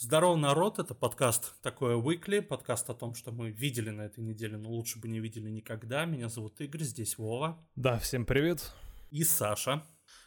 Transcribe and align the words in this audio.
Здорово, 0.00 0.36
народ! 0.36 0.78
Это 0.78 0.94
подкаст 0.94 1.60
такое 1.60 1.96
Weekly, 1.96 2.40
подкаст 2.40 2.88
о 2.88 2.94
том, 2.94 3.16
что 3.16 3.32
мы 3.32 3.50
видели 3.50 3.90
на 3.90 4.02
этой 4.02 4.22
неделе, 4.22 4.56
но 4.56 4.70
лучше 4.70 5.00
бы 5.00 5.08
не 5.08 5.18
видели 5.18 5.50
никогда. 5.50 6.04
Меня 6.04 6.28
зовут 6.28 6.60
Игорь, 6.60 6.84
здесь 6.84 7.18
Вова. 7.18 7.58
Да, 7.74 7.98
всем 7.98 8.24
привет. 8.24 8.72
И 9.10 9.24
Саша. 9.24 9.84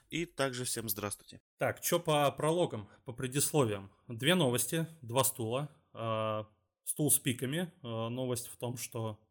И 0.09 0.25
также 0.25 0.65
всем 0.65 0.89
здравствуйте. 0.89 1.39
Так, 1.57 1.81
что 1.81 2.01
по 2.01 2.29
прологам, 2.33 2.89
по 3.05 3.13
предисловиям? 3.13 3.89
Две 4.09 4.35
новости, 4.35 4.87
два 5.01 5.23
стула. 5.23 5.69
Э, 5.93 6.43
стул 6.83 7.09
с 7.09 7.17
пиками. 7.17 7.71
Э, 7.81 8.09
новость 8.09 8.47
в 8.47 8.57
том, 8.57 8.75
что 8.75 9.21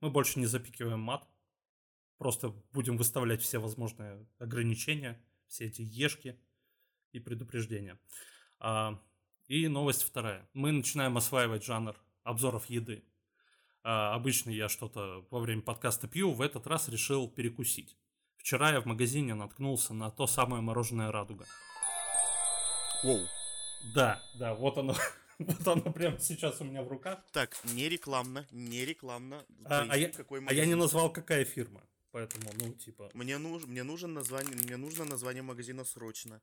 мы 0.00 0.10
больше 0.10 0.38
не 0.38 0.46
запикиваем 0.46 1.00
мат. 1.00 1.26
Просто 2.18 2.50
будем 2.72 2.96
выставлять 2.96 3.42
все 3.42 3.58
возможные 3.58 4.24
ограничения, 4.38 5.20
все 5.48 5.66
эти 5.66 5.82
ешки 5.82 6.38
и 7.10 7.18
предупреждения. 7.18 7.98
Э, 8.60 8.92
и 9.52 9.68
новость 9.68 10.02
вторая. 10.02 10.48
Мы 10.54 10.72
начинаем 10.72 11.18
осваивать 11.18 11.62
жанр 11.62 11.94
обзоров 12.22 12.70
еды. 12.70 13.04
А, 13.82 14.14
обычно 14.14 14.48
я 14.48 14.70
что-то 14.70 15.26
во 15.30 15.40
время 15.40 15.60
подкаста 15.60 16.08
пью, 16.08 16.32
в 16.32 16.40
этот 16.40 16.66
раз 16.66 16.88
решил 16.88 17.28
перекусить. 17.28 17.98
Вчера 18.38 18.70
я 18.72 18.80
в 18.80 18.86
магазине 18.86 19.34
наткнулся 19.34 19.92
на 19.92 20.10
то 20.10 20.26
самое 20.26 20.62
мороженое 20.62 21.12
«Радуга». 21.12 21.44
Воу. 23.04 23.20
Да, 23.94 24.22
да, 24.38 24.54
вот 24.54 24.78
оно, 24.78 24.94
вот 25.38 25.68
оно 25.68 25.92
прямо 25.92 26.18
сейчас 26.18 26.62
у 26.62 26.64
меня 26.64 26.82
в 26.82 26.88
руках. 26.88 27.18
Так, 27.32 27.54
не 27.74 27.90
рекламно, 27.90 28.46
не 28.52 28.86
рекламно. 28.86 29.44
А, 29.66 29.84
а, 29.86 29.98
я, 29.98 30.08
какой 30.08 30.42
а 30.46 30.54
я 30.54 30.64
не 30.64 30.76
назвал, 30.76 31.12
какая 31.12 31.44
фирма, 31.44 31.82
поэтому, 32.10 32.50
ну, 32.58 32.72
типа... 32.72 33.10
Мне, 33.12 33.36
нуж, 33.36 33.64
мне, 33.64 33.82
нужен 33.82 34.14
название, 34.14 34.56
мне 34.56 34.78
нужно 34.78 35.04
название 35.04 35.42
магазина 35.42 35.84
срочно. 35.84 36.40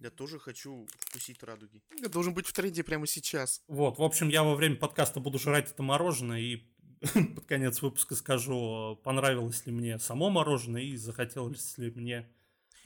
Я 0.00 0.10
тоже 0.10 0.38
хочу 0.38 0.86
вкусить 0.98 1.42
радуги. 1.42 1.82
Я 2.00 2.08
должен 2.08 2.34
быть 2.34 2.46
в 2.46 2.52
тренде 2.52 2.84
прямо 2.84 3.06
сейчас. 3.06 3.62
Вот, 3.68 3.98
в 3.98 4.02
общем, 4.02 4.28
я 4.28 4.42
во 4.42 4.54
время 4.54 4.76
подкаста 4.76 5.20
буду 5.20 5.38
жрать 5.38 5.70
это 5.70 5.82
мороженое 5.82 6.40
и 6.40 6.56
под 7.34 7.46
конец 7.46 7.82
выпуска 7.82 8.14
скажу, 8.14 9.00
понравилось 9.04 9.64
ли 9.66 9.72
мне 9.72 9.98
само 9.98 10.30
мороженое 10.30 10.82
и 10.82 10.96
захотелось 10.96 11.78
ли 11.78 11.90
мне 11.90 12.28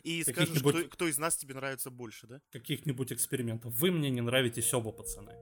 и 0.03 0.25
скажешь, 0.25 0.59
кто, 0.59 0.85
кто 0.89 1.09
из 1.09 1.19
нас 1.19 1.37
тебе 1.37 1.55
нравится 1.55 1.91
больше, 1.91 2.27
да? 2.27 2.41
Каких-нибудь 2.53 3.13
экспериментов. 3.13 3.75
Вы 3.75 3.91
мне 3.91 4.11
не 4.11 4.21
нравитесь 4.21 4.73
оба, 4.73 4.93
пацаны. 4.93 5.35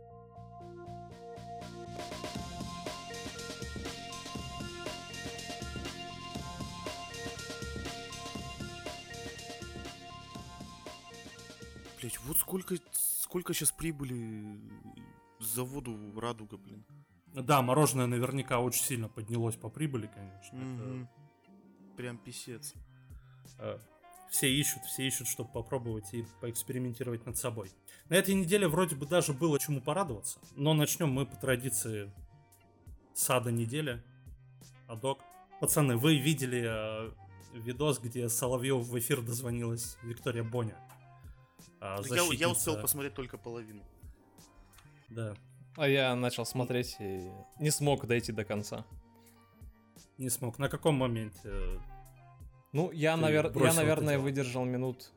Блять, 12.01 12.19
вот 12.21 12.39
сколько, 12.39 12.77
сколько 12.93 13.55
сейчас 13.55 13.73
прибыли 13.73 14.61
заводу 15.41 15.99
Радуга, 16.21 16.57
блин. 16.57 16.85
Да, 17.35 17.61
мороженое 17.63 18.07
наверняка 18.07 18.61
очень 18.61 18.83
сильно 18.83 19.09
поднялось 19.09 19.57
по 19.57 19.69
прибыли, 19.69 20.07
конечно. 20.07 20.57
Mm-hmm. 20.57 21.03
Это... 21.03 21.97
Прям 21.97 22.19
писец. 22.19 22.75
Э, 23.59 23.79
все 24.31 24.49
ищут, 24.49 24.85
все 24.85 25.07
ищут, 25.07 25.27
чтобы 25.27 25.51
попробовать 25.51 26.13
и 26.15 26.25
поэкспериментировать 26.41 27.27
над 27.27 27.37
собой. 27.37 27.71
На 28.09 28.15
этой 28.15 28.35
неделе 28.35 28.69
вроде 28.69 28.95
бы 28.95 29.07
даже 29.07 29.33
было 29.33 29.59
чему 29.59 29.81
порадоваться, 29.81 30.39
но 30.55 30.75
начнем 30.75 31.11
мы 31.11 31.27
по 31.27 31.37
традиции 31.37 32.13
сада 33.15 33.51
недели. 33.51 34.03
Адок. 34.87 35.19
Пацаны, 35.61 35.97
вы 35.97 36.17
видели 36.17 36.65
э, 36.65 37.11
видос, 37.55 37.99
где 37.99 38.29
Соловьев 38.29 38.87
в 38.87 38.99
эфир 38.99 39.21
дозвонилась 39.21 39.99
Виктория 40.03 40.45
Боня? 40.45 40.77
А, 41.81 42.01
я, 42.09 42.23
я 42.33 42.49
успел 42.49 42.81
посмотреть 42.81 43.15
только 43.15 43.39
половину. 43.39 43.83
Да. 45.09 45.35
А 45.77 45.89
я 45.89 46.15
начал 46.17 46.45
смотреть 46.45 46.97
и 46.99 47.31
не 47.61 47.71
смог 47.71 48.07
дойти 48.07 48.33
до 48.33 48.45
конца. 48.45 48.85
Не 50.17 50.29
смог. 50.29 50.59
На 50.59 50.69
каком 50.69 50.97
моменте? 50.97 51.81
Ну, 52.73 52.91
я, 52.91 53.17
навер... 53.17 53.53
я 53.57 53.73
наверное, 53.73 54.19
выдержал 54.19 54.65
минут... 54.65 55.13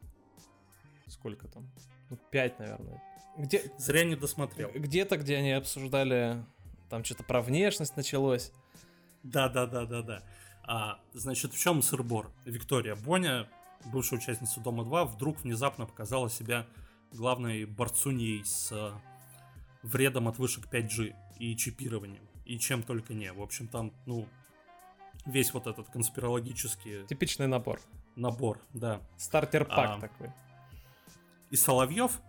Сколько 1.08 1.48
там? 1.48 1.70
Ну, 2.10 2.18
пять, 2.30 2.58
наверное. 2.60 3.02
Где... 3.38 3.72
Зря 3.78 4.04
не 4.04 4.16
досмотрел. 4.16 4.72
Где-то, 4.74 5.18
где 5.18 5.38
они 5.38 5.52
обсуждали... 5.52 6.46
Там 6.90 7.04
что-то 7.04 7.24
про 7.24 7.42
внешность 7.42 7.98
началось. 7.98 8.52
Да, 9.24 9.50
да, 9.50 9.66
да, 9.66 9.86
да, 9.86 10.02
да. 10.02 10.24
А, 10.64 11.00
значит, 11.14 11.54
в 11.54 11.60
чем 11.60 11.82
сырбор? 11.82 12.32
Виктория 12.46 12.96
Боня 12.96 13.48
бывшая 13.86 14.18
участница 14.18 14.60
Дома-2, 14.60 15.06
вдруг 15.06 15.42
внезапно 15.42 15.86
показала 15.86 16.30
себя 16.30 16.68
главной 17.12 17.66
борцуней 17.66 18.44
с 18.46 18.72
э, 18.72 18.92
вредом 19.84 20.28
от 20.28 20.38
вышек 20.38 20.66
5G 20.72 21.16
и 21.40 21.56
чипированием, 21.56 22.28
и 22.46 22.58
чем 22.58 22.84
только 22.84 23.14
не. 23.14 23.32
В 23.32 23.42
общем, 23.42 23.68
там, 23.68 23.94
ну, 24.06 24.28
весь 25.26 25.54
вот 25.54 25.68
этот 25.68 25.90
конспирологический... 25.90 27.06
Типичный 27.08 27.48
набор. 27.48 27.80
Набор, 28.16 28.60
да. 28.74 29.02
Стартер-пак 29.18 29.98
а, 29.98 30.00
такой. 30.00 30.32
И 31.50 31.56
Соловьев, 31.56 32.20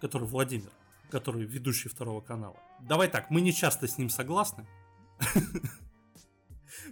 который 0.00 0.26
Владимир, 0.26 0.70
который 1.10 1.44
ведущий 1.44 1.88
второго 1.88 2.20
канала. 2.20 2.56
Давай 2.80 3.08
так, 3.08 3.30
мы 3.30 3.40
не 3.40 3.52
часто 3.52 3.86
с 3.86 3.98
ним 3.98 4.08
согласны, 4.08 4.66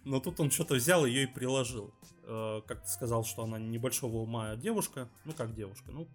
но 0.05 0.21
тут 0.21 0.41
он 0.41 0.51
что-то 0.51 0.75
взял 0.75 1.05
ее 1.07 1.25
и 1.25 1.27
приложил. 1.27 1.93
Э, 2.25 2.61
как 2.67 2.83
ты 2.83 2.89
сказал, 2.89 3.25
что 3.25 3.45
она 3.45 3.59
небольшого 3.59 4.19
ума 4.19 4.57
девушка, 4.57 5.09
ну 5.25 5.33
как 5.33 5.55
девушка, 5.55 5.91
ну 5.91 6.07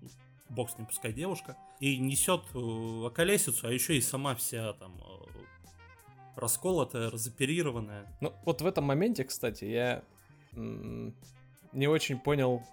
бог 0.50 0.70
с 0.70 0.78
ним, 0.78 0.88
пускай 0.88 1.12
девушка, 1.12 1.58
и 1.80 1.98
несет 1.98 2.42
э, 2.54 3.06
околесицу, 3.06 3.68
а 3.68 3.72
еще 3.72 3.98
и 3.98 4.02
сама 4.02 4.36
вся 4.36 4.74
там 4.74 4.96
э, 4.98 5.40
расколотая, 6.36 7.10
разоперированная. 7.10 8.18
Ну 8.22 8.34
вот 8.46 8.62
в 8.62 8.66
этом 8.66 8.86
моменте, 8.86 9.24
кстати, 9.24 9.66
я 9.66 10.04
не 10.54 11.88
очень 11.88 12.18
понял 12.18 12.64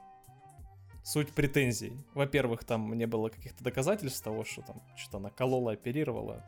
суть 1.02 1.32
претензий. 1.32 1.92
Во-первых, 2.14 2.64
там 2.64 2.92
не 2.96 3.06
было 3.06 3.28
каких-то 3.28 3.64
доказательств 3.64 4.22
того, 4.22 4.44
что 4.44 4.62
там 4.62 4.82
что-то 4.96 5.18
она 5.18 5.30
колола, 5.30 5.72
оперировала 5.72 6.44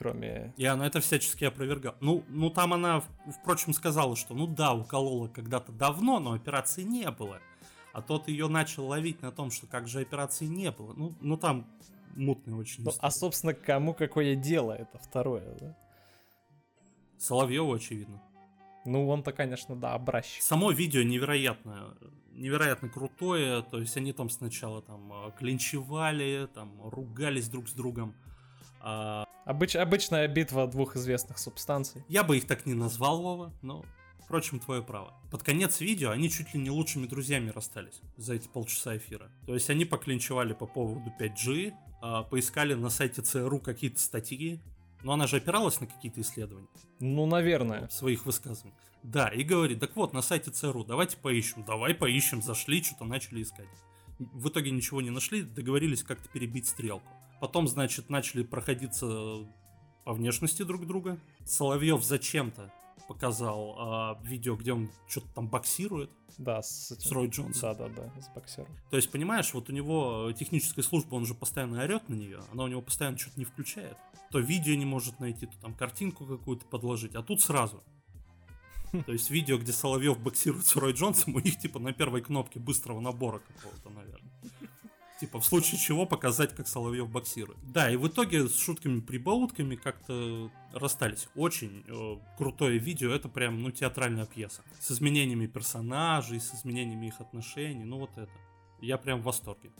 кроме... 0.00 0.54
И 0.56 0.64
она 0.64 0.86
это 0.86 1.00
всячески 1.00 1.44
опровергала. 1.44 1.94
Ну, 2.00 2.24
ну 2.28 2.48
там 2.48 2.72
она, 2.72 3.02
впрочем, 3.42 3.74
сказала, 3.74 4.16
что 4.16 4.34
ну 4.34 4.46
да, 4.46 4.72
уколола 4.72 5.28
когда-то 5.28 5.72
давно, 5.72 6.18
но 6.20 6.32
операции 6.32 6.82
не 6.82 7.10
было. 7.10 7.38
А 7.92 8.00
тот 8.00 8.28
ее 8.28 8.48
начал 8.48 8.86
ловить 8.86 9.20
на 9.20 9.30
том, 9.30 9.50
что 9.50 9.66
как 9.66 9.88
же 9.88 10.00
операции 10.00 10.46
не 10.46 10.70
было. 10.70 10.94
Ну, 10.94 11.14
ну 11.20 11.36
там 11.36 11.66
мутный 12.16 12.54
очень. 12.54 12.82
Ну, 12.82 12.92
а, 12.98 13.10
собственно, 13.10 13.52
кому 13.52 13.92
какое 13.92 14.36
дело, 14.36 14.72
это 14.72 14.98
второе, 14.98 15.54
да? 15.60 15.76
Соловьеву, 17.18 17.74
очевидно. 17.74 18.22
Ну, 18.86 19.06
он-то, 19.06 19.32
конечно, 19.32 19.76
да, 19.76 19.92
образчик. 19.92 20.42
Само 20.42 20.70
видео 20.70 21.02
невероятно, 21.02 21.94
невероятно 22.32 22.88
крутое. 22.88 23.60
То 23.62 23.78
есть 23.78 23.98
они 23.98 24.14
там 24.14 24.30
сначала 24.30 24.80
там 24.80 25.12
э, 25.12 25.32
клинчевали, 25.38 26.48
там 26.54 26.80
ругались 26.88 27.50
друг 27.50 27.68
с 27.68 27.72
другом. 27.72 28.14
А... 28.80 29.26
Обыч, 29.44 29.76
обычная 29.76 30.28
битва 30.28 30.66
двух 30.66 30.96
известных 30.96 31.38
субстанций. 31.38 32.04
Я 32.08 32.24
бы 32.24 32.36
их 32.36 32.46
так 32.46 32.66
не 32.66 32.74
назвал, 32.74 33.22
Вова, 33.22 33.52
но, 33.62 33.84
впрочем, 34.24 34.60
твое 34.60 34.82
право. 34.82 35.14
Под 35.30 35.42
конец 35.42 35.80
видео 35.80 36.10
они 36.10 36.30
чуть 36.30 36.54
ли 36.54 36.60
не 36.60 36.70
лучшими 36.70 37.06
друзьями 37.06 37.50
расстались 37.50 38.00
за 38.16 38.34
эти 38.34 38.48
полчаса 38.48 38.96
эфира. 38.96 39.30
То 39.46 39.54
есть 39.54 39.70
они 39.70 39.84
поклинчевали 39.84 40.52
по 40.52 40.66
поводу 40.66 41.12
5G, 41.18 41.72
а, 42.02 42.22
поискали 42.22 42.74
на 42.74 42.90
сайте 42.90 43.22
ЦРУ 43.22 43.60
какие-то 43.60 44.00
статьи, 44.00 44.60
но 45.02 45.14
она 45.14 45.26
же 45.26 45.36
опиралась 45.36 45.80
на 45.80 45.86
какие-то 45.86 46.20
исследования. 46.20 46.68
Ну, 46.98 47.26
наверное. 47.26 47.88
В 47.88 47.92
своих 47.92 48.26
высказываниях. 48.26 48.78
Да, 49.02 49.28
и 49.28 49.42
говорит, 49.42 49.80
так 49.80 49.96
вот, 49.96 50.12
на 50.12 50.20
сайте 50.20 50.50
ЦРУ, 50.50 50.84
давайте 50.84 51.16
поищем. 51.16 51.64
Давай 51.64 51.94
поищем, 51.94 52.42
зашли, 52.42 52.82
что-то 52.82 53.04
начали 53.04 53.42
искать. 53.42 53.66
В 54.18 54.48
итоге 54.48 54.70
ничего 54.70 55.00
не 55.00 55.08
нашли, 55.08 55.42
договорились 55.42 56.02
как-то 56.02 56.28
перебить 56.28 56.68
стрелку. 56.68 57.08
Потом, 57.40 57.66
значит, 57.68 58.10
начали 58.10 58.42
проходиться 58.42 59.46
по 60.04 60.12
внешности 60.12 60.62
друг 60.62 60.86
друга. 60.86 61.18
Соловьев 61.44 62.04
зачем-то 62.04 62.72
показал 63.08 63.74
а, 63.78 64.20
видео, 64.22 64.54
где 64.54 64.72
он 64.72 64.88
что-то 65.08 65.26
там 65.34 65.48
боксирует. 65.48 66.10
Да, 66.38 66.62
с, 66.62 66.90
с 66.90 67.10
Рой 67.10 67.28
Джонсом. 67.28 67.76
Да, 67.76 67.88
да, 67.88 68.08
да, 68.14 68.20
с 68.20 68.28
боксером. 68.28 68.68
То 68.90 68.96
есть, 68.96 69.10
понимаешь, 69.10 69.52
вот 69.52 69.68
у 69.68 69.72
него 69.72 70.30
техническая 70.38 70.84
служба, 70.84 71.16
он 71.16 71.26
же 71.26 71.34
постоянно 71.34 71.82
орет 71.82 72.08
на 72.08 72.14
нее, 72.14 72.40
она 72.52 72.64
у 72.64 72.68
него 72.68 72.82
постоянно 72.82 73.18
что-то 73.18 73.40
не 73.40 73.44
включает. 73.44 73.96
То 74.30 74.38
видео 74.38 74.76
не 74.76 74.84
может 74.84 75.18
найти, 75.18 75.46
то 75.46 75.58
там 75.60 75.74
картинку 75.74 76.24
какую-то 76.24 76.66
подложить, 76.66 77.16
а 77.16 77.22
тут 77.22 77.40
сразу. 77.40 77.82
То 79.06 79.12
есть 79.12 79.30
видео, 79.30 79.58
где 79.58 79.72
Соловьев 79.72 80.20
боксирует 80.20 80.66
с 80.66 80.76
Рой 80.76 80.92
Джонсом, 80.92 81.34
у 81.34 81.40
них 81.40 81.58
типа 81.58 81.78
на 81.78 81.92
первой 81.92 82.22
кнопке 82.22 82.60
быстрого 82.60 83.00
набора 83.00 83.40
какого-то, 83.40 83.90
наверное. 83.90 84.29
Типа, 85.20 85.38
в 85.38 85.44
случае 85.44 85.78
чего 85.78 86.06
показать, 86.06 86.54
как 86.54 86.66
Соловьев 86.66 87.10
боксирует. 87.10 87.58
Да, 87.62 87.90
и 87.90 87.96
в 87.96 88.08
итоге 88.08 88.48
с 88.48 88.58
шутками-прибаутками 88.58 89.76
как-то 89.76 90.50
расстались. 90.72 91.28
Очень 91.34 91.84
э, 91.86 92.16
крутое 92.38 92.78
видео, 92.78 93.12
это 93.12 93.28
прям, 93.28 93.62
ну, 93.62 93.70
театральная 93.70 94.24
пьеса. 94.24 94.62
С 94.80 94.92
изменениями 94.92 95.46
персонажей, 95.46 96.40
с 96.40 96.54
изменениями 96.54 97.08
их 97.08 97.20
отношений, 97.20 97.84
ну, 97.84 97.98
вот 97.98 98.16
это. 98.16 98.32
Я 98.80 98.96
прям 98.96 99.20
в 99.20 99.24
восторге. 99.24 99.70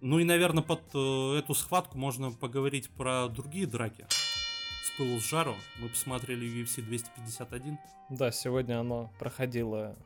Ну 0.00 0.18
и, 0.18 0.24
наверное, 0.24 0.64
под 0.64 0.82
э, 0.92 1.38
эту 1.38 1.54
схватку 1.54 1.96
можно 1.96 2.32
поговорить 2.32 2.90
про 2.90 3.28
другие 3.28 3.66
драки. 3.66 4.06
С 4.10 4.96
пылу 4.96 5.20
с 5.20 5.28
жару. 5.28 5.54
Мы 5.78 5.88
посмотрели 5.88 6.48
UFC 6.48 6.82
251. 6.82 7.78
Да, 8.08 8.32
сегодня 8.32 8.80
оно 8.80 9.12
проходило 9.20 9.96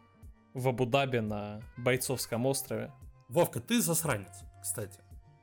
в 0.53 0.69
Абу-Даби 0.69 1.21
на 1.21 1.63
Бойцовском 1.79 2.45
острове. 2.45 2.93
Вовка, 3.29 3.61
ты 3.61 3.81
засранец, 3.81 4.45
кстати. 4.64 4.99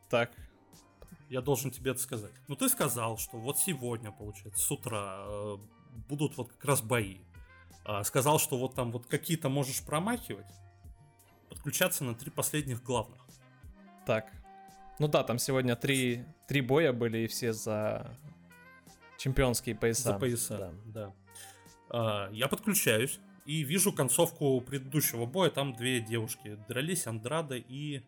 Так, 0.09 0.31
Я 1.29 1.41
должен 1.41 1.71
тебе 1.71 1.91
это 1.91 2.01
сказать. 2.01 2.33
Ну 2.49 2.55
ты 2.55 2.67
сказал, 2.67 3.17
что 3.17 3.37
вот 3.37 3.57
сегодня, 3.57 4.11
получается, 4.11 4.61
с 4.61 4.71
утра 4.71 5.23
э, 5.25 5.57
будут 6.09 6.35
вот 6.35 6.51
как 6.51 6.65
раз 6.65 6.81
бои. 6.81 7.19
А, 7.85 8.03
сказал, 8.03 8.39
что 8.39 8.57
вот 8.57 8.75
там 8.75 8.91
вот 8.91 9.05
какие-то 9.05 9.47
можешь 9.47 9.81
промахивать, 9.85 10.51
подключаться 11.49 12.03
на 12.03 12.15
три 12.15 12.31
последних 12.31 12.83
главных. 12.83 13.21
так. 14.05 14.29
Ну 14.99 15.07
да, 15.07 15.23
там 15.23 15.39
сегодня 15.39 15.75
три, 15.75 16.25
три 16.47 16.61
боя 16.61 16.91
были, 16.91 17.19
и 17.19 17.27
все 17.27 17.53
за 17.53 18.15
чемпионские 19.17 19.75
пояса. 19.75 20.01
За 20.01 20.13
пояса. 20.19 20.57
Да. 20.57 20.73
Да. 20.85 21.13
А, 21.89 22.29
я 22.31 22.47
подключаюсь 22.47 23.19
и 23.45 23.63
вижу 23.63 23.93
концовку 23.93 24.59
предыдущего 24.61 25.25
боя. 25.25 25.49
Там 25.49 25.73
две 25.73 26.01
девушки 26.01 26.57
дрались, 26.67 27.07
Андрада 27.07 27.55
и... 27.55 28.03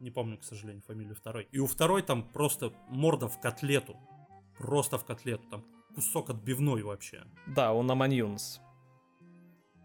Не 0.00 0.10
помню, 0.10 0.38
к 0.38 0.44
сожалению, 0.44 0.82
фамилию 0.82 1.14
второй. 1.14 1.48
И 1.52 1.58
у 1.58 1.66
второй 1.66 2.02
там 2.02 2.22
просто 2.22 2.72
морда 2.88 3.28
в 3.28 3.40
котлету. 3.40 3.96
Просто 4.58 4.98
в 4.98 5.04
котлету. 5.04 5.44
Там 5.50 5.64
кусок 5.94 6.30
отбивной 6.30 6.82
вообще. 6.82 7.24
Да, 7.46 7.72
у 7.72 7.82
Наман 7.82 8.10
Юнс. 8.10 8.60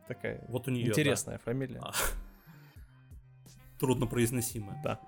Такая 0.07 0.43
Вот 0.49 0.67
у 0.67 0.71
нее. 0.71 0.87
интересная 0.87 1.37
фамилия. 1.37 1.79
А. 1.79 1.93
Трудно 3.79 4.07
произносимая. 4.07 4.81
Да. 4.83 4.99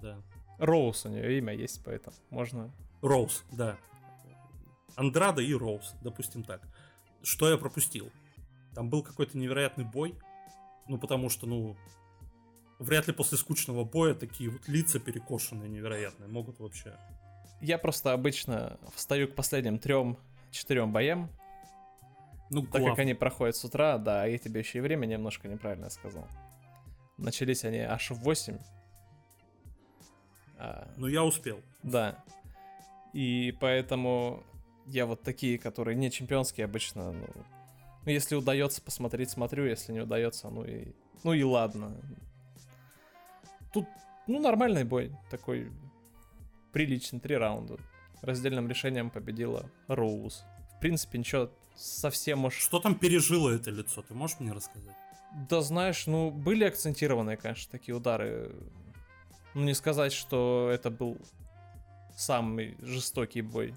Да. 0.00 0.22
Роуз 0.58 1.04
у 1.04 1.08
нее 1.08 1.38
имя 1.38 1.52
есть, 1.52 1.82
поэтому 1.84 2.16
можно... 2.30 2.70
Роуз, 3.02 3.44
да. 3.52 3.76
Андрада 4.96 5.42
и 5.42 5.52
Роуз, 5.52 5.94
допустим 6.02 6.44
так. 6.44 6.62
Что 7.22 7.50
я 7.50 7.58
пропустил? 7.58 8.10
Там 8.74 8.88
был 8.88 9.02
какой-то 9.02 9.36
невероятный 9.36 9.84
бой. 9.84 10.16
Ну, 10.88 10.98
потому 10.98 11.28
что, 11.28 11.46
ну, 11.46 11.76
вряд 12.78 13.06
ли 13.06 13.12
после 13.12 13.38
скучного 13.38 13.84
боя 13.84 14.14
такие 14.14 14.50
вот 14.50 14.68
лица 14.68 14.98
перекошенные 15.00 15.68
невероятные 15.68 16.28
могут 16.28 16.58
вообще. 16.60 16.96
Я 17.60 17.78
просто 17.78 18.12
обычно 18.12 18.78
встаю 18.94 19.28
к 19.28 19.34
последним 19.34 19.78
трем-четырем 19.78 20.92
боям, 20.92 21.30
Ну, 22.50 22.62
так 22.62 22.72
как 22.72 22.80
глав- 22.82 22.98
они 22.98 23.14
проходят 23.14 23.56
с 23.56 23.64
утра, 23.64 23.96
да, 23.98 24.26
я 24.26 24.36
тебе 24.38 24.60
еще 24.60 24.78
и 24.78 24.80
время 24.82 25.06
немножко 25.06 25.48
неправильно 25.48 25.88
сказал. 25.90 26.26
Начались 27.16 27.64
они 27.64 27.78
аж 27.78 28.10
в 28.10 28.16
8. 28.22 28.58
А, 30.58 30.88
Ну, 30.96 31.06
я 31.06 31.24
успел. 31.24 31.60
Да. 31.82 32.22
И 33.12 33.56
поэтому 33.60 34.42
я 34.86 35.06
вот 35.06 35.22
такие, 35.22 35.58
которые 35.58 35.96
не 35.96 36.10
чемпионские 36.10 36.64
обычно, 36.64 37.12
ну, 37.12 37.26
ну, 38.04 38.10
если 38.10 38.34
удается 38.34 38.82
посмотреть, 38.82 39.30
смотрю, 39.30 39.64
если 39.66 39.92
не 39.92 40.00
удается, 40.00 40.50
ну 40.50 40.64
и, 40.64 40.92
ну 41.22 41.32
и 41.32 41.42
ладно. 41.42 41.96
Тут, 43.74 43.86
ну, 44.28 44.40
нормальный 44.40 44.84
бой, 44.84 45.12
такой 45.30 45.70
приличный, 46.72 47.20
три 47.20 47.36
раунда. 47.36 47.76
Раздельным 48.22 48.68
решением 48.68 49.10
победила 49.10 49.68
Роуз. 49.88 50.44
В 50.76 50.80
принципе, 50.80 51.18
ничего 51.18 51.50
совсем 51.74 52.44
уж... 52.44 52.54
Что 52.54 52.78
там 52.78 52.94
пережило 52.94 53.50
это 53.50 53.70
лицо? 53.70 54.02
Ты 54.02 54.14
можешь 54.14 54.40
мне 54.40 54.52
рассказать? 54.52 54.94
Да 55.48 55.60
знаешь, 55.60 56.06
ну, 56.06 56.30
были 56.30 56.64
акцентированные, 56.64 57.36
конечно, 57.36 57.70
такие 57.70 57.94
удары. 57.96 58.54
Ну, 59.54 59.64
не 59.64 59.74
сказать, 59.74 60.12
что 60.12 60.70
это 60.72 60.90
был 60.90 61.18
самый 62.16 62.76
жестокий 62.80 63.42
бой 63.42 63.74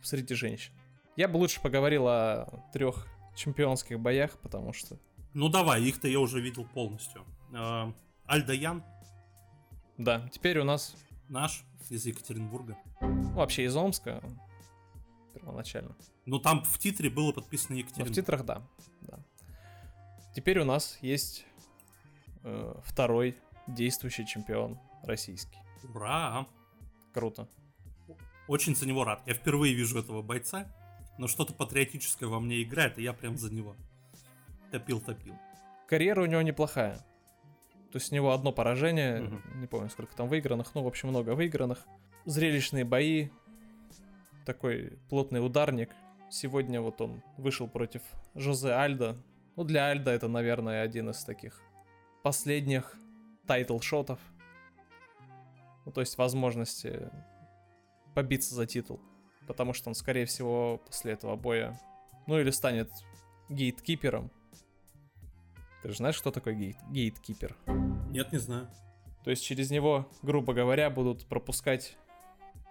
среди 0.00 0.34
женщин. 0.34 0.72
Я 1.16 1.26
бы 1.26 1.36
лучше 1.36 1.60
поговорил 1.60 2.06
о 2.06 2.46
трех 2.72 3.06
чемпионских 3.34 3.98
боях, 3.98 4.38
потому 4.38 4.72
что... 4.72 4.96
Ну, 5.34 5.48
давай, 5.48 5.82
их-то 5.82 6.06
я 6.06 6.20
уже 6.20 6.40
видел 6.40 6.64
полностью. 6.64 7.24
А, 7.52 7.92
Альдаян, 8.26 8.84
Да, 10.00 10.26
теперь 10.32 10.58
у 10.58 10.64
нас 10.64 10.96
наш, 11.28 11.62
из 11.90 12.06
Екатеринбурга. 12.06 12.78
ну, 13.02 13.32
вообще 13.32 13.64
из 13.64 13.76
Омска 13.76 14.22
первоначально. 15.34 15.94
Ну, 16.24 16.38
там 16.38 16.64
в 16.64 16.78
титре 16.78 17.10
было 17.10 17.32
подписано 17.32 17.74
Но 17.74 17.80
Екатеринбург. 17.80 18.10
в 18.10 18.14
титрах, 18.14 18.44
да. 18.46 18.62
да. 19.02 19.18
Теперь 20.34 20.58
у 20.60 20.64
нас 20.64 20.96
есть 21.02 21.44
э, 22.44 22.74
второй 22.82 23.36
действующий 23.66 24.26
чемпион 24.26 24.78
российский. 25.02 25.58
Ура! 25.94 26.46
Круто. 27.12 27.46
Очень 28.48 28.74
за 28.74 28.88
него 28.88 29.04
рад. 29.04 29.20
Я 29.26 29.34
впервые 29.34 29.74
вижу 29.74 29.98
этого 29.98 30.22
бойца, 30.22 30.66
но 31.18 31.28
что-то 31.28 31.52
патриотическое 31.52 32.26
во 32.26 32.40
мне 32.40 32.62
играет, 32.62 32.98
и 32.98 33.02
я 33.02 33.12
прям 33.12 33.36
за 33.36 33.52
него. 33.52 33.76
Топил-топил. 34.72 35.34
карьера 35.86 36.22
у 36.22 36.26
него 36.26 36.40
неплохая. 36.40 37.04
То 37.92 37.98
есть 37.98 38.12
у 38.12 38.14
него 38.14 38.32
одно 38.32 38.52
поражение, 38.52 39.20
Мгм. 39.20 39.60
не 39.60 39.66
помню 39.66 39.90
сколько 39.90 40.14
там 40.14 40.28
выигранных, 40.28 40.74
ну, 40.74 40.82
в 40.82 40.86
общем, 40.86 41.08
много 41.08 41.34
выигранных. 41.34 41.86
Зрелищные 42.24 42.84
бои, 42.84 43.30
такой 44.46 44.98
плотный 45.08 45.44
ударник. 45.44 45.90
Сегодня 46.30 46.80
вот 46.80 47.00
он 47.00 47.22
вышел 47.36 47.66
против 47.66 48.02
Жозе 48.34 48.72
Альда. 48.72 49.16
Ну, 49.56 49.64
для 49.64 49.86
Альда 49.88 50.12
это, 50.12 50.28
наверное, 50.28 50.82
один 50.82 51.10
из 51.10 51.24
таких 51.24 51.60
последних 52.22 52.94
title 53.48 53.78
shot 53.78 54.02
ов. 54.02 54.20
Ну, 55.86 55.92
то 55.92 56.00
есть 56.00 56.16
возможности 56.18 57.10
побиться 58.14 58.54
за 58.54 58.66
титул. 58.66 59.00
Потому 59.48 59.72
что 59.72 59.88
он, 59.88 59.94
скорее 59.96 60.26
всего, 60.26 60.78
после 60.86 61.14
этого 61.14 61.34
боя, 61.34 61.80
ну, 62.28 62.38
или 62.38 62.50
станет 62.50 62.90
гейткипером, 63.48 64.30
ты 65.82 65.88
же 65.88 65.96
знаешь, 65.96 66.14
что 66.16 66.30
такое 66.30 66.54
гейт, 66.54 66.76
гейткипер? 66.90 67.56
Нет, 68.10 68.32
не 68.32 68.38
знаю. 68.38 68.68
То 69.24 69.30
есть 69.30 69.44
через 69.44 69.70
него, 69.70 70.08
грубо 70.22 70.54
говоря, 70.54 70.90
будут 70.90 71.26
пропускать 71.26 71.96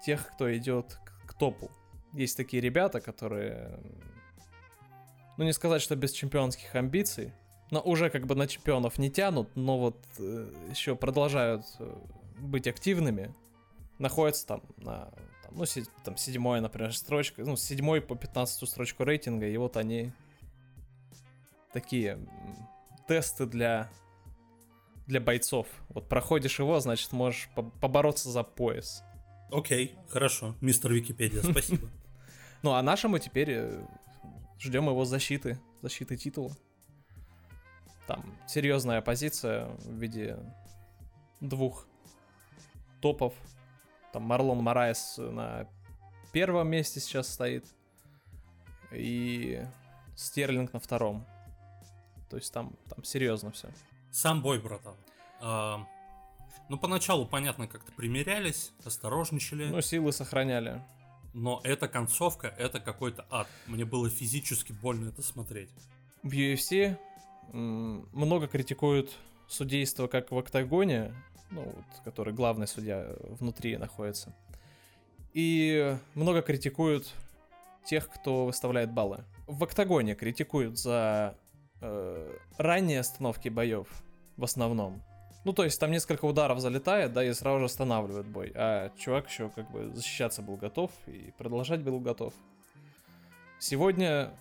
тех, 0.04 0.28
кто 0.34 0.56
идет 0.56 1.00
к, 1.06 1.28
к 1.28 1.34
топу. 1.34 1.70
Есть 2.14 2.38
такие 2.38 2.62
ребята, 2.62 3.02
которые, 3.02 3.80
ну 5.38 5.44
не 5.44 5.54
сказать, 5.54 5.82
что 5.82 5.96
без 5.96 6.12
чемпионских 6.12 6.74
амбиций, 6.76 7.34
но 7.72 7.82
уже 7.82 8.10
как 8.10 8.26
бы 8.26 8.34
на 8.34 8.48
чемпионов 8.48 8.98
не 8.98 9.12
тянут, 9.12 9.56
но 9.56 9.78
вот 9.78 10.04
еще 10.72 10.96
продолжают 10.96 11.66
э, 11.80 11.96
быть 12.40 12.68
активными, 12.68 13.34
находятся 14.00 14.48
там 14.48 14.64
на 14.78 15.12
там, 15.44 15.54
ну, 15.56 15.66
се- 15.66 15.86
там 16.04 16.18
седьмой, 16.18 16.62
например, 16.62 16.96
строчка, 16.96 17.44
ну, 17.44 17.56
седьмой 17.58 18.02
по 18.02 18.16
15 18.16 18.68
строчку 18.68 19.04
рейтинга, 19.04 19.48
и 19.48 19.56
вот 19.58 19.78
они 19.78 20.12
такие 21.74 22.18
тесты 23.10 23.48
для 23.48 23.90
для 25.08 25.20
бойцов. 25.20 25.66
Вот 25.90 26.08
проходишь 26.08 26.60
его, 26.60 26.80
значит, 26.80 27.12
можешь 27.12 27.50
по- 27.56 27.64
побороться 27.64 28.30
за 28.30 28.44
пояс. 28.44 29.04
Окей, 29.52 29.96
хорошо. 30.08 30.56
Мистер 30.62 30.94
Википедия, 30.94 31.42
спасибо. 31.52 31.90
Ну, 32.62 32.74
а 32.74 32.82
нашему 32.84 33.18
теперь 33.18 33.50
э, 33.50 33.88
ждем 34.60 34.86
его 34.86 35.06
защиты, 35.06 35.60
защиты 35.82 36.16
титула. 36.16 36.52
Там 38.06 38.24
серьезная 38.48 39.02
позиция 39.02 39.66
в 39.80 39.94
виде 39.96 40.38
двух 41.40 41.88
топов. 43.02 43.34
Там 44.14 44.24
Марлон 44.24 44.60
Морайс 44.60 45.16
на 45.18 45.68
первом 46.32 46.70
месте 46.70 47.00
сейчас 47.00 47.34
стоит. 47.34 47.66
И 48.92 49.66
Стерлинг 50.16 50.74
на 50.74 50.80
втором. 50.80 51.26
То 52.30 52.38
есть 52.38 52.54
там, 52.54 52.74
там 52.88 53.04
серьезно 53.04 53.52
все. 53.52 53.70
Сам 54.12 54.42
бой, 54.42 54.60
братан. 54.60 54.96
А, 55.42 55.86
ну, 56.70 56.78
поначалу, 56.78 57.26
понятно, 57.26 57.68
как-то 57.68 57.92
примерялись, 57.92 58.72
осторожничали. 58.86 59.68
Ну, 59.68 59.82
силы 59.82 60.12
сохраняли. 60.12 60.82
Но 61.34 61.62
эта 61.64 61.88
концовка, 61.88 62.48
это 62.58 62.80
какой-то 62.80 63.26
ад. 63.30 63.48
Мне 63.68 63.86
было 63.86 64.10
физически 64.10 64.72
больно 64.72 65.10
это 65.10 65.22
смотреть. 65.22 65.70
в 66.24 66.32
UFC 66.32 66.98
много 67.52 68.48
критикуют 68.48 69.16
судейство 69.48 70.08
как 70.08 70.32
в 70.32 70.38
октагоне, 70.38 71.14
ну, 71.50 71.64
вот, 71.64 71.86
который 72.04 72.34
главный 72.34 72.68
судья 72.68 73.08
внутри 73.40 73.78
находится. 73.78 74.36
И 75.34 75.98
много 76.16 76.42
критикуют 76.42 77.12
тех, 77.86 78.10
кто 78.10 78.46
выставляет 78.46 78.92
баллы. 78.92 79.24
В 79.48 79.64
октагоне 79.64 80.16
критикуют 80.16 80.78
за 80.78 81.36
э, 81.82 82.38
ранние 82.58 83.00
остановки 83.00 83.50
боев 83.50 83.88
в 84.38 84.44
основном. 84.44 85.02
Ну, 85.46 85.54
то 85.54 85.64
есть 85.64 85.80
там 85.80 85.92
несколько 85.92 86.26
ударов 86.26 86.60
залетает, 86.60 87.14
да, 87.14 87.24
и 87.24 87.34
сразу 87.34 87.60
же 87.60 87.66
останавливают 87.66 88.28
бой. 88.28 88.52
А 88.56 88.92
чувак 88.98 89.30
еще 89.30 89.50
как 89.50 89.72
бы 89.72 89.90
защищаться 89.94 90.42
был 90.42 90.58
готов 90.58 90.92
и 91.08 91.34
продолжать 91.38 91.82
был 91.82 92.00
готов. 92.00 92.34
Сегодня 93.60 94.32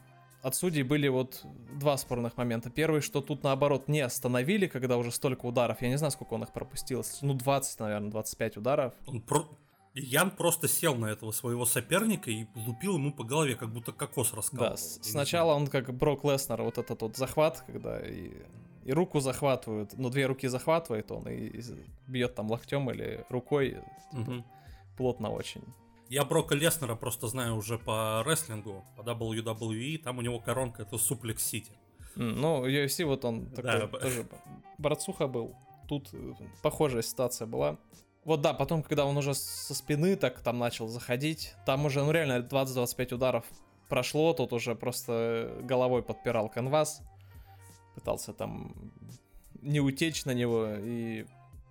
от 0.42 0.54
судей 0.54 0.82
были 0.82 1.08
вот 1.08 1.44
два 1.72 1.96
спорных 1.96 2.36
момента. 2.36 2.70
Первый, 2.70 3.00
что 3.00 3.20
тут 3.20 3.42
наоборот 3.42 3.88
не 3.88 4.00
остановили, 4.00 4.66
когда 4.66 4.96
уже 4.96 5.10
столько 5.10 5.46
ударов. 5.46 5.82
Я 5.82 5.88
не 5.88 5.98
знаю, 5.98 6.10
сколько 6.10 6.34
он 6.34 6.44
их 6.44 6.52
пропустил. 6.52 7.04
Ну, 7.22 7.34
20, 7.34 7.80
наверное, 7.80 8.10
25 8.10 8.56
ударов. 8.56 8.94
Он 9.06 9.20
про... 9.20 9.48
Ян 9.94 10.30
просто 10.30 10.68
сел 10.68 10.94
на 10.94 11.06
этого 11.06 11.32
своего 11.32 11.64
соперника 11.64 12.30
и 12.30 12.46
лупил 12.54 12.96
ему 12.96 13.12
по 13.12 13.24
голове, 13.24 13.56
как 13.56 13.72
будто 13.72 13.92
кокос 13.92 14.32
раскалывал. 14.32 14.70
Да, 14.70 14.76
сначала 14.76 15.54
он 15.54 15.66
как 15.66 15.92
Брок 15.94 16.24
Леснер, 16.24 16.62
вот 16.62 16.78
этот 16.78 17.02
вот 17.02 17.16
захват, 17.16 17.64
когда 17.66 18.00
и, 18.00 18.32
и 18.84 18.92
руку 18.92 19.20
захватывают, 19.20 19.94
ну, 19.96 20.10
две 20.10 20.26
руки 20.26 20.46
захватывает 20.48 21.10
он 21.10 21.28
и, 21.28 21.46
и 21.46 21.62
бьет 22.06 22.34
там 22.34 22.50
локтем 22.50 22.90
или 22.90 23.24
рукой. 23.28 23.78
Угу. 24.12 24.44
Плотно 24.96 25.30
очень. 25.30 25.62
Я 26.08 26.24
Брока 26.24 26.54
Леснера 26.54 26.94
просто 26.94 27.28
знаю 27.28 27.56
уже 27.56 27.78
по 27.78 28.22
рестлингу, 28.26 28.84
по 28.96 29.02
WWE, 29.02 29.98
там 29.98 30.18
у 30.18 30.22
него 30.22 30.40
коронка 30.40 30.82
это 30.82 30.96
Суплекс 30.96 31.44
Сити. 31.44 31.72
Ну, 32.14 32.66
UFC 32.66 33.04
вот 33.04 33.24
он 33.24 33.46
такой 33.46 33.80
да. 33.80 33.86
тоже 33.86 34.26
борцуха 34.78 35.26
был. 35.26 35.54
Тут 35.86 36.08
э, 36.12 36.32
похожая 36.62 37.02
ситуация 37.02 37.46
была. 37.46 37.78
Вот 38.28 38.42
да, 38.42 38.52
потом, 38.52 38.82
когда 38.82 39.06
он 39.06 39.16
уже 39.16 39.32
со 39.32 39.72
спины 39.74 40.14
так 40.14 40.40
там 40.40 40.58
начал 40.58 40.86
заходить, 40.86 41.54
там 41.64 41.86
уже, 41.86 42.04
ну 42.04 42.10
реально, 42.10 42.46
20-25 42.46 43.14
ударов 43.14 43.46
прошло, 43.88 44.34
тут 44.34 44.52
уже 44.52 44.74
просто 44.74 45.58
головой 45.62 46.02
подпирал 46.02 46.50
канвас, 46.50 47.00
пытался 47.94 48.34
там 48.34 48.92
не 49.62 49.80
утечь 49.80 50.26
на 50.26 50.32
него, 50.32 50.74
и 50.78 51.24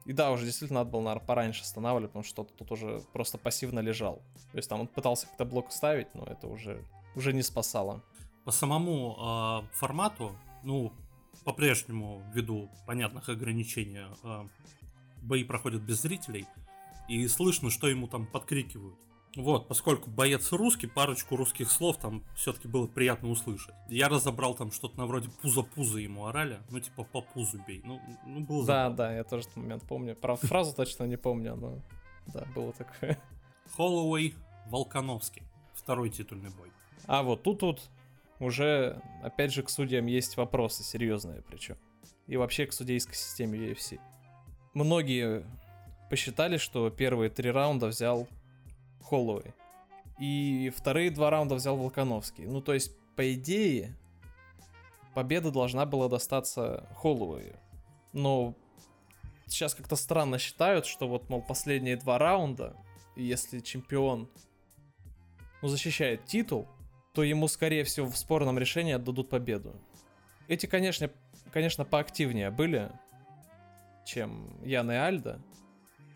и 0.06 0.14
да, 0.14 0.32
уже 0.32 0.46
действительно 0.46 0.80
надо 0.80 0.90
было, 0.90 1.02
наверное, 1.02 1.28
пораньше 1.28 1.62
останавливать, 1.62 2.10
потому 2.10 2.24
что 2.24 2.44
тут 2.44 2.72
уже 2.72 3.04
просто 3.14 3.38
пассивно 3.38 3.82
лежал. 3.82 4.24
То 4.52 4.58
есть 4.58 4.68
там 4.68 4.80
он 4.80 4.88
пытался 4.88 5.28
как-то 5.28 5.46
блок 5.46 5.72
ставить, 5.72 6.08
но 6.16 6.24
это 6.24 6.48
уже, 6.48 6.84
уже 7.16 7.34
не 7.34 7.44
спасало. 7.44 8.02
По 8.46 8.52
самому 8.52 9.16
э, 9.20 9.76
формату, 9.76 10.36
ну, 10.64 10.92
по-прежнему, 11.44 12.24
ввиду 12.34 12.68
понятных 12.88 13.30
ограничений, 13.30 14.08
э, 14.24 14.48
бои 15.22 15.44
проходят 15.44 15.82
без 15.82 16.02
зрителей, 16.02 16.46
и 17.08 17.28
слышно, 17.28 17.70
что 17.70 17.88
ему 17.88 18.08
там 18.08 18.26
подкрикивают. 18.28 18.96
Вот, 19.36 19.68
поскольку 19.68 20.10
боец 20.10 20.52
русский, 20.52 20.88
парочку 20.88 21.36
русских 21.36 21.70
слов 21.70 21.98
там 21.98 22.24
все-таки 22.36 22.68
было 22.68 22.88
приятно 22.88 23.30
услышать. 23.30 23.76
Я 23.88 24.10
разобрал 24.10 24.56
там 24.56 24.72
что-то 24.72 24.98
на 24.98 25.06
вроде 25.06 25.30
пузо-пузо 25.44 26.00
ему 26.00 26.26
орали, 26.26 26.60
ну 26.72 26.80
типа 26.80 27.04
по 27.04 27.22
пузу 27.22 27.62
бей. 27.68 27.82
Ну, 27.84 28.02
ну 28.26 28.40
было 28.40 28.66
Да, 28.66 28.90
забавно. 28.90 28.98
да, 28.98 29.16
я 29.16 29.24
тоже 29.24 29.44
этот 29.44 29.58
момент 29.58 29.84
помню. 29.84 30.16
Правда, 30.16 30.48
фразу 30.48 30.76
точно 30.76 31.04
не 31.04 31.18
помню, 31.18 31.56
но 31.56 31.80
да, 32.28 32.46
было 32.56 32.74
такое. 32.74 33.22
Холлоуэй, 33.76 34.34
Волконовский. 34.70 35.44
Второй 35.76 36.10
титульный 36.10 36.50
бой. 36.50 36.72
А 37.06 37.22
вот 37.22 37.44
тут 37.44 37.62
вот 37.62 37.82
уже, 38.40 39.02
опять 39.22 39.54
же, 39.54 39.62
к 39.62 39.70
судьям 39.70 40.08
есть 40.08 40.36
вопросы 40.36 40.84
серьезные 40.84 41.44
причем. 41.44 41.78
И 42.26 42.38
вообще 42.38 42.66
к 42.66 42.74
судейской 42.74 43.16
системе 43.16 43.60
UFC. 43.60 44.00
Многие 44.78 45.44
посчитали, 46.08 46.58
что 46.58 46.92
первые 46.92 47.32
три 47.32 47.50
раунда 47.50 47.88
взял 47.88 48.28
Холлоуэй. 49.02 49.56
И 50.20 50.72
вторые 50.78 51.10
два 51.10 51.32
раунда 51.32 51.56
взял 51.56 51.76
Волконовский. 51.76 52.46
Ну, 52.46 52.62
то 52.62 52.76
есть, 52.76 52.92
по 53.16 53.34
идее, 53.34 53.98
победа 55.16 55.50
должна 55.50 55.88
была 55.88 56.10
достаться 56.10 56.88
Холлоуэю. 56.94 57.58
Но 58.14 58.54
сейчас 59.48 59.74
как-то 59.74 59.96
странно 59.96 60.38
считают, 60.38 60.86
что 60.86 61.08
вот, 61.08 61.28
мол, 61.28 61.42
последние 61.42 61.98
два 61.98 62.20
раунда, 62.20 62.78
если 63.16 63.62
чемпион 63.62 64.30
ну, 65.64 65.70
защищает 65.70 66.26
титул, 66.26 66.68
то 67.16 67.24
ему, 67.24 67.48
скорее 67.48 67.84
всего, 67.84 68.06
в 68.06 68.16
спорном 68.16 68.60
решении 68.60 68.94
отдадут 68.94 69.32
победу. 69.32 69.76
Эти, 70.48 70.68
конечно, 70.68 71.10
конечно, 71.52 71.84
поактивнее 71.84 72.52
были, 72.52 72.92
чем 74.08 74.60
Ян 74.64 74.90
и 74.92 74.96
Альда. 74.96 75.40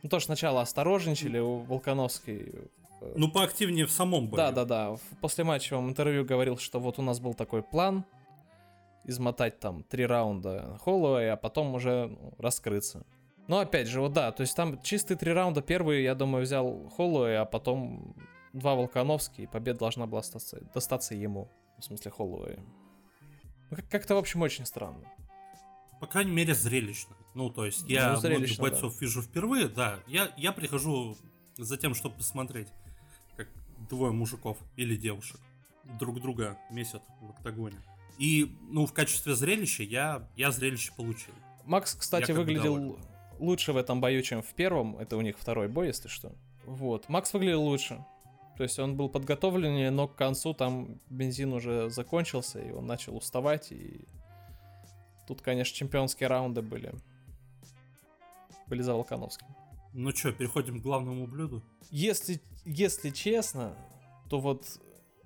Ну, 0.01 0.09
тоже 0.09 0.25
сначала 0.25 0.61
осторожничали 0.61 1.37
у 1.37 1.57
Волконовской 1.57 2.69
ну, 3.15 3.29
поактивнее 3.29 3.85
в 3.85 3.91
самом 3.91 4.27
бою. 4.27 4.37
Да, 4.37 4.51
да, 4.51 4.65
да. 4.65 4.95
После 5.21 5.43
матчевом 5.43 5.89
интервью 5.89 6.23
говорил, 6.23 6.57
что 6.57 6.79
вот 6.79 6.99
у 6.99 7.01
нас 7.01 7.19
был 7.19 7.33
такой 7.33 7.63
план 7.63 8.05
измотать 9.03 9.59
там 9.59 9.83
три 9.83 10.05
раунда 10.05 10.77
Холлоуэй, 10.81 11.31
а 11.31 11.35
потом 11.35 11.73
уже 11.73 12.07
ну, 12.07 12.33
раскрыться. 12.37 13.05
Но 13.47 13.59
опять 13.59 13.87
же, 13.87 14.01
вот 14.01 14.13
да, 14.13 14.31
то 14.31 14.41
есть 14.41 14.55
там 14.55 14.81
чистые 14.81 15.17
три 15.17 15.33
раунда. 15.33 15.61
Первый, 15.61 16.03
я 16.03 16.13
думаю, 16.13 16.43
взял 16.43 16.89
Холлоуэй, 16.95 17.39
а 17.39 17.45
потом 17.45 18.15
два 18.53 18.75
Волконовский, 18.75 19.45
и 19.45 19.47
победа 19.47 19.79
должна 19.79 20.05
была 20.05 20.19
остаться, 20.19 20.61
достаться 20.73 21.15
ему. 21.15 21.49
В 21.79 21.83
смысле 21.83 22.11
Холлоуэй. 22.11 22.59
Ну, 23.71 23.77
как-то, 23.89 24.13
в 24.13 24.19
общем, 24.19 24.43
очень 24.43 24.67
странно. 24.67 25.11
По 25.99 26.05
крайней 26.05 26.31
мере, 26.31 26.53
зрелищно. 26.53 27.15
Ну, 27.33 27.49
то 27.49 27.65
есть, 27.65 27.89
я 27.89 28.13
ну, 28.13 28.29
многих 28.29 28.57
бойцов 28.59 28.93
да. 28.93 28.99
вижу 28.99 29.21
впервые, 29.21 29.67
да. 29.67 29.99
Я, 30.07 30.31
я 30.37 30.51
прихожу 30.51 31.17
за 31.57 31.77
тем, 31.77 31.93
чтобы 31.93 32.15
посмотреть 32.15 32.67
двое 33.89 34.11
мужиков 34.11 34.57
или 34.75 34.95
девушек 34.95 35.39
друг 35.99 36.21
друга 36.21 36.57
месят 36.69 37.01
в 37.21 37.31
октагоне. 37.31 37.77
И, 38.17 38.55
ну, 38.69 38.85
в 38.85 38.93
качестве 38.93 39.33
зрелища 39.33 39.83
я, 39.83 40.27
я 40.35 40.51
зрелище 40.51 40.91
получил. 40.95 41.33
Макс, 41.65 41.95
кстати, 41.95 42.31
выглядел 42.31 42.75
доволен. 42.75 42.99
лучше 43.39 43.73
в 43.73 43.77
этом 43.77 44.01
бою, 44.01 44.21
чем 44.21 44.41
в 44.41 44.53
первом. 44.53 44.97
Это 44.97 45.17
у 45.17 45.21
них 45.21 45.37
второй 45.39 45.67
бой, 45.67 45.87
если 45.87 46.07
что. 46.07 46.31
Вот. 46.65 47.09
Макс 47.09 47.33
выглядел 47.33 47.63
лучше. 47.63 48.03
То 48.57 48.63
есть 48.63 48.77
он 48.77 48.95
был 48.95 49.09
подготовленнее, 49.09 49.89
но 49.89 50.07
к 50.07 50.15
концу 50.15 50.53
там 50.53 50.99
бензин 51.09 51.53
уже 51.53 51.89
закончился, 51.89 52.59
и 52.61 52.71
он 52.71 52.85
начал 52.85 53.15
уставать, 53.15 53.71
и 53.71 54.05
тут, 55.27 55.41
конечно, 55.41 55.75
чемпионские 55.75 56.27
раунды 56.27 56.61
были. 56.61 56.93
Были 58.71 58.83
за 58.83 58.93
Волконовским. 58.93 59.47
Ну 59.91 60.11
что, 60.11 60.31
переходим 60.31 60.79
к 60.79 60.81
главному 60.81 61.27
блюду? 61.27 61.61
Если, 61.89 62.39
если 62.63 63.09
честно, 63.09 63.75
то 64.29 64.39
вот 64.39 64.65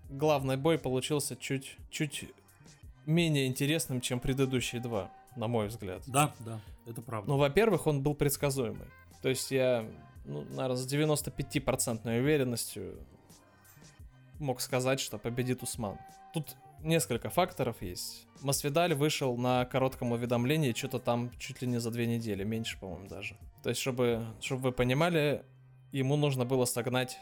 главный 0.09 0.57
бой 0.57 0.79
получился 0.79 1.35
чуть, 1.35 1.77
чуть 1.91 2.25
менее 3.05 3.45
интересным, 3.45 4.01
чем 4.01 4.19
предыдущие 4.19 4.81
два, 4.81 5.11
на 5.35 5.47
мой 5.47 5.67
взгляд. 5.67 6.01
Да, 6.07 6.33
да, 6.39 6.59
это 6.87 7.03
правда. 7.03 7.29
Ну, 7.29 7.37
во-первых, 7.37 7.85
он 7.85 8.01
был 8.01 8.15
предсказуемый. 8.15 8.87
То 9.21 9.29
есть 9.29 9.51
я, 9.51 9.87
ну, 10.25 10.41
наверное, 10.41 10.75
с 10.75 10.91
95% 10.91 12.19
уверенностью 12.19 12.95
мог 14.39 14.59
сказать, 14.59 14.99
что 14.99 15.19
победит 15.19 15.61
Усман. 15.61 15.99
Тут 16.33 16.55
несколько 16.79 17.29
факторов 17.29 17.81
есть. 17.81 18.27
Масвидаль 18.41 18.93
вышел 18.93 19.37
на 19.37 19.65
коротком 19.65 20.11
уведомлении, 20.11 20.73
что-то 20.73 20.99
там 20.99 21.31
чуть 21.39 21.61
ли 21.61 21.67
не 21.67 21.79
за 21.79 21.91
две 21.91 22.05
недели, 22.05 22.43
меньше, 22.43 22.77
по-моему, 22.79 23.07
даже. 23.07 23.37
То 23.63 23.69
есть, 23.69 23.81
чтобы, 23.81 24.25
чтобы 24.41 24.63
вы 24.63 24.71
понимали, 24.71 25.43
ему 25.91 26.15
нужно 26.15 26.45
было 26.45 26.65
согнать... 26.65 27.17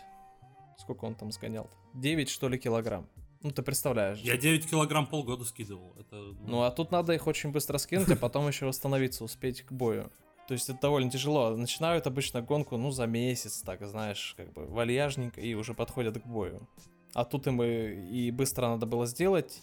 Сколько 0.77 1.05
он 1.05 1.15
там 1.15 1.31
сгонял? 1.31 1.69
9, 1.93 2.29
что 2.29 2.49
ли, 2.49 2.57
килограмм. 2.57 3.07
Ну, 3.41 3.51
ты 3.51 3.61
представляешь. 3.61 4.19
Я 4.19 4.37
9 4.37 4.69
килограмм 4.69 5.05
полгода 5.05 5.45
скидывал. 5.45 5.93
Это, 5.99 6.15
ну... 6.15 6.37
ну, 6.47 6.61
а 6.63 6.71
тут 6.71 6.91
надо 6.91 7.13
их 7.13 7.27
очень 7.27 7.51
быстро 7.51 7.77
скинуть, 7.77 8.09
а 8.09 8.15
потом 8.15 8.47
еще 8.47 8.65
восстановиться, 8.65 9.23
успеть 9.23 9.61
к 9.61 9.71
бою. 9.71 10.09
То 10.47 10.53
есть 10.53 10.69
это 10.69 10.79
довольно 10.81 11.09
тяжело. 11.09 11.55
Начинают 11.55 12.07
обычно 12.07 12.41
гонку, 12.41 12.77
ну, 12.77 12.91
за 12.91 13.05
месяц, 13.05 13.61
так, 13.61 13.85
знаешь, 13.87 14.33
как 14.35 14.51
бы 14.51 14.65
вальяжненько, 14.65 15.39
и 15.39 15.53
уже 15.53 15.73
подходят 15.73 16.21
к 16.21 16.25
бою. 16.25 16.67
А 17.13 17.25
тут 17.25 17.47
им 17.47 17.61
и, 17.61 18.27
и 18.27 18.31
быстро 18.31 18.67
надо 18.67 18.85
было 18.85 19.05
сделать 19.05 19.61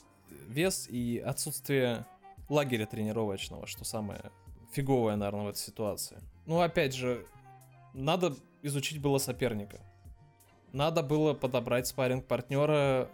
вес 0.48 0.88
и 0.88 1.18
отсутствие 1.18 2.06
лагеря 2.48 2.86
тренировочного, 2.86 3.66
что 3.66 3.84
самое 3.84 4.30
фиговое, 4.72 5.16
наверное, 5.16 5.46
в 5.46 5.48
этой 5.48 5.58
ситуации. 5.58 6.18
Ну, 6.46 6.60
опять 6.60 6.94
же, 6.94 7.26
надо 7.94 8.36
изучить 8.62 9.00
было 9.00 9.18
соперника. 9.18 9.80
Надо 10.72 11.02
было 11.02 11.34
подобрать 11.34 11.86
спарринг 11.86 12.26
партнера, 12.26 13.10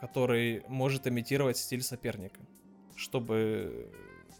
который 0.00 0.62
может 0.68 1.06
имитировать 1.06 1.56
стиль 1.56 1.82
соперника, 1.82 2.40
чтобы 2.96 3.90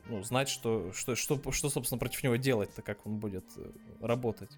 ну, 0.07 0.23
знать, 0.23 0.49
что, 0.49 0.93
что, 0.93 1.15
что, 1.15 1.41
что, 1.53 1.71
собственно, 1.71 1.99
против 1.99 2.23
него 2.23 2.37
делать-то, 2.37 2.83
как 2.83 3.07
он 3.07 3.19
будет 3.19 3.45
э, 3.57 3.71
работать. 4.01 4.51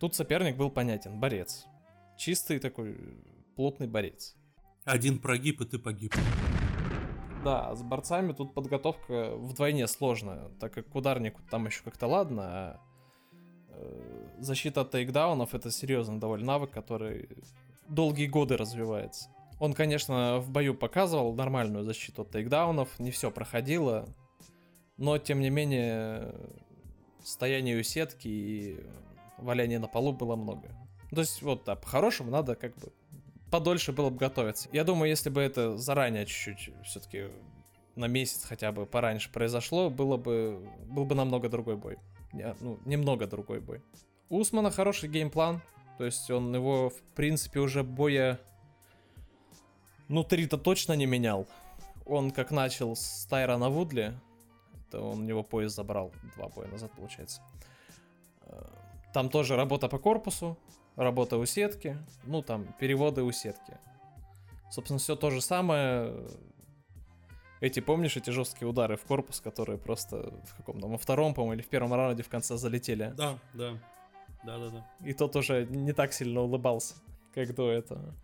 Тут 0.00 0.14
соперник 0.14 0.56
был 0.56 0.70
понятен, 0.70 1.20
борец. 1.20 1.66
Чистый 2.16 2.58
такой 2.58 2.96
плотный 3.54 3.86
борец. 3.86 4.34
Один 4.84 5.18
прогиб, 5.18 5.60
и 5.60 5.64
ты 5.64 5.78
погиб. 5.78 6.14
Да, 7.44 7.74
с 7.74 7.82
борцами 7.82 8.32
тут 8.32 8.54
подготовка 8.54 9.36
вдвойне 9.36 9.86
сложная, 9.86 10.48
так 10.60 10.72
как 10.72 10.94
ударник 10.94 11.36
там 11.50 11.66
еще 11.66 11.82
как-то 11.82 12.06
ладно, 12.06 12.42
а 12.42 12.80
э, 13.68 14.28
защита 14.38 14.80
от 14.80 14.92
тейкдаунов 14.92 15.54
это 15.54 15.70
серьезный 15.70 16.18
довольно 16.18 16.46
навык, 16.46 16.70
который 16.70 17.28
долгие 17.88 18.26
годы 18.26 18.56
развивается. 18.56 19.28
Он, 19.60 19.74
конечно, 19.74 20.38
в 20.38 20.50
бою 20.50 20.74
показывал 20.74 21.34
нормальную 21.34 21.84
защиту 21.84 22.22
от 22.22 22.30
тейкдаунов, 22.30 22.98
не 22.98 23.10
все 23.10 23.30
проходило, 23.30 24.08
но, 24.96 25.18
тем 25.18 25.40
не 25.40 25.50
менее, 25.50 26.34
стояние 27.22 27.78
у 27.78 27.82
сетки 27.82 28.28
и 28.28 28.86
валяние 29.38 29.78
на 29.78 29.86
полу 29.86 30.12
было 30.12 30.34
много. 30.36 30.68
То 31.10 31.20
есть, 31.20 31.42
вот, 31.42 31.64
да, 31.64 31.76
по-хорошему 31.76 32.30
надо 32.30 32.56
как 32.56 32.74
бы 32.76 32.92
подольше 33.54 33.92
было 33.92 34.10
бы 34.10 34.16
готовиться. 34.16 34.68
Я 34.72 34.82
думаю, 34.82 35.08
если 35.10 35.30
бы 35.30 35.40
это 35.40 35.78
заранее 35.78 36.26
чуть-чуть 36.26 36.74
все-таки 36.84 37.28
на 37.94 38.06
месяц 38.08 38.44
хотя 38.44 38.72
бы 38.72 38.84
пораньше 38.84 39.30
произошло, 39.30 39.90
было 39.90 40.16
бы, 40.16 40.68
был 40.86 41.04
бы 41.04 41.14
намного 41.14 41.48
другой 41.48 41.76
бой. 41.76 41.98
Не- 42.32 42.56
Ну, 42.60 42.80
немного 42.84 43.28
другой 43.28 43.60
бой. 43.60 43.80
У 44.28 44.38
Усмана 44.40 44.72
хороший 44.72 45.08
геймплан, 45.08 45.60
то 45.98 46.04
есть 46.04 46.28
он 46.32 46.52
его, 46.52 46.90
в 46.90 47.00
принципе, 47.14 47.60
уже 47.60 47.84
боя 47.84 48.40
внутри-то 50.08 50.58
точно 50.58 50.94
не 50.96 51.06
менял. 51.06 51.46
Он 52.06 52.32
как 52.32 52.50
начал 52.50 52.96
с 52.96 53.24
Тайрона 53.30 53.70
Вудли, 53.70 54.18
это 54.88 55.00
он 55.00 55.20
у 55.20 55.22
него 55.24 55.44
пояс 55.44 55.74
забрал 55.74 56.10
два 56.36 56.48
боя 56.48 56.66
назад, 56.66 56.90
получается. 56.96 57.40
Э, 58.46 58.64
Там 59.12 59.28
тоже 59.28 59.54
работа 59.54 59.88
по 59.88 59.98
корпусу, 59.98 60.58
работа 60.96 61.36
у 61.36 61.46
сетки, 61.46 61.98
ну 62.24 62.42
там 62.42 62.66
переводы 62.78 63.22
у 63.22 63.32
сетки. 63.32 63.78
Собственно, 64.70 64.98
все 64.98 65.16
то 65.16 65.30
же 65.30 65.40
самое. 65.40 66.12
Эти, 67.60 67.80
помнишь, 67.80 68.16
эти 68.16 68.30
жесткие 68.30 68.68
удары 68.68 68.96
в 68.96 69.04
корпус, 69.04 69.40
которые 69.40 69.78
просто 69.78 70.34
в 70.44 70.56
каком 70.56 70.80
там, 70.80 70.90
во 70.90 70.98
втором, 70.98 71.32
по-моему, 71.32 71.54
или 71.54 71.62
в 71.62 71.68
первом 71.68 71.94
раунде 71.94 72.22
в 72.22 72.28
конце 72.28 72.56
залетели. 72.56 73.14
Да, 73.16 73.38
да. 73.54 73.78
Да, 74.44 74.58
да, 74.58 74.68
да. 74.70 74.86
И 75.04 75.14
тот 75.14 75.34
уже 75.36 75.64
не 75.66 75.92
так 75.92 76.12
сильно 76.12 76.40
улыбался, 76.40 76.96
как 77.32 77.54
до 77.54 77.70
этого. 77.70 78.14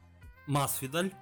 Масвидаль. 0.47 1.13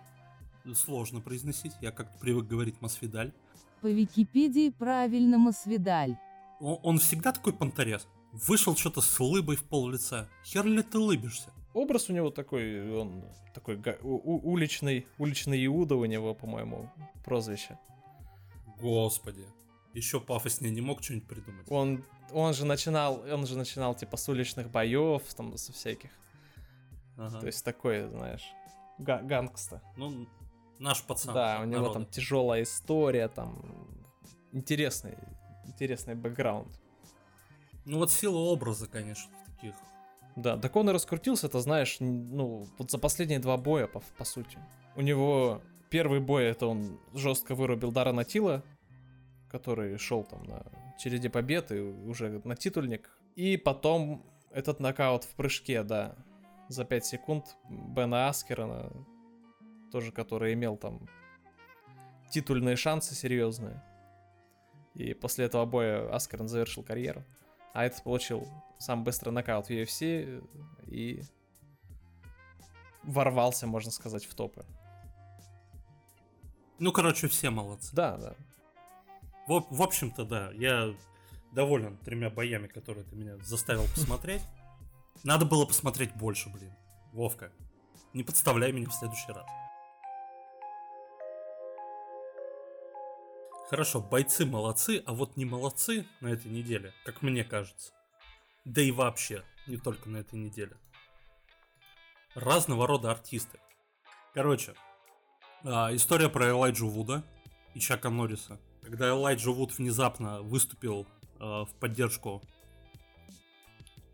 Сложно 0.74 1.20
произносить. 1.20 1.72
Я 1.80 1.92
как-то 1.92 2.18
привык 2.18 2.46
говорить 2.46 2.80
Масвидаль. 2.80 3.32
По 3.80 3.86
Википедии 3.86 4.70
правильно 4.70 5.38
Масвидаль. 5.38 6.16
Он, 6.60 6.78
он 6.82 6.98
всегда 6.98 7.32
такой 7.32 7.52
понторез. 7.52 8.08
Вышел 8.32 8.76
что-то 8.76 9.00
с 9.00 9.20
улыбой 9.20 9.56
в 9.56 9.64
пол 9.64 9.88
лица. 9.90 10.28
Хер 10.44 10.64
ли 10.66 10.82
ты 10.82 10.98
улыбишься? 10.98 11.50
Образ 11.74 12.08
у 12.10 12.12
него 12.12 12.30
такой, 12.30 12.92
он 12.98 13.24
такой 13.54 13.76
у- 14.02 14.16
у- 14.16 14.50
уличный, 14.52 15.06
уличный 15.18 15.64
Иуда 15.66 15.96
у 15.96 16.04
него, 16.04 16.34
по-моему, 16.34 16.90
прозвище. 17.24 17.78
Господи. 18.80 19.46
Еще 19.94 20.20
пафоснее 20.20 20.72
не 20.72 20.80
мог 20.80 21.02
что-нибудь 21.02 21.26
придумать. 21.28 21.66
Он, 21.70 22.04
он 22.32 22.52
же 22.54 22.64
начинал, 22.66 23.22
он 23.32 23.46
же 23.46 23.56
начинал 23.56 23.94
типа 23.94 24.16
с 24.16 24.28
уличных 24.28 24.70
боев, 24.70 25.22
там 25.34 25.56
со 25.56 25.72
всяких. 25.72 26.10
Ага. 27.16 27.40
То 27.40 27.46
есть 27.46 27.64
такой, 27.64 28.06
знаешь, 28.08 28.44
га- 28.98 29.22
гангста. 29.22 29.82
Ну, 29.96 30.28
наш 30.78 31.02
пацан. 31.02 31.34
да, 31.34 31.58
у 31.60 31.64
него 31.64 31.80
народа. 31.82 31.92
там 32.00 32.06
тяжелая 32.06 32.62
история, 32.62 33.28
там 33.28 33.60
интересный, 34.52 35.16
интересный 35.64 36.14
бэкграунд. 36.14 36.78
Ну 37.88 37.98
вот 37.98 38.12
сила 38.12 38.36
образа, 38.36 38.86
конечно, 38.86 39.32
в 39.38 39.50
таких. 39.50 39.74
Да, 40.36 40.58
так 40.58 40.76
он 40.76 40.90
и 40.90 40.92
раскрутился, 40.92 41.48
ты 41.48 41.58
знаешь, 41.60 41.96
ну, 42.00 42.68
вот 42.76 42.90
за 42.90 42.98
последние 42.98 43.38
два 43.38 43.56
боя, 43.56 43.86
по, 43.86 44.02
по 44.18 44.24
сути. 44.24 44.58
У 44.94 45.00
него 45.00 45.62
первый 45.88 46.20
бой, 46.20 46.44
это 46.44 46.66
он 46.66 47.00
жестко 47.14 47.54
вырубил 47.54 47.90
Дарана 47.90 48.24
Тила, 48.24 48.62
который 49.50 49.96
шел 49.96 50.22
там 50.22 50.44
на 50.44 50.66
череде 50.98 51.30
побед 51.30 51.72
и 51.72 51.80
уже 51.80 52.42
на 52.44 52.56
титульник. 52.56 53.10
И 53.36 53.56
потом 53.56 54.22
этот 54.50 54.80
нокаут 54.80 55.24
в 55.24 55.34
прыжке, 55.34 55.82
да, 55.82 56.14
за 56.68 56.84
5 56.84 57.06
секунд 57.06 57.56
Бена 57.70 58.28
Аскерона, 58.28 58.92
тоже 59.90 60.12
который 60.12 60.52
имел 60.52 60.76
там 60.76 61.08
титульные 62.30 62.76
шансы 62.76 63.14
серьезные. 63.14 63.82
И 64.94 65.14
после 65.14 65.46
этого 65.46 65.64
боя 65.64 66.14
Аскерон 66.14 66.48
завершил 66.48 66.82
карьеру. 66.82 67.24
А 67.74 67.84
этот 67.84 68.02
получил 68.02 68.48
самый 68.78 69.04
быстрый 69.04 69.30
нокаут 69.30 69.66
в 69.66 69.70
UFC 69.70 70.44
и 70.86 71.22
ворвался, 73.02 73.66
можно 73.66 73.90
сказать, 73.90 74.24
в 74.24 74.34
топы. 74.34 74.64
Ну, 76.78 76.92
короче, 76.92 77.28
все 77.28 77.50
молодцы. 77.50 77.94
Да, 77.94 78.16
да. 78.16 78.34
В, 79.46 79.66
в 79.70 79.82
общем-то, 79.82 80.24
да, 80.24 80.50
я 80.52 80.94
доволен 81.52 81.96
тремя 81.98 82.30
боями, 82.30 82.66
которые 82.66 83.04
ты 83.04 83.16
меня 83.16 83.36
заставил 83.38 83.84
посмотреть. 83.94 84.42
Надо 85.24 85.44
было 85.44 85.66
посмотреть 85.66 86.14
больше, 86.14 86.50
блин. 86.50 86.72
Вовка, 87.12 87.50
не 88.12 88.22
подставляй 88.22 88.72
меня 88.72 88.88
в 88.88 88.94
следующий 88.94 89.32
раз. 89.32 89.46
Хорошо, 93.68 94.00
бойцы 94.00 94.46
молодцы, 94.46 95.02
а 95.04 95.12
вот 95.12 95.36
не 95.36 95.44
молодцы 95.44 96.06
на 96.22 96.28
этой 96.28 96.50
неделе, 96.50 96.94
как 97.04 97.20
мне 97.20 97.44
кажется. 97.44 97.92
Да 98.64 98.80
и 98.80 98.90
вообще, 98.90 99.44
не 99.66 99.76
только 99.76 100.08
на 100.08 100.18
этой 100.18 100.38
неделе. 100.38 100.76
Разного 102.34 102.86
рода 102.86 103.10
артисты. 103.10 103.60
Короче, 104.32 104.74
а, 105.64 105.94
история 105.94 106.30
про 106.30 106.48
Элайджу 106.48 106.88
Вуда 106.88 107.22
и 107.74 107.80
Чака 107.80 108.08
Норриса. 108.08 108.58
Когда 108.82 109.10
Элайджа 109.10 109.50
Вуд 109.50 109.76
внезапно 109.76 110.40
выступил 110.40 111.06
а, 111.38 111.66
в 111.66 111.74
поддержку 111.74 112.42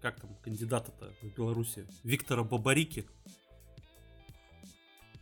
как 0.02 0.20
там 0.20 0.34
кандидата-то 0.42 1.14
в 1.22 1.34
Беларуси? 1.34 1.86
Виктора 2.02 2.42
Бабарики, 2.42 3.08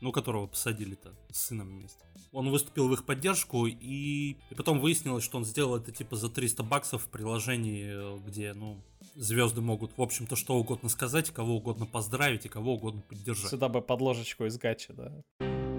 ну, 0.02 0.12
которого 0.12 0.46
посадили-то 0.46 1.14
с 1.30 1.46
сыном 1.46 1.68
вместе. 1.68 2.04
Он 2.32 2.50
выступил 2.50 2.88
в 2.88 2.92
их 2.92 3.04
поддержку, 3.06 3.66
и, 3.66 4.36
и 4.50 4.54
потом 4.56 4.80
выяснилось, 4.80 5.22
что 5.22 5.38
он 5.38 5.44
сделал 5.44 5.76
это 5.76 5.92
типа 5.92 6.16
за 6.16 6.28
300 6.28 6.62
баксов 6.62 7.04
в 7.04 7.08
приложении, 7.08 8.18
где, 8.26 8.52
ну, 8.52 8.82
звезды 9.14 9.60
могут, 9.60 9.96
в 9.96 10.02
общем-то, 10.02 10.34
что 10.34 10.56
угодно 10.56 10.88
сказать, 10.88 11.30
кого 11.30 11.56
угодно 11.56 11.86
поздравить 11.86 12.46
и 12.46 12.48
кого 12.48 12.74
угодно 12.74 13.02
поддержать. 13.02 13.50
Сюда 13.50 13.68
бы 13.68 13.80
подложечку 13.80 14.44
из 14.44 14.58
гачи, 14.58 14.92
да. 14.92 15.12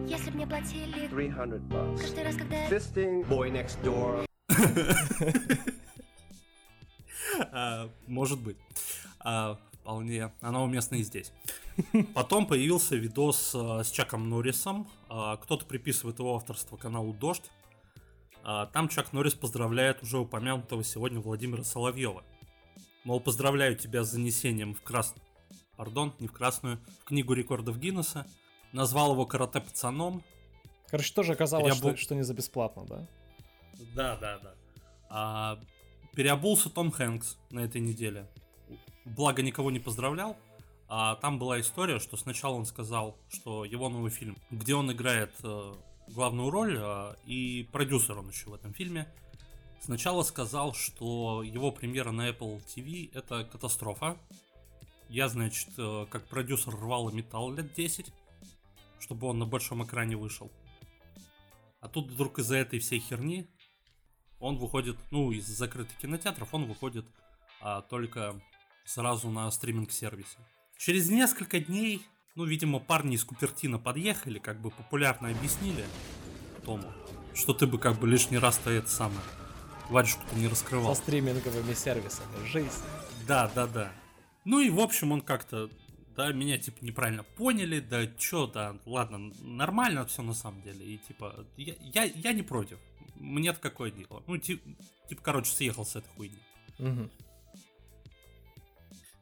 Если 0.07 0.29
б 0.29 0.35
мне 0.37 0.47
платили 0.47 1.07
300 1.07 1.41
bucks. 1.69 1.97
каждый 1.97 2.23
раз, 2.23 2.35
когда... 2.35 2.69
Fisting 2.69 3.27
boy 3.27 3.51
next 3.51 3.83
door. 3.83 4.25
А, 7.51 7.89
Может 8.05 8.39
быть. 8.41 8.57
А, 9.19 9.57
Вполне. 9.83 10.31
Она 10.39 10.63
уместна 10.63 10.95
и 10.95 11.03
здесь. 11.03 11.33
Потом 12.13 12.45
появился 12.45 12.95
видос 12.95 13.53
а, 13.55 13.83
с 13.83 13.91
Чаком 13.91 14.29
Норрисом. 14.29 14.87
А, 15.09 15.37
Кто-то 15.37 15.65
приписывает 15.65 16.19
его 16.19 16.35
авторство 16.35 16.77
каналу 16.77 17.13
Дождь. 17.13 17.49
А, 18.43 18.67
Там 18.67 18.89
Чак 18.89 19.13
Норрис 19.13 19.33
поздравляет 19.33 20.03
уже 20.03 20.19
упомянутого 20.19 20.83
сегодня 20.83 21.19
Владимира 21.19 21.63
Соловьева. 21.63 22.23
Мол, 23.03 23.19
поздравляю 23.19 23.75
тебя 23.75 24.03
с 24.03 24.11
занесением 24.11 24.73
в 24.73 24.81
крас... 24.81 25.13
Пардон, 25.75 26.13
не 26.19 26.27
в 26.27 26.31
красную, 26.31 26.79
в 27.01 27.05
книгу 27.05 27.33
рекордов 27.33 27.79
Гиннесса. 27.79 28.27
Назвал 28.73 29.13
его 29.13 29.25
карате 29.25 29.59
пацаном, 29.59 30.23
Короче, 30.93 31.11
тоже 31.11 31.33
оказалось, 31.33 31.73
Переобу- 31.73 31.95
что, 31.95 31.97
что 31.97 32.15
не 32.15 32.21
за 32.21 32.35
бесплатно, 32.35 32.85
да? 32.85 33.07
Да, 33.95 34.15
да, 34.17 34.37
да. 34.37 34.53
А, 35.09 35.59
переобулся 36.15 36.69
Том 36.69 36.91
Хэнкс 36.91 37.39
на 37.49 37.61
этой 37.61 37.81
неделе. 37.81 38.29
Благо 39.03 39.41
никого 39.41 39.71
не 39.71 39.79
поздравлял. 39.79 40.37
А 40.95 41.15
там 41.15 41.39
была 41.39 41.59
история, 41.59 41.97
что 41.97 42.17
сначала 42.17 42.53
он 42.53 42.67
сказал, 42.67 43.17
что 43.27 43.65
его 43.65 43.89
новый 43.89 44.11
фильм, 44.11 44.37
где 44.51 44.75
он 44.75 44.91
играет 44.91 45.33
э, 45.41 45.73
главную 46.09 46.51
роль, 46.51 46.77
э, 46.79 47.15
и 47.25 47.67
продюсер 47.71 48.19
он 48.19 48.29
еще 48.29 48.51
в 48.51 48.53
этом 48.53 48.75
фильме, 48.75 49.11
сначала 49.81 50.21
сказал, 50.21 50.75
что 50.75 51.41
его 51.41 51.71
премьера 51.71 52.11
на 52.11 52.29
Apple 52.29 52.63
TV 52.67 53.09
это 53.11 53.43
катастрофа. 53.43 54.19
Я, 55.09 55.29
значит, 55.29 55.69
э, 55.79 56.05
как 56.11 56.27
продюсер 56.27 56.75
рвал 56.75 57.09
и 57.09 57.13
металл 57.15 57.51
лет 57.51 57.73
10, 57.73 58.13
чтобы 58.99 59.25
он 59.25 59.39
на 59.39 59.47
большом 59.47 59.83
экране 59.83 60.15
вышел. 60.15 60.51
А 61.81 61.87
тут 61.87 62.11
вдруг 62.11 62.37
из-за 62.37 62.57
этой 62.57 62.77
всей 62.77 62.99
херни 62.99 63.47
он 64.39 64.59
выходит, 64.59 64.99
ну, 65.09 65.31
из 65.31 65.47
закрытых 65.47 65.97
кинотеатров 65.97 66.53
он 66.53 66.65
выходит 66.65 67.07
а, 67.61 67.81
только 67.81 68.39
сразу 68.85 69.31
на 69.31 69.49
стриминг-сервисе. 69.49 70.37
Через 70.77 71.09
несколько 71.09 71.59
дней, 71.59 72.01
ну, 72.35 72.45
видимо, 72.45 72.79
парни 72.79 73.15
из 73.15 73.23
Купертина 73.23 73.79
подъехали, 73.79 74.39
как 74.39 74.61
бы 74.61 74.69
популярно 74.71 75.29
объяснили 75.29 75.85
Тому, 76.65 76.91
что 77.33 77.53
ты 77.53 77.67
бы 77.67 77.77
как 77.77 77.99
бы 77.99 78.07
лишний 78.07 78.37
раз-то 78.37 78.69
это 78.69 78.89
самое, 78.89 79.21
варежку-то 79.89 80.35
не 80.35 80.47
раскрывал. 80.47 80.95
Со 80.95 81.01
стриминговыми 81.01 81.73
сервисами. 81.73 82.45
Жизнь. 82.47 82.69
Да, 83.27 83.51
да, 83.53 83.67
да. 83.67 83.91
Ну 84.45 84.59
и, 84.59 84.69
в 84.69 84.79
общем, 84.79 85.11
он 85.11 85.21
как-то, 85.21 85.69
да, 86.15 86.31
меня, 86.33 86.57
типа, 86.57 86.83
неправильно 86.83 87.23
поняли, 87.23 87.79
да, 87.79 88.07
чё, 88.07 88.47
да, 88.47 88.77
ладно, 88.85 89.31
нормально 89.41 90.05
все 90.05 90.21
на 90.21 90.33
самом 90.33 90.61
деле, 90.61 90.85
и, 90.85 90.97
типа, 90.97 91.45
я, 91.57 91.75
я, 91.79 92.03
я 92.03 92.33
не 92.33 92.43
против, 92.43 92.77
мне-то 93.15 93.59
какое 93.59 93.91
дело. 93.91 94.23
Ну, 94.27 94.37
ти- 94.37 94.61
типа, 95.07 95.21
короче, 95.21 95.51
съехал 95.51 95.85
с 95.85 95.95
этой 95.95 96.09
хуйни. 96.09 96.39
Мгм. 96.79 97.09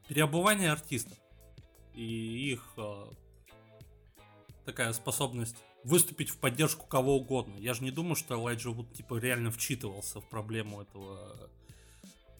Переобувание 0.08 0.72
артистов 0.72 1.18
и 1.94 2.52
их 2.52 2.64
э, 2.78 3.06
такая 4.66 4.94
способность 4.94 5.58
выступить 5.84 6.30
в 6.30 6.38
поддержку 6.38 6.86
кого 6.86 7.18
угодно. 7.18 7.58
Я 7.58 7.74
же 7.74 7.84
не 7.84 7.92
думаю, 7.92 8.16
что 8.16 8.36
Элайджа 8.36 8.70
Вуд, 8.70 8.94
типа, 8.94 9.18
реально 9.18 9.52
вчитывался 9.52 10.22
в 10.22 10.30
проблему 10.30 10.82
этого 10.82 11.50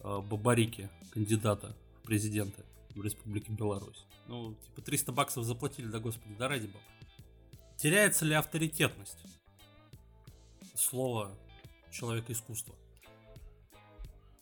э, 0.00 0.20
Бабарики, 0.20 0.90
кандидата 1.10 1.76
в 2.00 2.06
президенты 2.06 2.64
в 2.94 3.02
Республике 3.02 3.52
Беларусь. 3.52 4.04
Ну, 4.28 4.54
типа, 4.54 4.82
300 4.82 5.12
баксов 5.12 5.44
заплатили, 5.44 5.86
да 5.86 5.98
господи, 5.98 6.34
да 6.34 6.48
ради 6.48 6.66
бога. 6.66 6.84
Теряется 7.76 8.24
ли 8.24 8.34
авторитетность? 8.34 9.18
Слово 10.74 11.36
человека 11.90 12.32
искусства. 12.32 12.74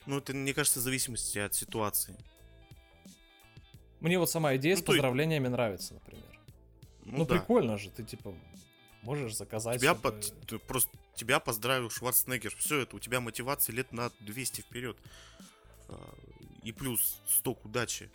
Ну, 0.06 0.18
это, 0.18 0.34
мне 0.34 0.52
кажется, 0.54 0.80
в 0.80 0.82
зависимости 0.82 1.38
от 1.38 1.54
ситуации. 1.54 2.16
Мне 4.00 4.18
вот 4.18 4.30
сама 4.30 4.56
идея 4.56 4.76
Ну, 4.76 4.82
с 4.82 4.84
поздравлениями 4.84 5.48
нравится, 5.48 5.94
например. 5.94 6.24
Ну, 7.04 7.18
Ну, 7.18 7.26
да. 7.26 7.36
прикольно 7.38 7.76
же, 7.78 7.90
ты 7.90 8.02
типа 8.04 8.34
можешь 9.02 9.34
заказать. 9.36 9.78
Тебя, 9.80 9.92
себе- 9.94 10.00
под- 10.02 10.46
ты 10.46 10.58
просто 10.58 10.90
тебя 11.14 11.40
поздравил 11.40 11.90
Шварценеггер. 11.90 12.54
Все 12.56 12.80
это, 12.80 12.96
у 12.96 12.98
тебя 12.98 13.20
мотивация 13.20 13.74
лет 13.74 13.92
на 13.92 14.10
200 14.20 14.62
вперед. 14.62 14.96
А, 15.88 15.94
И 16.62 16.72
плюс 16.72 17.18
сток 17.26 17.64
удачи 17.64 18.10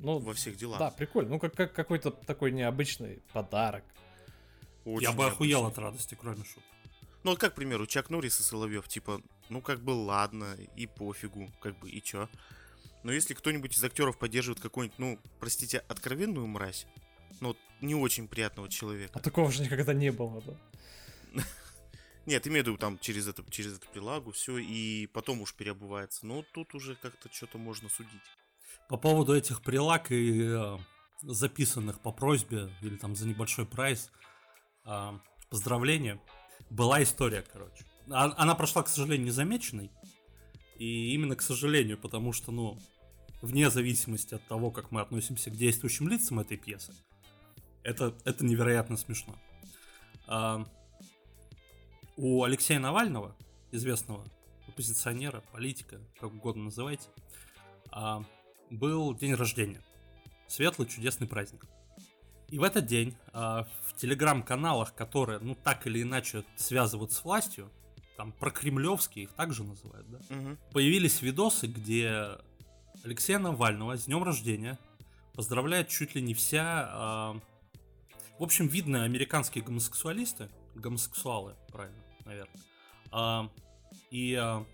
Ну, 0.00 0.18
во 0.18 0.34
всех 0.34 0.56
делах. 0.56 0.78
да, 0.80 0.90
прикольно. 0.90 1.30
Ну, 1.30 1.38
как, 1.38 1.54
как 1.54 1.72
какой-то 1.72 2.10
такой 2.10 2.50
необычный 2.50 3.22
подарок. 3.32 3.84
Очень 4.84 5.04
Я 5.04 5.12
бы 5.12 5.26
охуел 5.26 5.60
необычно. 5.60 5.68
от 5.68 5.78
радости, 5.90 6.16
кроме 6.20 6.44
шуток. 6.44 6.64
Ну, 7.22 7.30
вот 7.30 7.38
как, 7.40 7.52
к 7.52 7.54
примеру, 7.56 7.86
Чак 7.86 8.10
Норрис 8.10 8.40
и 8.40 8.42
Соловьев, 8.42 8.86
типа, 8.88 9.22
ну, 9.48 9.62
как 9.62 9.80
бы, 9.80 9.92
ладно, 9.92 10.56
и 10.76 10.86
пофигу, 10.86 11.48
как 11.60 11.78
бы, 11.78 11.88
и 11.88 12.02
чё. 12.02 12.28
Но 13.04 13.12
если 13.12 13.34
кто-нибудь 13.34 13.76
из 13.76 13.84
актеров 13.84 14.18
поддерживает 14.18 14.60
какую-нибудь, 14.60 14.98
ну, 14.98 15.18
простите, 15.38 15.78
откровенную 15.88 16.46
мразь, 16.46 16.86
ну, 17.40 17.54
не 17.80 17.94
очень 17.94 18.26
приятного 18.26 18.68
А 18.68 18.70
человека. 18.70 19.18
такого 19.20 19.52
же 19.52 19.62
никогда 19.62 19.92
не 19.92 20.10
было, 20.10 20.42
да? 20.42 20.54
Нет, 22.26 22.46
имею 22.46 22.64
в 22.64 22.66
виду 22.68 22.78
там 22.78 22.98
через 22.98 23.28
это, 23.28 23.44
через 23.50 23.76
эту 23.76 23.86
прилагу, 23.90 24.32
все, 24.32 24.56
и 24.58 25.06
потом 25.08 25.42
уж 25.42 25.54
переобувается. 25.54 26.26
Но 26.26 26.42
тут 26.54 26.74
уже 26.74 26.96
как-то 26.96 27.28
что-то 27.32 27.58
можно 27.58 27.88
судить. 27.90 28.22
По 28.88 28.96
поводу 28.96 29.34
этих 29.36 29.60
прилаг 29.62 30.10
и 30.10 30.42
э, 30.42 30.78
записанных 31.22 32.00
по 32.00 32.12
просьбе 32.12 32.70
или 32.80 32.96
там 32.96 33.14
за 33.14 33.26
небольшой 33.26 33.66
прайс 33.66 34.10
а, 34.84 35.20
поздравления, 35.50 36.20
была 36.70 37.02
история, 37.02 37.42
короче. 37.52 37.84
А- 38.10 38.32
Она 38.36 38.54
прошла, 38.54 38.82
к 38.82 38.88
сожалению, 38.88 39.26
незамеченной. 39.26 39.90
И 40.78 41.14
именно 41.14 41.36
к 41.36 41.42
сожалению, 41.42 41.98
потому 41.98 42.32
что, 42.32 42.50
ну, 42.50 42.78
вне 43.44 43.70
зависимости 43.70 44.34
от 44.34 44.46
того, 44.48 44.70
как 44.70 44.90
мы 44.90 45.00
относимся 45.00 45.50
к 45.50 45.56
действующим 45.56 46.08
лицам 46.08 46.40
этой 46.40 46.56
пьесы, 46.56 46.94
это, 47.82 48.14
это 48.24 48.44
невероятно 48.44 48.96
смешно. 48.96 49.36
А, 50.26 50.64
у 52.16 52.44
Алексея 52.44 52.78
Навального, 52.78 53.36
известного 53.70 54.24
оппозиционера, 54.66 55.42
политика, 55.52 56.00
как 56.18 56.32
угодно 56.32 56.64
называйте, 56.64 57.08
а, 57.90 58.24
был 58.70 59.14
день 59.14 59.34
рождения. 59.34 59.82
Светлый, 60.48 60.88
чудесный 60.88 61.26
праздник. 61.26 61.66
И 62.48 62.58
в 62.58 62.62
этот 62.62 62.86
день 62.86 63.14
а, 63.32 63.66
в 63.82 63.94
телеграм-каналах, 63.96 64.94
которые, 64.94 65.38
ну, 65.40 65.54
так 65.54 65.86
или 65.86 66.02
иначе 66.02 66.44
связывают 66.56 67.12
с 67.12 67.24
властью, 67.24 67.70
там 68.16 68.32
про 68.32 68.50
кремлевские 68.50 69.24
их 69.24 69.32
также 69.32 69.64
называют, 69.64 70.08
да, 70.08 70.20
Мгм. 70.30 70.58
появились 70.72 71.20
видосы, 71.20 71.66
где 71.66 72.38
Алексея 73.02 73.38
Навального 73.38 73.96
с 73.96 74.04
днем 74.04 74.22
рождения 74.22 74.78
поздравляет 75.34 75.88
чуть 75.88 76.14
ли 76.14 76.22
не 76.22 76.34
вся... 76.34 76.88
а, 76.90 77.40
в 78.38 78.42
общем, 78.42 78.66
видно 78.66 79.04
американские 79.04 79.64
гомосексуалисты, 79.64 80.48
гомосексуалы, 80.74 81.54
правильно, 81.68 82.02
наверное. 82.24 82.60
А, 83.10 83.50
и 84.10 84.34
а, 84.34 84.64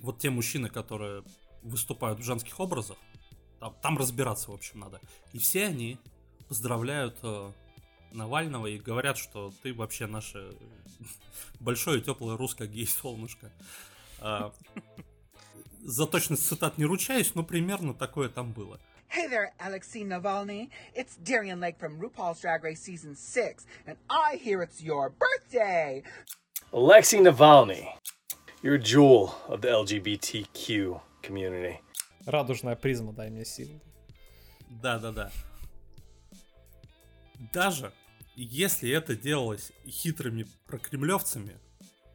вот 0.00 0.18
те 0.18 0.30
мужчины, 0.30 0.68
которые 0.68 1.24
выступают 1.62 2.20
в 2.20 2.22
женских 2.22 2.60
образах, 2.60 2.96
там, 3.60 3.74
там 3.80 3.98
разбираться, 3.98 4.50
в 4.50 4.54
общем, 4.54 4.80
надо. 4.80 5.00
И 5.32 5.38
все 5.38 5.66
они 5.66 5.98
поздравляют 6.48 7.18
э, 7.22 7.52
Навального 8.12 8.66
и 8.66 8.78
говорят, 8.78 9.16
что 9.16 9.52
ты 9.62 9.72
вообще 9.72 10.06
наше 10.06 10.54
большое 11.60 12.00
теплое 12.00 12.36
русское 12.36 12.68
гей-солнышко. 12.68 13.50
За 15.86 16.06
точность 16.06 16.46
цитат 16.48 16.78
не 16.78 16.86
ручаюсь, 16.86 17.34
но 17.34 17.42
примерно 17.44 17.92
такое 17.92 18.30
там 18.30 18.52
было. 18.52 18.80
Hey 19.14 19.28
there, 19.28 19.50
Alexei 19.60 20.02
Navalny. 20.02 20.70
It's 20.94 21.16
Darian 21.22 21.60
Lake 21.60 21.78
from 21.78 22.00
RuPaul's 22.00 22.40
Drag 22.40 22.64
Race 22.64 22.80
Season 22.80 23.14
6, 23.14 23.66
and 23.86 23.98
I 24.08 24.36
hear 24.36 24.62
it's 24.62 24.82
your 24.82 25.10
birthday. 25.10 26.02
Alexei 26.72 27.18
Navalny, 27.18 27.86
you're 28.62 28.76
a 28.76 28.78
jewel 28.78 29.34
of 29.46 29.60
the 29.60 29.68
LGBTQ 29.68 31.02
community. 31.22 31.78
Радужная 32.24 32.76
призма, 32.76 33.12
дай 33.12 33.28
мне 33.28 33.44
сил. 33.44 33.68
Да-да-да. 34.70 35.30
Даже 37.52 37.92
если 38.36 38.90
это 38.90 39.14
делалось 39.14 39.70
хитрыми 39.86 40.46
прокремлевцами 40.66 41.58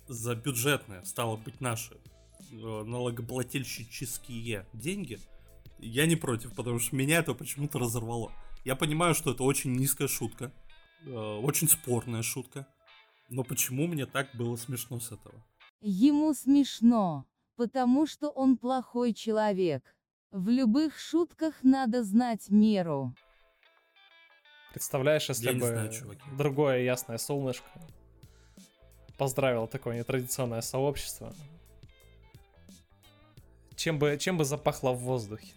за 0.08 0.34
бюджетные, 0.34 1.06
стало 1.06 1.38
быть, 1.38 1.62
наши 1.62 1.94
э, 1.94 1.98
налогоплательщические 2.52 4.66
деньги, 4.74 5.20
я 5.78 6.06
не 6.06 6.16
против, 6.16 6.54
потому 6.56 6.80
что 6.80 6.96
меня 6.96 7.20
это 7.20 7.34
почему-то 7.34 7.80
разорвало. 7.80 8.32
Я 8.66 8.76
понимаю, 8.76 9.16
что 9.16 9.32
это 9.32 9.44
очень 9.44 9.74
низкая 9.74 10.08
шутка, 10.08 10.52
э, 11.06 11.12
очень 11.12 11.70
спорная 11.70 12.22
шутка, 12.22 12.68
но 13.30 13.44
почему 13.44 13.88
мне 13.88 14.06
так 14.06 14.36
было 14.36 14.56
смешно 14.58 15.00
с 15.00 15.12
этого? 15.12 15.44
Ему 15.82 16.34
смешно, 16.34 17.26
потому 17.56 18.06
что 18.06 18.30
он 18.30 18.58
плохой 18.58 19.14
человек. 19.14 19.96
В 20.32 20.50
любых 20.50 21.00
шутках 21.00 21.56
надо 21.64 22.04
знать 22.04 22.50
меру. 22.50 23.16
Представляешь, 24.74 25.30
если 25.30 25.46
Я 25.46 25.54
бы 25.54 25.68
знаю, 25.68 25.92
чуваки. 25.92 26.22
другое 26.38 26.84
ясное 26.84 27.18
солнышко 27.18 27.66
поздравил 29.18 29.68
такое 29.68 29.98
нетрадиционное 29.98 30.62
сообщество. 30.62 31.34
Чем 33.80 33.98
бы, 33.98 34.18
чем 34.20 34.38
бы 34.38 34.44
запахло 34.44 34.92
в 34.92 35.00
воздухе? 35.00 35.54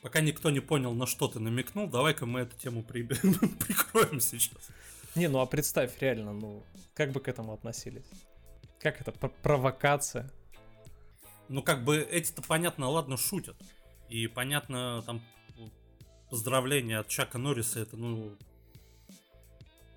Пока 0.00 0.22
никто 0.22 0.48
не 0.48 0.60
понял, 0.60 0.94
на 0.94 1.06
что 1.06 1.28
ты 1.28 1.38
намекнул, 1.38 1.86
давай-ка 1.86 2.24
мы 2.24 2.40
эту 2.40 2.56
тему 2.56 2.82
при- 2.82 3.02
прикроем 3.02 4.20
сейчас. 4.20 4.70
Не, 5.14 5.28
ну 5.28 5.40
а 5.40 5.44
представь, 5.44 6.00
реально, 6.00 6.32
ну, 6.32 6.64
как 6.94 7.12
бы 7.12 7.20
к 7.20 7.28
этому 7.28 7.52
относились? 7.52 8.06
Как 8.80 9.02
это, 9.02 9.12
пр- 9.12 9.34
провокация? 9.42 10.30
Ну, 11.48 11.62
как 11.62 11.84
бы 11.84 11.98
эти-то, 11.98 12.40
понятно, 12.40 12.88
ладно, 12.88 13.18
шутят. 13.18 13.56
И, 14.08 14.26
понятно, 14.26 15.02
там, 15.04 15.20
поздравления 16.30 17.00
от 17.00 17.08
Чака 17.08 17.36
Норриса, 17.36 17.80
это, 17.80 17.98
ну, 17.98 18.34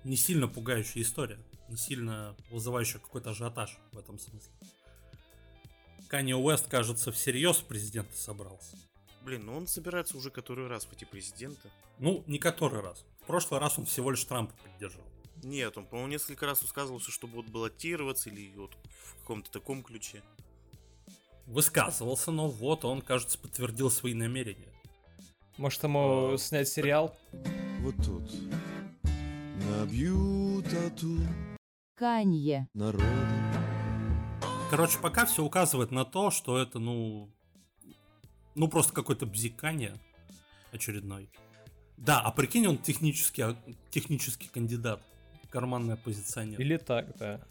не 0.04 0.16
сильно 0.16 0.46
пугающая 0.46 1.00
история. 1.00 1.38
Не 1.70 1.76
сильно 1.78 2.36
вызывающая 2.50 3.00
какой-то 3.00 3.30
ажиотаж 3.30 3.78
в 3.92 3.98
этом 3.98 4.18
смысле. 4.18 4.52
Канье 6.12 6.36
Уэст, 6.36 6.68
кажется, 6.68 7.10
всерьез 7.10 7.56
в 7.56 7.64
президента 7.64 8.14
собрался. 8.18 8.76
Блин, 9.22 9.46
ну 9.46 9.56
он 9.56 9.66
собирается 9.66 10.18
уже 10.18 10.28
который 10.30 10.66
раз 10.66 10.84
в 10.84 10.92
эти 10.92 11.06
президенты. 11.06 11.70
Ну, 11.98 12.22
не 12.26 12.38
который 12.38 12.82
раз. 12.82 13.06
В 13.22 13.26
прошлый 13.26 13.60
раз 13.60 13.78
он 13.78 13.86
всего 13.86 14.10
лишь 14.10 14.22
Трампа 14.22 14.52
поддержал. 14.62 15.06
Нет, 15.42 15.78
он, 15.78 15.86
по-моему, 15.86 16.10
несколько 16.10 16.44
раз 16.44 16.60
высказывался, 16.60 17.10
что 17.10 17.26
будут 17.26 17.50
баллотироваться 17.50 18.28
или 18.28 18.52
вот 18.54 18.76
в 18.90 19.20
каком-то 19.20 19.50
таком 19.50 19.82
ключе. 19.82 20.22
Высказывался, 21.46 22.30
но 22.30 22.46
вот 22.46 22.84
он, 22.84 23.00
кажется, 23.00 23.38
подтвердил 23.38 23.90
свои 23.90 24.12
намерения. 24.12 24.68
Может 25.56 25.82
ему 25.82 26.34
А, 26.34 26.36
снять 26.36 26.68
сериал? 26.68 27.16
Вот 27.80 27.96
тут 28.04 28.30
набью 29.64 30.62
тату 30.62 31.16
Канье. 31.94 32.68
народа. 32.74 33.41
Короче, 34.72 34.98
пока 35.00 35.26
все 35.26 35.44
указывает 35.44 35.90
на 35.90 36.06
то, 36.06 36.30
что 36.30 36.56
это, 36.56 36.78
ну, 36.78 37.30
ну 38.54 38.68
просто 38.68 38.94
какое-то 38.94 39.26
бзикание 39.26 39.94
очередной. 40.72 41.30
Да, 41.98 42.22
а 42.22 42.32
прикинь, 42.32 42.66
он 42.66 42.78
технический, 42.78 43.42
а- 43.42 43.56
технический 43.90 44.48
кандидат, 44.48 45.02
карманный 45.50 45.92
оппозиционер. 45.92 46.58
Или 46.58 46.78
так, 46.78 47.14
да. 47.18 47.42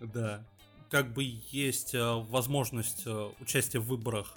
Да. 0.00 0.46
Как 0.90 1.14
бы 1.14 1.24
есть 1.50 1.94
э, 1.94 2.12
возможность 2.28 3.04
э, 3.06 3.30
участия 3.40 3.78
в 3.78 3.86
выборах, 3.86 4.36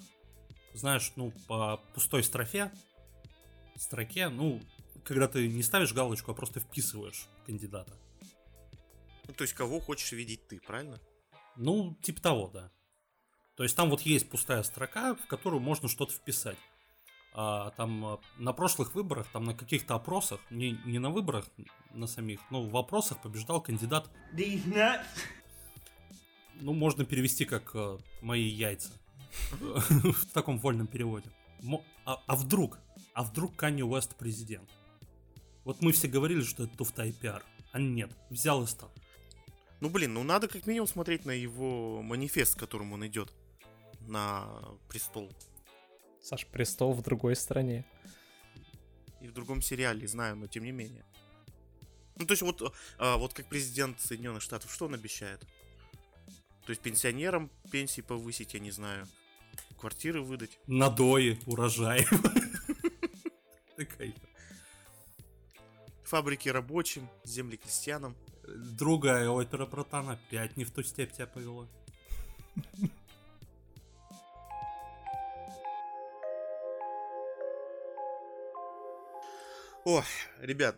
знаешь, 0.73 1.11
ну, 1.17 1.33
по 1.49 1.75
пустой 1.93 2.23
строфе, 2.23 2.71
строке, 3.75 4.29
ну, 4.29 4.61
когда 5.03 5.27
ты 5.27 5.49
не 5.49 5.61
ставишь 5.61 5.91
галочку, 5.91 6.31
а 6.31 6.33
просто 6.33 6.61
вписываешь 6.61 7.27
кандидата. 7.45 7.97
Ну, 9.27 9.33
то 9.33 9.41
есть, 9.41 9.53
кого 9.53 9.81
хочешь 9.81 10.13
видеть 10.13 10.47
ты, 10.47 10.61
правильно? 10.61 11.01
Ну, 11.57 11.97
типа 12.01 12.21
того, 12.21 12.49
да. 12.53 12.71
То 13.55 13.63
есть 13.63 13.75
там 13.75 13.89
вот 13.89 14.01
есть 14.01 14.29
пустая 14.29 14.63
строка, 14.63 15.15
в 15.15 15.27
которую 15.27 15.61
можно 15.61 15.89
что-то 15.89 16.13
вписать. 16.13 16.57
А, 17.33 17.71
там 17.71 18.05
а, 18.05 18.19
на 18.37 18.53
прошлых 18.53 18.95
выборах, 18.95 19.27
там 19.31 19.43
на 19.43 19.53
каких-то 19.53 19.95
опросах, 19.95 20.39
не, 20.49 20.79
не 20.85 20.99
на 20.99 21.09
выборах 21.09 21.45
на 21.91 22.07
самих, 22.07 22.39
но 22.49 22.63
в 22.63 22.75
опросах 22.77 23.21
побеждал 23.21 23.61
кандидат, 23.61 24.09
ну, 26.61 26.73
можно 26.73 27.05
перевести 27.05 27.45
как 27.45 27.75
а, 27.75 27.99
«мои 28.21 28.47
яйца» 28.47 28.91
в 29.61 30.25
таком 30.33 30.57
вольном 30.57 30.87
переводе. 30.87 31.29
А, 32.05 32.21
а 32.25 32.35
вдруг? 32.35 32.79
А 33.13 33.23
вдруг 33.23 33.55
Канни 33.55 33.81
Уэст 33.81 34.15
президент? 34.15 34.69
Вот 35.63 35.81
мы 35.81 35.91
все 35.91 36.07
говорили, 36.07 36.41
что 36.41 36.63
это 36.63 36.77
туфта 36.77 37.03
и 37.03 37.11
пиар. 37.11 37.43
А 37.71 37.79
нет, 37.79 38.11
взял 38.29 38.63
и 38.63 38.67
стал. 38.67 38.91
Ну, 39.79 39.89
блин, 39.89 40.13
ну 40.13 40.23
надо 40.23 40.47
как 40.47 40.65
минимум 40.65 40.87
смотреть 40.87 41.25
на 41.25 41.31
его 41.31 42.01
манифест, 42.01 42.53
с 42.53 42.55
которым 42.55 42.93
он 42.93 43.05
идет 43.05 43.31
на 44.01 44.47
престол. 44.89 45.31
Саш, 46.21 46.47
престол 46.47 46.93
в 46.93 47.01
другой 47.01 47.35
стране. 47.35 47.85
И 49.21 49.27
в 49.27 49.33
другом 49.33 49.61
сериале, 49.61 50.07
знаю, 50.07 50.35
но 50.35 50.47
тем 50.47 50.63
не 50.63 50.71
менее. 50.71 51.05
Ну, 52.15 52.25
то 52.25 52.31
есть 52.31 52.41
вот, 52.41 52.73
а, 52.97 53.17
вот 53.17 53.33
как 53.33 53.47
президент 53.47 54.01
Соединенных 54.01 54.41
Штатов, 54.41 54.73
что 54.73 54.85
он 54.85 54.95
обещает? 54.95 55.41
То 56.65 56.71
есть 56.71 56.81
пенсионерам 56.81 57.51
пенсии 57.71 58.01
повысить, 58.01 58.55
я 58.55 58.59
не 58.59 58.71
знаю, 58.71 59.07
квартиры 59.79 60.21
выдать. 60.21 60.59
Надои, 60.67 61.39
урожай. 61.45 62.05
Фабрики 66.03 66.49
рабочим, 66.49 67.07
земли 67.23 67.57
крестьянам. 67.57 68.15
Другая 68.47 69.29
опера 69.29 69.65
братан 69.65 70.09
опять 70.09 70.55
не 70.57 70.63
в 70.63 70.71
ту 70.71 70.81
степь 70.83 71.11
тебя 71.11 71.27
повела. 71.27 71.67
О, 79.85 80.03
ребят, 80.41 80.77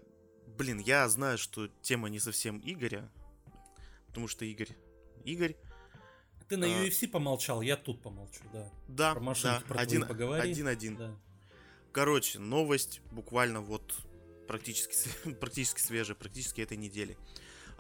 блин, 0.58 0.80
я 0.80 1.08
знаю, 1.10 1.38
что 1.38 1.68
тема 1.82 2.10
не 2.10 2.20
совсем 2.20 2.62
Игоря, 2.64 3.10
потому 4.08 4.28
что 4.28 4.46
Игорь... 4.46 4.76
Игорь, 5.26 5.56
Ты 6.48 6.58
на 6.58 6.66
А. 6.66 6.70
UFC 6.70 7.08
помолчал, 7.08 7.62
я 7.62 7.76
тут 7.76 8.02
помолчу, 8.02 8.42
да. 8.54 8.70
да, 8.88 9.14
Про 9.14 9.22
машинки 9.22 9.62
да, 9.62 9.68
про 9.68 9.80
один, 9.82 10.08
поговори. 10.08 10.52
один-один. 10.52 10.96
Да. 10.96 11.16
Короче, 11.92 12.40
новость 12.40 13.02
буквально 13.12 13.62
вот 13.62 13.96
практически, 14.48 14.96
практически 15.40 15.82
свежая, 15.82 16.16
практически 16.16 16.62
этой 16.62 16.78
недели. 16.78 17.18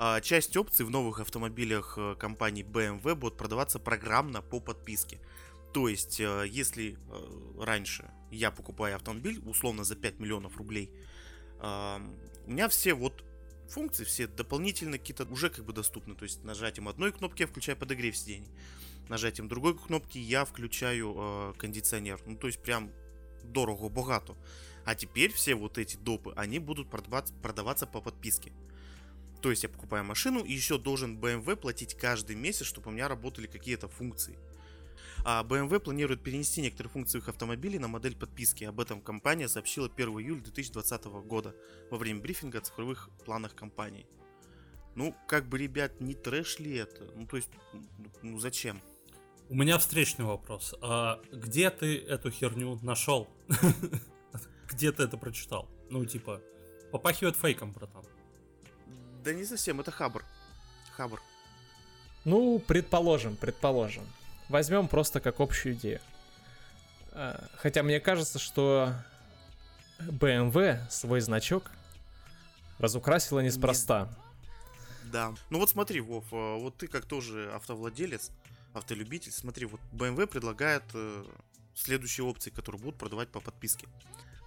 А, 0.01 0.21
Часть 0.21 0.55
опций 0.55 0.85
в 0.85 0.89
новых 0.89 1.19
автомобилях 1.19 1.95
э, 1.97 2.15
компании 2.17 2.63
BMW 2.63 3.15
будут 3.15 3.35
продаваться 3.38 3.79
программно 3.79 4.41
по 4.41 4.62
подписке. 4.62 5.19
То 5.73 5.89
есть, 5.89 6.21
э, 6.21 6.45
если 6.47 6.93
э, 6.93 7.62
раньше 7.62 8.09
я 8.31 8.49
покупаю 8.49 8.95
автомобиль, 8.95 9.41
условно 9.45 9.83
за 9.83 9.97
5 9.97 10.19
миллионов 10.19 10.55
рублей, 10.57 10.89
у 11.62 12.51
меня 12.51 12.69
все 12.69 12.93
вот 12.93 13.25
функции, 13.67 14.05
все 14.05 14.27
дополнительные 14.27 14.97
какие-то 14.97 15.25
уже 15.25 15.49
как 15.49 15.65
бы 15.65 15.73
доступны. 15.73 16.15
То 16.15 16.23
есть 16.23 16.41
нажатием 16.45 16.88
одной 16.88 17.12
кнопки 17.12 17.41
я 17.41 17.47
включаю 17.47 17.75
подогрев 17.75 18.15
сидений. 18.15 18.47
Нажатием 19.09 19.49
другой 19.49 19.77
кнопки 19.77 20.17
я 20.17 20.45
включаю 20.45 21.13
э, 21.17 21.53
кондиционер. 21.57 22.21
Ну, 22.25 22.38
то 22.38 22.47
есть 22.47 22.62
прям 22.62 22.93
дорого, 23.43 23.89
богато. 23.89 24.38
А 24.85 24.95
теперь 24.95 25.33
все 25.33 25.55
вот 25.55 25.77
эти 25.77 25.97
допы, 25.97 26.31
они 26.38 26.59
будут 26.59 26.89
продаваться, 26.89 27.33
продаваться 27.33 27.85
по 27.85 27.99
подписке. 27.99 28.53
То 29.41 29.49
есть 29.49 29.63
я 29.63 29.69
покупаю 29.69 30.04
машину 30.04 30.43
и 30.43 30.52
еще 30.52 30.78
должен 30.78 31.17
BMW 31.17 31.56
платить 31.56 31.95
каждый 31.95 32.36
месяц, 32.36 32.65
чтобы 32.65 32.89
у 32.89 32.91
меня 32.91 33.08
работали 33.08 33.47
какие-то 33.47 33.88
функции. 33.88 34.38
А 35.25 35.43
BMW 35.43 35.80
планирует 35.80 36.23
перенести 36.23 36.62
некоторые 36.62 36.91
функции 36.91 37.17
их 37.17 37.28
автомобилей 37.28 37.80
на 37.80 37.88
модель 37.88 38.15
подписки. 38.15 38.63
Об 38.63 38.80
этом 38.80 39.02
компания 39.02 39.47
сообщила 39.47 39.89
1 39.93 40.10
июля 40.19 40.41
2020 40.41 41.06
года 41.25 41.56
во 41.89 41.97
время 41.97 42.21
брифинга 42.21 42.60
о 42.60 42.62
цифровых 42.62 43.10
планах 43.25 43.56
компании. 43.56 44.08
Ну, 44.95 45.15
как 45.28 45.47
бы, 45.47 45.58
ребят, 45.58 46.02
не 46.02 46.13
трэш 46.13 46.60
ли 46.60 46.75
это? 46.75 47.06
Ну, 47.15 47.25
то 47.28 47.38
есть, 47.38 47.49
ну, 47.73 47.82
ну 48.21 48.39
зачем? 48.39 48.82
У 49.49 49.56
меня 49.56 49.78
встречный 49.78 50.25
вопрос. 50.25 50.75
А 50.82 51.21
где 51.32 51.69
ты 51.69 51.97
эту 51.97 52.32
херню 52.32 52.80
нашел? 52.82 53.30
Где 54.71 54.91
ты 54.91 55.04
это 55.04 55.17
прочитал? 55.17 55.67
Ну, 55.89 56.06
типа, 56.06 56.41
попахивает 56.91 57.36
фейком, 57.36 57.71
братан. 57.71 58.06
Да 59.23 59.34
не 59.34 59.45
совсем, 59.45 59.79
это 59.79 59.91
Хабр. 59.91 60.23
Хабр. 60.95 61.21
Ну, 62.25 62.60
предположим, 62.60 63.36
предположим. 63.36 64.05
Возьмем 64.49 64.88
просто 64.88 65.19
как 65.19 65.39
общую 65.39 65.75
идею. 65.75 66.01
А, 67.12 67.47
Хотя 67.58 67.84
мне 67.84 67.99
кажется, 67.99 68.39
что 68.39 68.93
BMW 69.99 70.79
свой 70.89 71.21
значок 71.21 71.71
разукрасила 72.77 73.39
неспроста. 73.41 74.10
Да. 75.12 75.34
Ну 75.49 75.60
вот 75.60 75.69
смотри, 75.69 76.01
Вов, 76.01 76.25
э, 76.32 76.58
вот 76.60 76.77
ты 76.77 76.88
как 76.88 77.05
тоже 77.05 77.51
автовладелец, 77.53 78.32
автолюбитель, 78.73 79.32
смотри, 79.32 79.65
вот 79.65 79.82
BMW 79.91 80.27
предлагает 80.27 80.84
э, 80.93 81.25
следующие 81.73 82.25
опции, 82.25 82.51
которые 82.51 82.82
будут 82.82 82.97
продавать 82.97 83.29
по 83.29 83.39
подписке. 83.39 83.88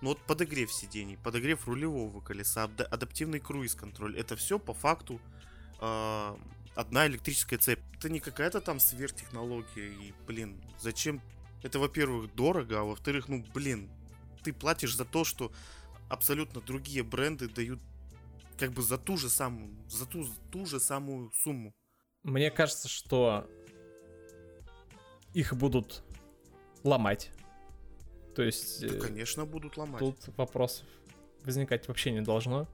Ну 0.03 0.09
вот 0.09 0.21
подогрев 0.27 0.73
сидений, 0.73 1.17
подогрев 1.17 1.67
рулевого 1.67 2.21
колеса, 2.21 2.65
ада- 2.65 2.85
адаптивный 2.85 3.39
круиз-контроль, 3.39 4.19
это 4.19 4.35
все 4.35 4.59
по 4.59 4.75
факту 4.75 5.21
э, 5.81 6.37
одна 6.75 7.07
электрическая 7.07 7.59
цепь. 7.59 7.79
Это 7.97 8.11
не 8.11 8.19
какая-то 8.19 8.61
там 8.61 8.81
сверхтехнология, 8.81 9.91
и, 9.91 10.13
блин, 10.27 10.61
зачем? 10.81 11.23
Это, 11.63 11.79
во-первых, 11.79 12.35
дорого, 12.35 12.81
а 12.81 12.83
во-вторых, 12.83 13.29
ну, 13.29 13.45
блин, 13.55 13.89
ты 14.43 14.53
платишь 14.53 14.97
за 14.97 15.05
то, 15.05 15.23
что 15.23 15.53
абсолютно 16.09 16.61
другие 16.61 17.05
бренды 17.05 17.49
дают 17.49 17.79
как 18.59 18.73
бы 18.73 18.83
за 18.83 18.99
ту 18.99 19.17
же 19.17 19.31
самую, 19.31 19.73
за 19.89 20.05
ту, 20.05 20.27
ту 20.51 20.67
же 20.67 20.81
самую 20.81 21.31
сумму. 21.33 21.73
Мне 22.25 22.51
кажется, 22.51 22.89
что 22.89 23.49
их 25.33 25.55
будут 25.55 26.03
ломать. 26.83 27.31
То 28.35 28.43
есть 28.43 28.81
Да, 28.81 28.95
э, 28.95 28.99
конечно, 28.99 29.45
будут 29.45 29.77
ломать. 29.77 29.99
тут 29.99 30.17
вопросов 30.37 30.87
возникать 31.45 31.89
вообще 31.89 32.13
не 32.13 32.21
должно. 32.21 32.69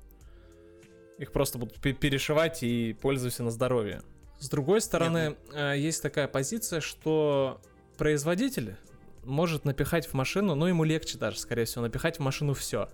Их 1.18 1.32
просто 1.32 1.58
будут 1.58 1.80
пе- 1.80 1.94
перешивать 1.94 2.62
и 2.62 2.92
пользуйся 3.00 3.42
на 3.42 3.50
здоровье. 3.50 4.02
С 4.38 4.48
другой 4.48 4.80
стороны, 4.80 5.36
э, 5.52 5.74
есть 5.76 6.00
такая 6.02 6.28
позиция, 6.28 6.80
что 6.80 7.60
производитель 7.96 8.76
может 9.24 9.64
напихать 9.64 10.06
в 10.06 10.14
машину, 10.14 10.54
ну 10.54 10.66
ему 10.66 10.84
легче 10.84 11.18
даже, 11.18 11.38
скорее 11.40 11.64
всего, 11.64 11.82
напихать 11.82 12.18
в 12.18 12.20
машину 12.20 12.54
все. 12.54 12.88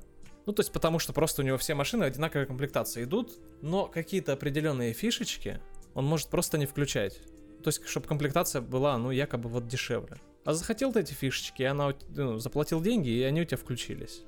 Ну, 0.46 0.53
то 0.53 0.61
есть 0.61 0.72
потому 0.72 0.98
что 0.98 1.12
просто 1.12 1.42
у 1.42 1.44
него 1.44 1.59
все 1.59 1.74
машины 1.74 2.05
одинаковой 2.05 2.46
комплектации 2.46 3.05
идут, 3.05 3.33
но 3.62 3.87
какие-то 3.87 4.33
определенные 4.33 4.92
фишечки 4.92 5.61
он 5.94 6.05
может 6.07 6.29
просто 6.29 6.59
не 6.59 6.66
включать. 6.66 7.20
То 7.62 7.68
есть, 7.68 7.87
чтобы 7.87 8.07
комплектация 8.07 8.61
была, 8.61 8.98
ну, 8.98 9.11
якобы 9.11 9.48
вот 9.48 9.66
дешевле. 9.66 10.18
А 10.44 10.52
захотел 10.52 10.92
ты 10.92 11.00
эти 11.00 11.12
фишечки, 11.14 11.62
и 11.62 11.66
она, 11.66 11.94
ну, 12.11 12.38
заплатил 12.38 12.80
деньги, 12.80 13.09
и 13.09 13.22
они 13.22 13.40
у 13.40 13.44
тебя 13.44 13.57
включились. 13.57 14.22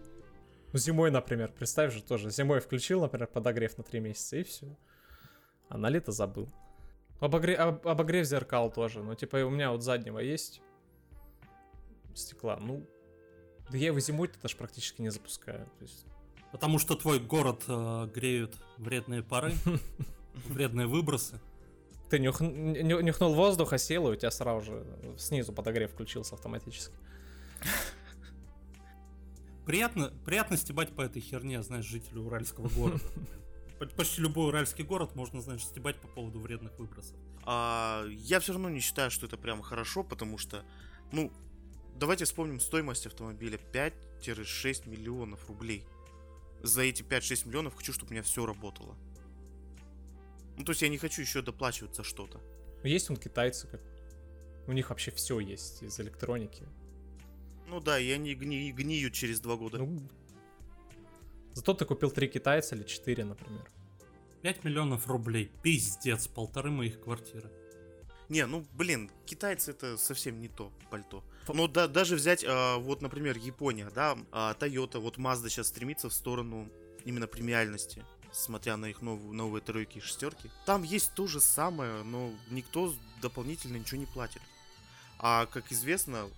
Ну, 0.73 0.79
Зимой, 0.79 1.11
например, 1.11 1.53
представь 1.53 1.93
же 1.93 2.03
тоже. 2.03 2.31
Зимой 2.31 2.61
включил, 2.61 3.03
например, 3.03 3.29
подогрев 3.29 3.77
на 3.79 3.85
3 3.85 4.01
месяца, 4.01 4.37
и 4.37 4.43
все. 4.43 4.67
А 5.69 5.77
на 5.79 5.89
лето 5.91 6.13
забыл. 6.13 6.49
Обогре- 7.21 7.55
об- 7.55 7.87
обогрев 7.87 8.27
зеркал 8.27 8.71
тоже. 8.73 9.03
Ну, 9.03 9.15
типа, 9.15 9.37
у 9.45 9.51
меня 9.51 9.71
вот 9.71 9.83
заднего 9.83 10.19
есть 10.19 10.61
стекла. 12.15 12.57
Ну, 12.59 12.87
да 13.71 13.79
я 13.79 13.87
его 13.89 14.01
зимой-то 14.01 14.39
даже 14.41 14.57
практически 14.57 15.03
не 15.03 15.11
запускаю. 15.11 15.67
То 15.79 15.83
есть, 15.83 16.07
Потому 16.53 16.79
что 16.79 16.95
твой 16.95 17.19
город 17.21 17.65
э, 17.69 18.09
греют 18.15 18.57
вредные 18.79 19.23
пары, 19.23 19.53
вредные 20.49 20.87
выбросы. 20.87 21.41
Ты 22.11 22.19
нюх- 22.19 22.41
ню- 22.41 23.01
нюхнул 23.01 23.35
воздуха, 23.35 23.79
сел, 23.79 24.09
и 24.09 24.13
у 24.13 24.17
тебя 24.17 24.31
сразу 24.31 24.65
же 24.65 24.87
снизу 25.19 25.53
подогрев 25.53 25.93
включился 25.93 26.35
автоматически. 26.35 26.95
Приятно, 29.65 30.13
приятно 30.25 30.57
стебать 30.57 30.95
по 30.95 31.03
этой 31.03 31.21
херне, 31.21 31.61
знаешь, 31.63 31.85
жителю 31.85 32.23
уральского 32.23 32.69
города. 32.69 33.03
По- 33.81 33.87
Почти 33.87 34.23
любой 34.23 34.49
уральский 34.49 34.85
город 34.85 35.17
можно, 35.17 35.41
знаешь, 35.41 35.65
стебать 35.65 35.97
по 36.01 36.07
поводу 36.09 36.39
вредных 36.41 36.79
выбросов. 36.79 37.17
А, 37.45 38.05
я 38.09 38.39
все 38.41 38.53
равно 38.53 38.71
не 38.71 38.81
считаю, 38.81 39.11
что 39.11 39.27
это 39.27 39.37
прям 39.37 39.61
хорошо, 39.63 40.05
потому 40.05 40.39
что, 40.39 40.65
ну, 41.13 41.33
давайте 41.97 42.25
вспомним 42.25 42.61
стоимость 42.61 43.07
автомобиля 43.07 43.59
5-6 43.73 44.89
миллионов 44.89 45.47
рублей. 45.49 45.85
За 46.63 46.83
эти 46.83 47.03
5-6 47.03 47.49
миллионов 47.49 47.75
хочу, 47.75 47.93
чтобы 47.93 48.11
у 48.11 48.13
меня 48.13 48.23
все 48.23 48.47
работало. 48.47 48.97
Ну, 50.57 50.65
то 50.65 50.73
есть 50.73 50.83
я 50.83 50.89
не 50.89 50.99
хочу 50.99 51.23
еще 51.23 51.43
доплачивать 51.43 51.95
за 51.95 52.03
что-то. 52.03 52.41
Ну, 52.83 52.89
Есть 52.89 53.11
он 53.11 53.17
китайцы, 53.17 53.67
как... 53.69 53.81
у 54.67 54.73
них 54.73 54.91
вообще 54.91 55.11
все 55.11 55.39
есть 55.41 55.83
из 55.83 56.01
электроники. 56.01 56.65
Ну 57.69 57.81
да, 57.81 57.99
и 57.99 58.11
они 58.11 58.35
гни- 58.35 58.73
гниют 58.73 59.13
через 59.13 59.41
два 59.41 59.57
года. 59.57 59.79
Ну, 59.79 60.01
зато 61.53 61.75
ты 61.75 61.85
купил 61.85 62.11
три 62.11 62.29
китайца 62.29 62.77
или 62.77 62.85
четыре, 62.85 63.25
например. 63.25 63.69
5 64.43 64.65
миллионов 64.65 65.09
рублей. 65.09 65.51
Пиздец, 65.63 66.29
полторы 66.29 66.71
моих 66.71 67.01
квартиры. 67.01 67.51
Не, 68.29 68.47
ну 68.47 68.65
блин, 68.73 69.11
китайцы 69.25 69.71
это 69.71 69.97
совсем 69.97 70.41
не 70.41 70.49
то 70.49 70.73
пальто. 70.91 71.25
Ну 71.49 71.69
да, 71.69 71.87
даже 71.87 72.17
взять, 72.17 72.45
а, 72.47 72.77
вот, 72.79 73.03
например, 73.03 73.37
Япония, 73.37 73.89
да, 73.95 74.19
а, 74.33 74.55
Toyota, 74.59 74.99
вот 74.99 75.17
Mazda 75.17 75.49
сейчас 75.49 75.69
стремится 75.69 76.09
в 76.09 76.13
сторону 76.15 76.69
именно 77.05 77.27
премиальности, 77.29 78.05
смотря 78.37 78.77
на 78.77 78.87
их 78.87 79.03
новую, 79.03 79.33
новые 79.35 79.63
тройки 79.63 79.99
и 79.99 80.01
шестерки. 80.01 80.51
Там 80.67 80.83
есть 80.83 81.13
то 81.15 81.27
же 81.27 81.41
самое, 81.41 82.03
но 82.03 82.33
никто 82.51 82.95
дополнительно 83.23 83.77
ничего 83.79 83.99
не 83.99 84.07
платит. 84.07 84.43
А 85.19 85.47
как 85.47 85.73
известно, 85.73 86.29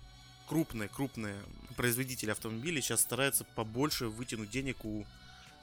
крупные, 0.47 0.87
крупные 0.89 1.35
производители 1.75 2.31
автомобилей 2.31 2.81
сейчас 2.81 3.01
стараются 3.01 3.43
побольше 3.55 4.07
вытянуть 4.07 4.49
денег 4.49 4.83
у 4.85 5.05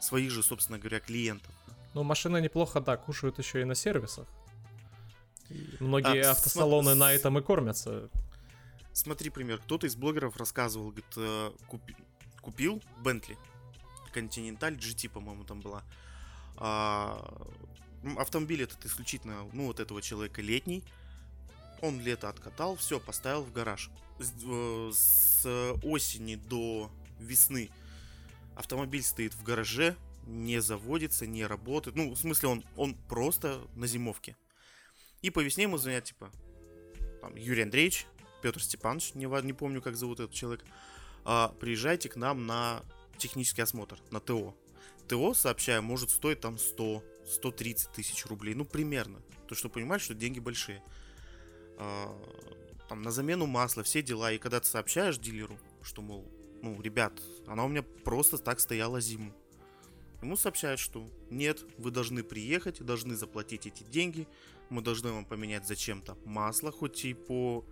своих 0.00 0.30
же, 0.30 0.42
собственно 0.42 0.78
говоря, 0.78 1.00
клиентов. 1.00 1.50
Ну, 1.94 2.02
машины 2.02 2.40
неплохо, 2.42 2.80
да, 2.80 2.96
кушают 2.98 3.38
еще 3.38 3.62
и 3.62 3.64
на 3.64 3.74
сервисах. 3.74 4.26
И 5.48 5.76
многие 5.80 6.22
А, 6.24 6.32
автосалоны 6.32 6.90
см- 6.90 6.98
на 6.98 7.12
этом 7.12 7.38
и 7.38 7.42
кормятся. 7.42 8.10
Смотри, 8.92 9.30
пример. 9.30 9.58
Кто-то 9.58 9.86
из 9.86 9.94
блогеров 9.96 10.36
рассказывал, 10.36 10.86
говорит, 10.88 11.06
э, 11.16 11.52
купи- 11.68 11.96
купил 12.42 12.82
Бентли. 13.02 13.38
Continental 14.14 14.76
GT, 14.76 15.08
по-моему, 15.08 15.44
там 15.44 15.60
была. 15.60 15.82
А, 16.56 17.48
автомобиль 18.16 18.62
этот 18.62 18.84
исключительно, 18.84 19.48
ну, 19.52 19.66
вот 19.66 19.80
этого 19.80 20.02
человека 20.02 20.42
летний. 20.42 20.84
Он 21.82 22.00
лето 22.00 22.28
откатал, 22.28 22.76
все, 22.76 22.98
поставил 22.98 23.42
в 23.42 23.52
гараж. 23.52 23.90
С, 24.18 24.32
э, 24.44 24.90
с 24.92 25.78
осени 25.82 26.36
до 26.36 26.90
весны 27.20 27.70
автомобиль 28.54 29.02
стоит 29.02 29.34
в 29.34 29.42
гараже, 29.42 29.96
не 30.26 30.60
заводится, 30.60 31.26
не 31.26 31.44
работает. 31.44 31.96
Ну, 31.96 32.14
в 32.14 32.18
смысле, 32.18 32.48
он, 32.48 32.64
он 32.76 32.94
просто 32.94 33.60
на 33.74 33.86
зимовке. 33.86 34.36
И 35.22 35.30
по 35.30 35.40
весне 35.40 35.64
ему 35.64 35.76
звонят, 35.76 36.04
типа, 36.04 36.30
там, 37.20 37.36
Юрий 37.36 37.62
Андреевич, 37.62 38.06
Петр 38.42 38.62
Степанович, 38.62 39.14
не, 39.14 39.26
не 39.42 39.52
помню, 39.52 39.82
как 39.82 39.96
зовут 39.96 40.20
этот 40.20 40.34
человек, 40.34 40.64
а, 41.24 41.48
приезжайте 41.60 42.08
к 42.08 42.16
нам 42.16 42.46
на 42.46 42.82
технический 43.18 43.62
осмотр, 43.62 43.98
на 44.10 44.20
ТО. 44.20 44.54
ТО, 45.08 45.34
сообщаю, 45.34 45.82
может 45.82 46.10
стоить 46.10 46.40
там 46.40 46.56
100-130 46.56 47.92
тысяч 47.94 48.26
рублей, 48.26 48.54
ну, 48.54 48.64
примерно. 48.64 49.20
То, 49.48 49.54
что 49.54 49.68
понимаешь, 49.68 50.02
что 50.02 50.14
деньги 50.14 50.40
большие. 50.40 50.82
А, 51.78 52.16
там, 52.88 53.02
на 53.02 53.10
замену 53.10 53.46
масла, 53.46 53.82
все 53.82 54.02
дела. 54.02 54.32
И 54.32 54.38
когда 54.38 54.60
ты 54.60 54.66
сообщаешь 54.66 55.18
дилеру, 55.18 55.58
что, 55.82 56.02
мол, 56.02 56.24
ну, 56.62 56.80
ребят, 56.80 57.20
она 57.46 57.64
у 57.64 57.68
меня 57.68 57.82
просто 57.82 58.38
так 58.38 58.60
стояла 58.60 59.00
зиму. 59.00 59.34
Ему 60.22 60.36
сообщают, 60.36 60.80
что 60.80 61.08
нет, 61.30 61.62
вы 61.78 61.90
должны 61.90 62.24
приехать, 62.24 62.82
должны 62.82 63.14
заплатить 63.14 63.66
эти 63.66 63.84
деньги, 63.84 64.26
мы 64.70 64.82
должны 64.82 65.12
вам 65.12 65.24
поменять 65.24 65.66
зачем-то 65.66 66.16
масло, 66.24 66.72
хоть 66.72 67.04
и 67.04 67.14
по... 67.14 67.64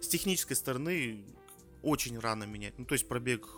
С 0.00 0.08
технической 0.08 0.56
стороны 0.56 1.24
очень 1.82 2.18
рано 2.18 2.44
менять. 2.44 2.78
Ну, 2.78 2.84
то 2.84 2.94
есть 2.94 3.06
пробег 3.08 3.48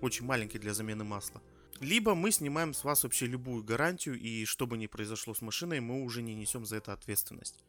очень 0.00 0.26
маленький 0.26 0.58
для 0.58 0.74
замены 0.74 1.04
масла. 1.04 1.42
Либо 1.80 2.14
мы 2.14 2.32
снимаем 2.32 2.74
с 2.74 2.82
вас 2.82 3.04
вообще 3.04 3.26
любую 3.26 3.62
гарантию, 3.62 4.18
и 4.18 4.44
что 4.44 4.66
бы 4.66 4.76
ни 4.76 4.88
произошло 4.88 5.34
с 5.34 5.42
машиной, 5.42 5.80
мы 5.80 6.02
уже 6.02 6.22
не 6.22 6.34
несем 6.34 6.66
за 6.66 6.76
это 6.76 6.92
ответственность. 6.92 7.62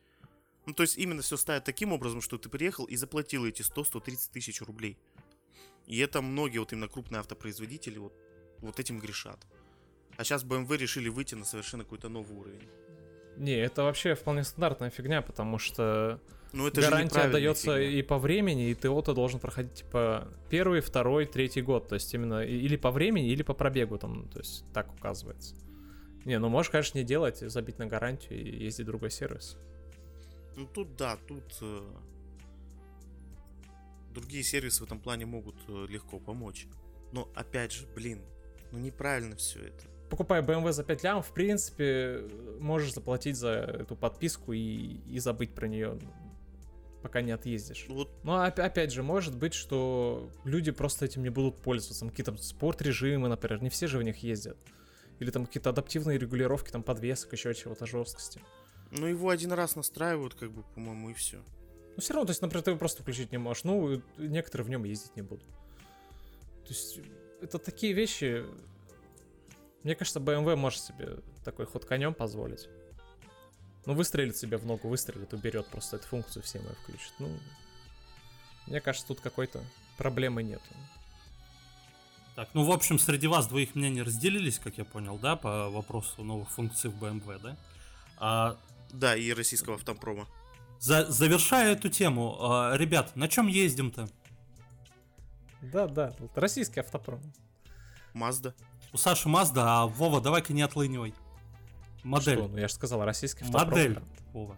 Ну, 0.65 0.73
то 0.73 0.83
есть 0.83 0.97
именно 0.97 1.21
все 1.21 1.37
ставят 1.37 1.63
таким 1.63 1.93
образом, 1.93 2.21
что 2.21 2.37
ты 2.37 2.49
приехал 2.49 2.85
и 2.85 2.95
заплатил 2.95 3.45
эти 3.45 3.61
100-130 3.61 4.31
тысяч 4.31 4.61
рублей. 4.61 4.97
И 5.85 5.97
это 5.99 6.21
многие 6.21 6.59
вот 6.59 6.73
именно 6.73 6.87
крупные 6.87 7.19
автопроизводители 7.19 7.97
вот, 7.97 8.13
вот 8.59 8.79
этим 8.79 8.99
грешат. 8.99 9.45
А 10.17 10.23
сейчас 10.23 10.43
BMW 10.43 10.77
решили 10.77 11.09
выйти 11.09 11.35
на 11.35 11.45
совершенно 11.45 11.83
какой-то 11.83 12.09
новый 12.09 12.37
уровень. 12.37 12.67
Не, 13.39 13.53
это 13.53 13.83
вообще 13.83 14.15
вполне 14.15 14.43
стандартная 14.43 14.89
фигня, 14.89 15.21
потому 15.21 15.59
что 15.59 16.19
Ну 16.51 16.67
это 16.67 16.81
гарантия 16.81 17.29
дается 17.29 17.77
фигня. 17.77 17.99
и 17.99 18.01
по 18.01 18.17
времени, 18.17 18.69
и 18.69 18.75
ТО-то 18.75 19.13
должен 19.13 19.39
проходить 19.39 19.75
типа 19.75 20.27
первый, 20.49 20.81
второй, 20.81 21.25
третий 21.25 21.61
год. 21.61 21.87
То 21.87 21.95
есть 21.95 22.13
именно 22.13 22.43
или 22.43 22.75
по 22.75 22.91
времени, 22.91 23.29
или 23.29 23.41
по 23.41 23.53
пробегу 23.53 23.97
там, 23.97 24.27
то 24.27 24.39
есть 24.39 24.65
так 24.73 24.93
указывается. 24.93 25.55
Не, 26.25 26.37
ну 26.37 26.49
можешь, 26.49 26.69
конечно, 26.69 26.97
не 26.97 27.05
делать, 27.05 27.37
забить 27.39 27.79
на 27.79 27.85
гарантию 27.87 28.41
и 28.41 28.63
ездить 28.65 28.83
в 28.85 28.89
другой 28.89 29.09
сервис. 29.09 29.57
Ну 30.57 30.67
тут 30.67 30.97
да, 30.97 31.17
тут 31.25 31.45
э, 31.61 31.81
другие 34.13 34.43
сервисы 34.43 34.83
в 34.83 34.85
этом 34.85 34.99
плане 34.99 35.25
могут 35.25 35.55
э, 35.69 35.85
легко 35.87 36.19
помочь. 36.19 36.67
Но 37.13 37.29
опять 37.35 37.71
же, 37.71 37.87
блин, 37.95 38.21
ну 38.73 38.79
неправильно 38.79 39.37
все 39.37 39.59
это. 39.61 39.85
Покупая 40.09 40.41
BMW 40.41 40.71
за 40.71 40.83
5 40.83 41.03
лям, 41.03 41.21
в 41.21 41.31
принципе, 41.31 42.23
можешь 42.59 42.93
заплатить 42.93 43.35
за 43.37 43.49
эту 43.49 43.95
подписку 43.95 44.53
и, 44.53 44.97
и 45.07 45.19
забыть 45.19 45.53
про 45.53 45.67
нее, 45.67 45.99
пока 47.03 47.21
не 47.21 47.31
отъездишь. 47.31 47.85
Ну 47.87 47.95
Вот 47.95 48.09
Ну, 48.23 48.33
оп- 48.33 48.59
опять 48.59 48.91
же, 48.91 49.03
может 49.03 49.37
быть, 49.37 49.53
что 49.53 50.29
люди 50.45 50.71
просто 50.71 51.05
этим 51.05 51.23
не 51.23 51.29
будут 51.29 51.57
пользоваться. 51.61 51.99
Там 52.01 52.09
Какие-то 52.09 52.35
спорт-режимы, 52.37 53.27
например, 53.29 53.61
не 53.61 53.69
все 53.69 53.87
же 53.87 53.97
в 53.97 54.03
них 54.03 54.17
ездят. 54.17 54.57
Или 55.19 55.31
там 55.31 55.45
какие-то 55.45 55.69
адаптивные 55.69 56.17
регулировки, 56.17 56.71
там 56.71 56.81
подвесок, 56.81 57.33
еще 57.33 57.53
чего-то 57.53 57.85
жесткости. 57.85 58.41
Ну, 58.91 59.05
его 59.05 59.29
один 59.29 59.51
раз 59.53 59.75
настраивают, 59.75 60.33
как 60.33 60.51
бы, 60.51 60.63
по-моему, 60.73 61.11
и 61.11 61.13
все. 61.13 61.37
Но 61.95 62.01
все 62.01 62.13
равно, 62.13 62.25
то 62.27 62.31
есть, 62.31 62.41
например, 62.41 62.63
ты 62.63 62.71
его 62.71 62.79
просто 62.79 63.03
включить 63.03 63.31
не 63.31 63.37
можешь. 63.37 63.63
Ну, 63.63 64.01
некоторые 64.17 64.65
в 64.65 64.69
нем 64.69 64.85
ездить 64.85 65.15
не 65.15 65.21
будут. 65.21 65.45
То 66.63 66.69
есть, 66.69 66.99
это 67.41 67.59
такие 67.59 67.93
вещи. 67.93 68.45
Мне 69.83 69.95
кажется, 69.95 70.19
BMW 70.19 70.55
может 70.55 70.81
себе 70.81 71.17
такой 71.43 71.65
ход 71.65 71.85
конем 71.85 72.13
позволить. 72.13 72.67
Ну, 73.85 73.93
выстрелит 73.93 74.35
себе 74.37 74.57
в 74.57 74.65
ногу, 74.65 74.89
выстрелит, 74.89 75.33
уберет 75.33 75.67
просто 75.67 75.95
эту 75.95 76.07
функцию 76.07 76.43
всем 76.43 76.61
и 76.63 76.73
включит. 76.83 77.13
Ну, 77.19 77.29
мне 78.67 78.81
кажется, 78.81 79.07
тут 79.07 79.21
какой-то 79.21 79.63
проблемы 79.97 80.43
нету. 80.43 80.63
Так, 82.35 82.49
ну, 82.53 82.63
в 82.63 82.71
общем, 82.71 82.99
среди 82.99 83.27
вас 83.27 83.47
двоих 83.47 83.75
мнения 83.75 84.03
разделились, 84.03 84.59
как 84.59 84.77
я 84.77 84.85
понял, 84.85 85.17
да, 85.17 85.35
по 85.35 85.69
вопросу 85.69 86.23
новых 86.23 86.49
функций 86.49 86.89
в 86.89 87.01
BMW, 87.03 87.39
да? 87.41 87.57
А, 88.17 88.57
Да, 88.91 89.15
и 89.15 89.31
российского 89.33 89.75
автопрома. 89.75 90.27
за- 90.79 91.05
завершая 91.11 91.73
эту 91.73 91.89
тему, 91.89 92.37
а, 92.39 92.75
ребят, 92.75 93.15
на 93.15 93.27
чем 93.27 93.47
ездим-то? 93.47 94.09
Да, 95.61 95.87
да, 95.87 96.13
российский 96.35 96.79
автопром. 96.79 97.21
Мазда. 98.13 98.53
У 98.93 98.97
Саши 98.97 99.29
Мазда, 99.29 99.81
а 99.81 99.87
Вова, 99.87 100.19
давай-ка 100.21 100.53
не 100.53 100.61
отлынивай. 100.61 101.13
Модель. 102.03 102.37
Что? 102.37 102.47
Ну, 102.47 102.57
я 102.57 102.67
же 102.67 102.73
сказал, 102.73 103.03
российский 103.05 103.43
автопром. 103.43 103.69
Модель. 103.69 103.93
Грант. 103.93 104.09
Вова. 104.33 104.55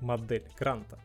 Модель 0.00 0.44
Гранта. 0.58 0.98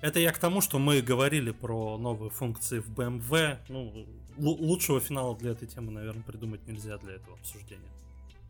Это 0.00 0.20
я 0.20 0.32
к 0.32 0.38
тому, 0.38 0.60
что 0.60 0.78
мы 0.78 1.00
говорили 1.00 1.50
про 1.50 1.96
новые 1.96 2.30
функции 2.30 2.78
в 2.78 2.90
BMW. 2.90 3.56
Ну, 3.68 4.06
лу- 4.36 4.58
лучшего 4.60 5.00
финала 5.00 5.34
для 5.36 5.52
этой 5.52 5.66
темы, 5.66 5.92
наверное, 5.92 6.22
придумать 6.22 6.66
нельзя 6.66 6.98
для 6.98 7.14
этого 7.14 7.36
обсуждения. 7.38 7.88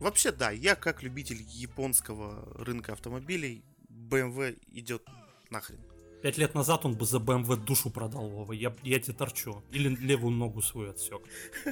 Вообще, 0.01 0.31
да, 0.33 0.51
я 0.51 0.75
как 0.75 1.01
любитель 1.01 1.41
японского 1.41 2.45
рынка 2.61 2.91
автомобилей, 2.91 3.63
BMW 3.89 4.59
идет 4.73 5.07
нахрен. 5.49 5.79
Пять 6.25 6.39
лет 6.39 6.55
назад 6.55 6.83
он 6.85 6.95
бы 6.95 7.05
за 7.05 7.19
BMW 7.19 7.55
душу 7.55 7.91
продал, 7.91 8.27
Вова. 8.27 8.51
Я, 8.51 8.75
я 8.81 8.99
тебе 8.99 9.13
торчу. 9.13 9.61
Или 9.69 9.89
левую 9.89 10.31
ногу 10.31 10.59
свою 10.59 10.89
отсек. 10.89 11.21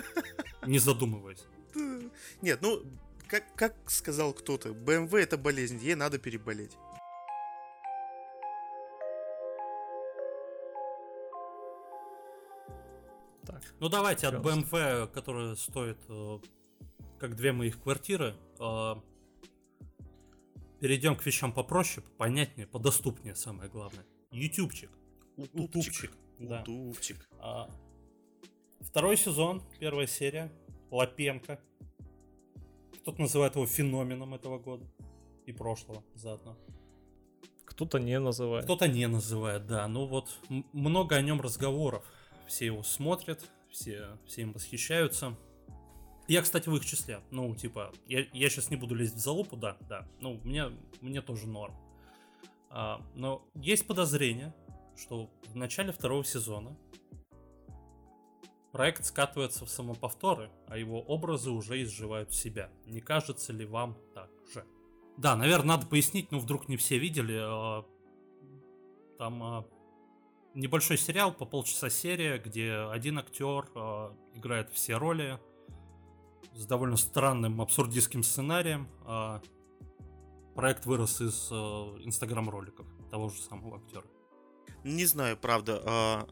Не 0.68 0.78
задумываясь. 0.78 1.44
Нет, 2.39 2.60
ну, 2.62 2.84
как, 3.28 3.56
как 3.56 3.89
сказал 3.89 4.32
кто-то, 4.32 4.70
BMW 4.70 5.22
это 5.22 5.39
болезнь, 5.39 5.80
ей 5.80 5.96
надо 5.96 6.20
переболеть. 6.20 6.78
Так. 13.48 13.63
Ну 13.80 13.89
давайте 13.89 14.28
от. 14.28 14.36
BMW, 14.36 15.08
которая 15.08 15.56
стоит 15.56 15.98
э, 16.10 16.39
как 17.18 17.36
две 17.36 17.54
моих 17.54 17.82
квартиры, 17.82 18.36
э, 18.60 18.96
перейдем 20.80 21.16
к 21.16 21.26
вещам 21.26 21.52
попроще, 21.52 22.06
понятнее, 22.20 22.68
подоступнее, 22.68 23.34
самое 23.34 23.68
главное. 23.68 24.06
Ютубчик. 24.34 24.89
Утубчик. 25.38 26.12
Да. 26.39 26.62
Утубчик. 26.62 27.28
А, 27.39 27.69
Второй 28.84 29.17
сезон, 29.17 29.63
первая 29.80 30.08
серия. 30.08 30.52
Лапенко. 30.91 31.60
Кто-то 33.02 33.22
называет 33.22 33.56
его 33.56 33.65
феноменом 33.65 34.34
этого 34.34 34.60
года. 34.60 34.86
И 35.46 35.52
прошлого 35.52 36.04
заодно. 36.15 36.58
Кто-то 37.65 38.00
не 38.00 38.19
называет. 38.19 38.65
Кто-то 38.65 38.88
не 38.88 39.08
называет, 39.08 39.65
да. 39.65 39.88
Ну 39.88 40.06
вот, 40.06 40.30
много 40.74 41.15
о 41.15 41.22
нем 41.22 41.41
разговоров. 41.41 42.06
Все 42.48 42.67
его 42.67 42.84
смотрят, 42.84 43.41
все, 43.72 44.17
все 44.28 44.41
им 44.41 44.54
восхищаются. 44.54 45.36
Я, 46.28 46.41
кстати, 46.41 46.69
в 46.69 46.76
их 46.76 46.86
числе. 46.86 47.22
Ну, 47.32 47.56
типа, 47.56 47.91
я, 48.08 48.26
я 48.32 48.50
сейчас 48.50 48.69
не 48.69 48.76
буду 48.78 48.96
лезть 48.96 49.15
в 49.15 49.19
залупу, 49.19 49.58
да, 49.58 49.78
да. 49.89 50.08
Ну, 50.19 50.39
мне, 50.43 50.65
мне 51.02 51.22
тоже 51.22 51.48
норм. 51.48 51.74
А, 52.75 52.99
но 53.13 53.47
есть 53.53 53.86
подозрение, 53.86 54.51
что 54.97 55.30
в 55.45 55.55
начале 55.55 55.91
второго 55.91 56.26
сезона 56.26 56.76
проект 58.71 59.05
скатывается 59.05 59.65
в 59.65 59.69
самоповторы, 59.69 60.49
а 60.67 60.76
его 60.76 60.99
образы 60.99 61.51
уже 61.51 61.84
изживают 61.84 62.34
себя. 62.34 62.71
Не 62.88 62.99
кажется 62.99 63.53
ли 63.53 63.63
вам 63.63 63.95
так 64.15 64.32
же? 64.51 64.65
Да, 65.17 65.36
наверное, 65.36 65.78
надо 65.78 65.86
пояснить, 65.86 66.32
ну 66.32 66.39
вдруг 66.39 66.67
не 66.67 66.76
все 66.76 66.97
видели. 66.97 67.38
а, 67.39 67.86
Там 69.19 69.43
а, 69.43 69.65
небольшой 70.55 70.97
сериал 70.97 71.32
по 71.32 71.45
полчаса 71.45 71.91
серия, 71.91 72.39
где 72.39 72.74
один 72.74 73.19
актер 73.19 73.69
играет 74.34 74.71
все 74.71 74.97
роли 74.97 75.39
с 76.55 76.65
довольно 76.65 76.97
странным 76.97 77.61
абсурдистским 77.61 78.24
сценарием. 78.24 78.88
Проект 80.56 80.86
вырос 80.86 81.22
из 81.22 81.49
а, 81.51 81.97
инстаграм-роликов 82.04 82.86
того 83.10 83.30
же 83.30 83.41
самого 83.41 83.78
актера. 83.78 84.06
Не 84.84 85.06
знаю, 85.06 85.38
правда. 85.38 85.82
а, 85.84 86.28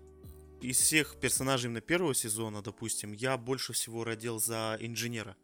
из 0.61 0.78
всех 0.78 1.15
персонажей 1.19 1.67
именно 1.67 1.82
первого 1.82 2.13
сезона, 2.13 2.61
допустим, 2.61 3.13
я 3.13 3.38
больше 3.38 3.74
всего 3.74 4.03
родил 4.03 4.39
за 4.39 4.78
инженера. 4.80 5.36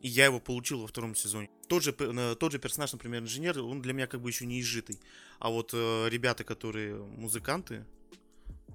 И 0.00 0.08
я 0.08 0.26
его 0.26 0.40
получил 0.40 0.80
во 0.80 0.86
втором 0.86 1.14
сезоне. 1.14 1.50
Тот 1.68 1.82
же, 1.82 1.94
э, 1.98 2.36
тот 2.38 2.52
же 2.52 2.58
персонаж, 2.58 2.92
например, 2.92 3.22
инженер, 3.22 3.60
он 3.60 3.82
для 3.82 3.92
меня 3.92 4.06
как 4.06 4.20
бы 4.20 4.30
еще 4.30 4.46
не 4.46 4.60
изжитый. 4.60 5.00
А 5.38 5.48
вот 5.48 5.70
э, 5.74 6.08
ребята, 6.08 6.44
которые 6.44 6.96
музыканты, 6.96 7.84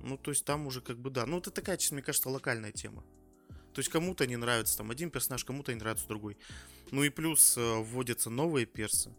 ну, 0.01 0.17
то 0.17 0.31
есть 0.31 0.45
там 0.45 0.67
уже 0.67 0.81
как 0.81 0.97
бы 0.97 1.09
да. 1.09 1.25
Ну, 1.25 1.39
это 1.39 1.51
такая, 1.51 1.77
честно, 1.77 1.95
мне 1.95 2.03
кажется, 2.03 2.29
локальная 2.29 2.71
тема. 2.71 3.03
То 3.73 3.79
есть 3.79 3.89
кому-то 3.89 4.25
не 4.25 4.37
нравится 4.37 4.77
там 4.77 4.89
один 4.89 5.11
персонаж, 5.11 5.43
кому-то 5.43 5.73
не 5.73 5.79
нравится 5.79 6.07
другой. 6.07 6.37
Ну 6.91 7.03
и 7.03 7.09
плюс 7.09 7.57
э, 7.57 7.75
вводятся 7.77 8.29
новые 8.29 8.65
персы. 8.65 9.13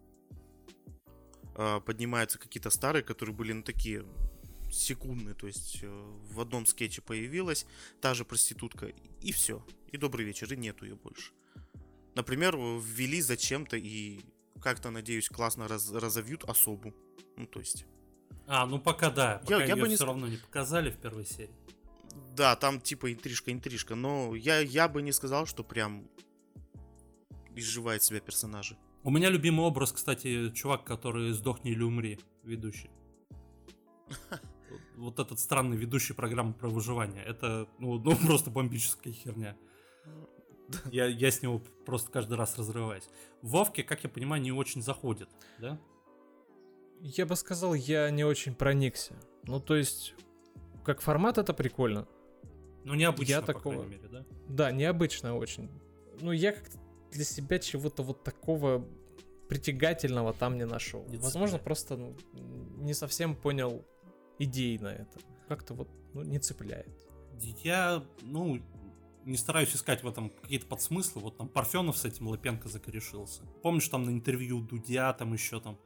Э, 1.59 1.80
поднимаются 1.80 2.38
какие-то 2.38 2.70
старые, 2.70 3.02
которые 3.02 3.34
были, 3.34 3.52
ну, 3.52 3.64
такие 3.64 4.04
секундные. 4.70 5.34
То 5.34 5.48
есть 5.48 5.80
э, 5.82 5.88
в 6.30 6.40
одном 6.40 6.66
скетче 6.66 7.02
появилась 7.02 7.66
та 8.00 8.14
же 8.14 8.24
проститутка, 8.24 8.92
и 9.20 9.32
все. 9.32 9.66
И 9.90 9.96
добрый 9.96 10.24
вечер, 10.24 10.52
и 10.52 10.56
нету 10.56 10.84
ее 10.84 10.94
больше. 10.94 11.32
Например, 12.14 12.56
ввели 12.56 13.20
зачем-то 13.20 13.76
и 13.76 14.20
как-то, 14.62 14.90
надеюсь, 14.90 15.28
классно 15.28 15.66
раз- 15.66 15.90
разовьют 15.90 16.44
особу. 16.44 16.94
Ну, 17.36 17.46
то 17.46 17.59
есть... 17.59 17.86
А, 18.46 18.64
ну 18.64 18.78
пока 18.78 19.11
да. 19.11 19.40
Пока 19.42 19.59
я 19.59 19.74
ее 19.74 19.76
бы 19.76 19.88
не 19.88 19.96
все 19.96 20.06
равно 20.06 20.28
не 20.28 20.36
показали 20.36 20.90
в 20.90 20.98
первой 20.98 21.26
серии. 21.26 21.54
Да, 22.36 22.54
там 22.54 22.80
типа 22.80 23.12
интрижка-интрижка, 23.12 23.96
но 23.96 24.36
я, 24.36 24.61
я 24.61 24.86
бы 24.88 25.02
не 25.02 25.11
сказал, 25.11 25.46
что 25.46 25.64
прям 25.64 26.09
изживает 27.56 28.04
себя 28.04 28.20
персонажи. 28.20 28.78
У 29.05 29.11
меня 29.11 29.30
любимый 29.30 29.64
образ, 29.64 29.92
кстати, 29.92 30.51
чувак, 30.51 30.84
который 30.84 31.32
«Сдохни 31.32 31.70
или 31.70 31.82
умри», 31.82 32.18
ведущий. 32.42 32.90
Вот 34.96 35.20
этот 35.20 35.38
странный 35.38 35.76
ведущий 35.76 36.12
программы 36.12 36.53
про 36.53 36.68
выживание. 36.68 37.22
Это, 37.22 37.68
ну, 37.78 37.99
ну 37.99 38.16
просто 38.26 38.51
бомбическая 38.51 39.12
херня. 39.12 39.57
Я, 40.90 41.07
я 41.07 41.30
с 41.30 41.40
него 41.40 41.62
просто 41.86 42.11
каждый 42.11 42.36
раз 42.36 42.59
разрываюсь. 42.59 43.09
Вовке, 43.40 43.82
как 43.82 44.03
я 44.05 44.11
понимаю, 44.11 44.42
не 44.42 44.53
очень 44.53 44.82
заходит, 44.82 45.28
да? 45.59 45.80
Я 47.01 47.24
бы 47.26 47.36
сказал, 47.36 47.74
я 47.74 48.11
не 48.11 48.24
очень 48.24 48.55
проникся. 48.55 49.14
Ну, 49.44 49.61
то 49.61 49.76
есть, 49.76 50.14
как 50.84 51.01
формат 51.01 51.38
это 51.38 51.55
прикольно. 51.55 52.07
Ну, 52.84 52.94
необычно, 52.94 53.30
Я 53.32 53.40
по 53.40 53.46
такого- 53.46 53.74
крайней 53.74 53.90
мере, 53.96 54.09
да? 54.09 54.26
Да, 54.49 54.72
необычно 54.72 55.36
очень. 55.36 55.70
Ну, 56.20 56.32
я 56.32 56.53
как-то 56.53 56.78
для 57.11 57.24
себя 57.24 57.59
чего-то 57.59 58.02
вот 58.02 58.24
такого 58.24 58.86
притягательного 59.48 60.32
там 60.34 60.59
не 60.59 60.66
нашел. 60.66 61.04
Не 61.09 61.16
Возможно, 61.16 61.59
цепляет. 61.59 61.64
просто 61.64 61.96
ну, 61.96 62.16
не 62.78 62.94
совсем 62.94 63.34
понял 63.34 63.84
идеи 64.38 64.76
на 64.78 64.88
это. 64.88 65.18
Как-то 65.48 65.74
вот 65.74 65.88
ну, 66.14 66.22
не 66.22 66.38
цепляет. 66.38 67.09
Я, 67.62 68.04
ну, 68.22 68.61
не 69.24 69.36
стараюсь 69.36 69.74
искать 69.74 70.02
в 70.02 70.09
этом 70.09 70.30
какие-то 70.30 70.66
подсмыслы. 70.66 71.22
Вот 71.22 71.36
там 71.38 71.48
Парфенов 71.48 71.96
с 71.96 72.04
этим 72.04 72.28
Лапенко 72.28 72.68
закорешился. 72.68 73.42
Помнишь, 73.62 73.88
там 73.88 74.04
на 74.04 74.11
интервью 74.11 74.61
Дудя, 74.61 75.12
там 75.12 75.32
еще 75.32 75.61
там 75.61 75.78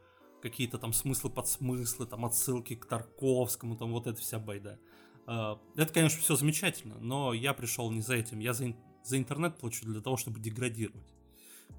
какие-то 0.42 0.78
там 0.78 0.92
смыслы, 0.92 1.30
подсмыслы, 1.30 2.06
там 2.06 2.24
отсылки 2.24 2.74
к 2.74 2.86
Тарковскому, 2.86 3.76
там 3.76 3.92
вот 3.92 4.06
эта 4.06 4.20
вся 4.20 4.38
байда. 4.38 4.78
А, 5.26 5.60
Это, 5.76 5.92
конечно, 5.92 6.20
все 6.20 6.36
замечательно, 6.36 6.96
но 6.98 7.32
я 7.32 7.54
пришел 7.54 7.90
не 7.90 8.00
за 8.00 8.14
этим. 8.14 8.40
Я 8.40 8.52
за, 8.52 8.74
за 9.04 9.18
интернет 9.18 9.56
плачу 9.58 9.86
для 9.86 10.00
того, 10.00 10.16
чтобы 10.16 10.40
деградировать. 10.40 11.11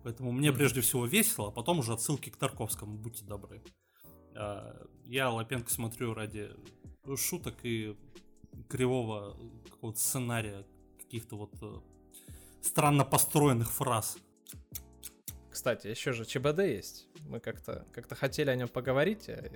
Поэтому 0.03 0.31
мне 0.31 0.51
прежде 0.51 0.81
всего 0.81 1.05
весело, 1.05 1.49
а 1.49 1.51
потом 1.51 1.79
уже 1.79 1.93
отсылки 1.93 2.29
к 2.29 2.35
Тарковскому, 2.37 2.97
будьте 2.97 3.23
добры. 3.25 3.61
А, 4.35 4.85
Я 5.05 5.29
Лапенко 5.29 5.69
смотрю 5.71 6.13
ради 6.13 6.49
шуток 7.15 7.55
и 7.63 7.97
кривого 8.69 9.37
какого-то 9.69 9.99
сценария, 9.99 10.65
каких-то 10.99 11.35
вот 11.37 11.53
э, 11.61 11.79
странно 12.61 13.03
построенных 13.05 13.71
фраз. 13.71 14.17
Кстати, 15.51 15.87
еще 15.87 16.13
же 16.13 16.25
ЧБД 16.25 16.59
есть. 16.59 17.07
Мы 17.27 17.39
как-то 17.39 17.85
как 17.93 18.11
хотели 18.17 18.49
о 18.49 18.55
нем 18.55 18.67
поговорить, 18.67 19.29
а 19.29 19.49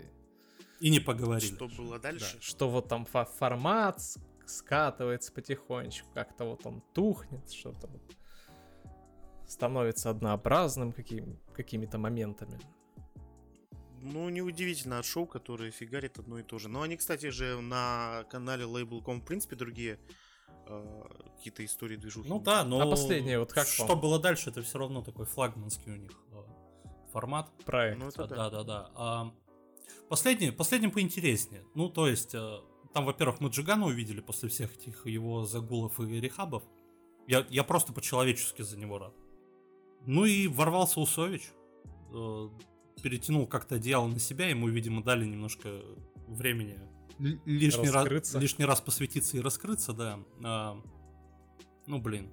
И 0.80 0.90
не 0.90 1.00
поговорили. 1.00 1.56
Что 1.56 1.68
было 1.68 2.00
дальше? 2.00 2.38
что 2.42 2.70
вот 2.70 2.88
там 2.88 3.06
фа- 3.06 3.26
формат 3.26 4.02
скатывается 4.46 5.32
потихонечку, 5.34 6.08
как-то 6.14 6.46
вот 6.46 6.66
он 6.66 6.82
тухнет, 6.94 7.52
что-то 7.52 7.88
вот 7.88 8.02
становится 9.48 10.10
однообразным 10.10 10.92
каким, 10.92 11.40
какими-то 11.54 11.98
моментами. 11.98 12.60
Ну, 14.02 14.30
неудивительно 14.30 15.00
от 15.00 15.06
шоу, 15.06 15.26
которые 15.26 15.72
фигарит 15.72 16.20
одно 16.20 16.40
и 16.40 16.44
то 16.44 16.60
же. 16.60 16.70
Но 16.70 16.82
они, 16.82 16.98
кстати 16.98 17.30
же, 17.30 17.60
на 17.62 18.26
канале 18.30 18.66
Label.com, 18.66 19.22
в 19.22 19.26
принципе, 19.26 19.56
другие 19.56 20.00
э, 20.68 21.04
какие-то 21.36 21.66
истории 21.66 21.98
движухи. 21.98 22.30
Ну 22.30 22.40
да, 22.40 22.64
но 22.64 22.80
А 22.82 22.90
последнее 22.90 23.40
вот 23.40 23.54
как 23.54 23.68
что 23.68 23.88
вам? 23.88 24.00
было 24.02 24.20
дальше, 24.20 24.50
это 24.52 24.62
все 24.62 24.78
равно 24.78 25.02
такой 25.02 25.26
флагманский 25.26 25.92
у 25.92 25.96
них 25.96 26.12
э, 26.32 26.36
формат. 27.12 27.50
Проект. 27.66 28.00
Ну, 28.00 28.08
это 28.10 28.28
да. 28.28 28.36
Да, 28.36 28.50
да, 28.50 28.64
да. 28.64 28.92
А, 28.96 29.32
Последний, 30.10 30.52
последний 30.52 30.88
поинтереснее. 30.88 31.66
Ну, 31.76 31.90
то 31.90 32.08
есть, 32.08 32.34
э, 32.34 32.60
там, 32.94 33.06
во-первых, 33.06 33.42
мы 33.42 33.50
Джигана 33.50 33.88
увидели 33.88 34.22
после 34.22 34.48
всех 34.48 34.76
этих 34.76 35.06
его 35.06 35.44
загулов 35.44 36.00
и 36.00 36.22
рехабов. 36.22 36.64
Я, 37.28 37.46
я 37.50 37.64
просто 37.64 37.92
по-человечески 37.94 38.62
за 38.62 38.78
него 38.78 39.00
рад. 39.00 39.14
Ну 40.06 40.26
и 40.26 40.48
ворвался 40.48 41.00
Усович. 41.00 41.50
э, 42.14 42.50
перетянул 43.02 43.48
как-то 43.48 43.76
одеяло 43.76 44.08
на 44.08 44.20
себя, 44.20 44.48
ему, 44.48 44.70
видимо, 44.70 45.04
дали 45.04 45.26
немножко 45.26 45.82
времени 46.28 46.80
лишний 47.20 47.90
раз, 47.90 48.34
лишний 48.36 48.66
раз 48.66 48.82
посвятиться 48.82 49.38
и 49.38 49.40
раскрыться, 49.42 49.94
да. 49.94 50.20
А, 50.44 50.82
ну, 51.86 52.00
блин. 52.00 52.30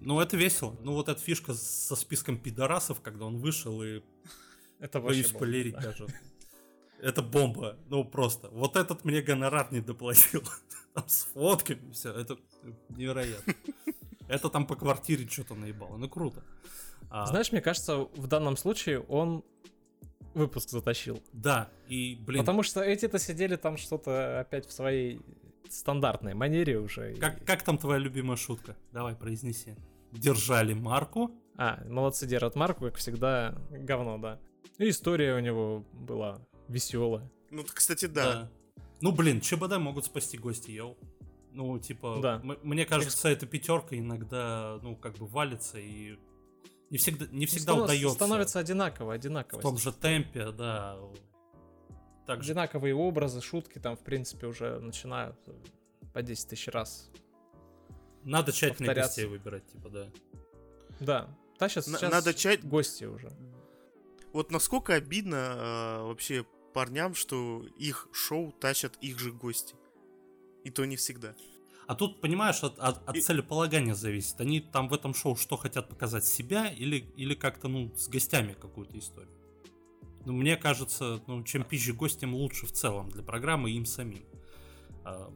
Ну, 0.00 0.20
это 0.20 0.36
весело. 0.36 0.76
Ну, 0.82 0.94
вот 0.94 1.08
эта 1.08 1.20
фишка 1.20 1.54
со 1.54 1.96
списком 1.96 2.38
пидорасов, 2.38 3.00
когда 3.00 3.26
он 3.26 3.38
вышел 3.38 3.82
и 3.82 4.02
Это 4.82 5.00
Боюсь 5.00 5.30
бомба, 5.30 5.38
полерить 5.38 5.74
да. 5.74 5.80
даже. 5.82 6.06
Это 7.00 7.22
бомба. 7.22 7.78
Ну 7.88 8.04
просто. 8.04 8.48
Вот 8.50 8.76
этот 8.76 9.04
мне 9.04 9.22
гонорар 9.22 9.72
не 9.72 9.80
доплатил. 9.80 10.42
Там 10.94 11.08
с 11.08 11.24
фотками 11.32 11.92
все. 11.92 12.12
Это 12.12 12.36
невероятно. 12.90 13.54
Это 14.28 14.48
там 14.48 14.66
по 14.66 14.76
квартире 14.76 15.28
что-то 15.28 15.54
наебало. 15.54 15.96
Ну 15.96 16.08
круто. 16.08 16.42
А, 17.14 17.26
Знаешь, 17.26 17.52
мне 17.52 17.60
кажется, 17.60 17.98
в 17.98 18.26
данном 18.26 18.56
случае 18.56 19.00
он 19.00 19.44
выпуск 20.34 20.70
затащил. 20.70 21.22
Да. 21.32 21.68
И, 21.88 22.16
блин, 22.26 22.40
Потому 22.40 22.62
что 22.62 22.80
эти-то 22.82 23.18
сидели 23.18 23.56
там 23.56 23.76
что-то 23.76 24.40
опять 24.40 24.66
в 24.66 24.72
своей 24.72 25.20
стандартной 25.68 26.34
манере 26.34 26.78
уже. 26.78 27.12
и- 27.12 27.16
как, 27.20 27.44
как 27.44 27.62
там 27.62 27.76
твоя 27.78 27.98
любимая 27.98 28.36
шутка? 28.36 28.76
Давай, 28.92 29.14
произнеси. 29.14 29.74
Держали 30.12 30.72
марку. 30.74 31.30
А, 31.56 31.82
молодцы 31.86 32.26
держат 32.26 32.54
марку, 32.56 32.84
как 32.86 32.96
всегда, 32.96 33.54
говно, 33.70 34.16
да. 34.18 34.40
И 34.78 34.88
история 34.88 35.34
у 35.34 35.40
него 35.40 35.84
была 35.92 36.40
веселая. 36.68 37.30
Ну, 37.50 37.62
кстати, 37.64 38.06
да. 38.06 38.50
Ну, 39.02 39.12
блин, 39.12 39.40
ЧБД 39.40 39.76
могут 39.78 40.06
спасти 40.06 40.38
гости, 40.38 40.70
йоу. 40.70 40.96
Ну, 41.52 41.78
типа, 41.78 42.18
Да. 42.22 42.40
мне 42.62 42.86
кажется, 42.86 43.28
эта 43.28 43.44
пятерка 43.46 43.98
иногда, 43.98 44.78
ну, 44.82 44.96
как 44.96 45.18
бы 45.18 45.26
валится 45.26 45.78
и 45.78 46.16
не 46.92 46.98
всегда, 46.98 47.26
не 47.30 47.46
всегда 47.46 47.74
Ну, 47.74 47.84
удается. 47.84 48.14
Становится 48.14 48.58
одинаково, 48.60 49.06
в 49.06 49.10
одинаково. 49.10 49.60
том 49.62 49.78
же 49.78 49.92
темпе, 49.92 50.52
да. 50.52 50.98
Так 52.26 52.42
же. 52.44 52.52
Одинаковые 52.52 52.94
образы, 52.94 53.40
шутки 53.40 53.78
там, 53.80 53.96
в 53.96 54.00
принципе, 54.00 54.46
уже 54.46 54.78
начинают 54.78 55.36
э, 55.46 55.52
по 56.12 56.22
10 56.22 56.48
тысяч 56.50 56.68
раз. 56.68 57.10
Надо 58.22 58.52
тщательно 58.52 58.94
гостей 58.94 59.24
выбирать, 59.24 59.66
типа, 59.66 59.88
да. 59.88 60.08
Да. 61.00 61.28
Тащат 61.58 61.86
На- 61.88 61.98
сейчас 61.98 62.12
надо 62.12 62.34
чать- 62.34 62.62
гости 62.64 63.04
уже. 63.04 63.32
Вот 64.32 64.50
насколько 64.50 64.94
обидно 64.94 65.34
э, 65.36 66.02
вообще 66.02 66.44
парням, 66.74 67.14
что 67.14 67.64
их 67.78 68.08
шоу 68.12 68.52
тащат 68.52 68.96
их 69.00 69.18
же 69.18 69.32
гости. 69.32 69.74
И 70.64 70.70
то 70.70 70.84
не 70.84 70.96
всегда. 70.96 71.34
А 71.86 71.94
тут, 71.94 72.20
понимаешь, 72.20 72.62
от, 72.62 72.78
от- 72.78 73.06
от 73.08 73.16
И- 73.16 73.20
целеполагания 73.20 73.94
зависит. 73.94 74.40
Они 74.40 74.60
там 74.60 74.88
в 74.88 74.94
этом 74.94 75.14
шоу 75.14 75.36
что 75.36 75.56
хотят 75.56 75.88
показать 75.88 76.24
себя 76.24 76.68
или, 76.68 76.98
или 77.16 77.34
как-то, 77.34 77.68
ну, 77.68 77.92
с 77.96 78.08
гостями 78.08 78.54
какую-то 78.54 78.98
историю. 78.98 79.32
Ну, 80.24 80.32
мне 80.32 80.56
кажется, 80.56 81.20
ну, 81.26 81.42
чем 81.42 81.64
пизже 81.64 81.92
гость, 81.92 82.20
тем 82.20 82.34
лучше 82.34 82.66
в 82.66 82.72
целом 82.72 83.10
для 83.10 83.22
программы 83.22 83.70
и 83.72 83.76
им 83.76 83.84
самим. 83.84 84.24
А, 85.04 85.32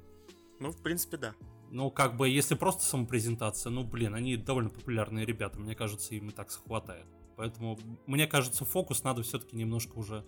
Ну, 0.61 0.71
в 0.71 0.81
принципе, 0.83 1.17
да. 1.17 1.35
Ну, 1.73 1.91
как 1.91 2.17
бы, 2.17 2.29
если 2.29 2.55
просто 2.55 2.85
самопрезентация, 2.85 3.71
ну, 3.71 3.83
блин, 3.83 4.15
они 4.15 4.37
довольно 4.37 4.71
популярные 4.71 5.27
ребята, 5.27 5.59
мне 5.59 5.75
кажется, 5.75 6.15
им 6.15 6.29
и 6.29 6.33
так 6.33 6.51
хватает. 6.53 7.07
Поэтому, 7.37 7.79
мне 8.07 8.27
кажется, 8.29 8.65
фокус 8.65 9.03
надо 9.03 9.23
все-таки 9.23 9.57
немножко 9.57 9.99
уже 9.99 10.25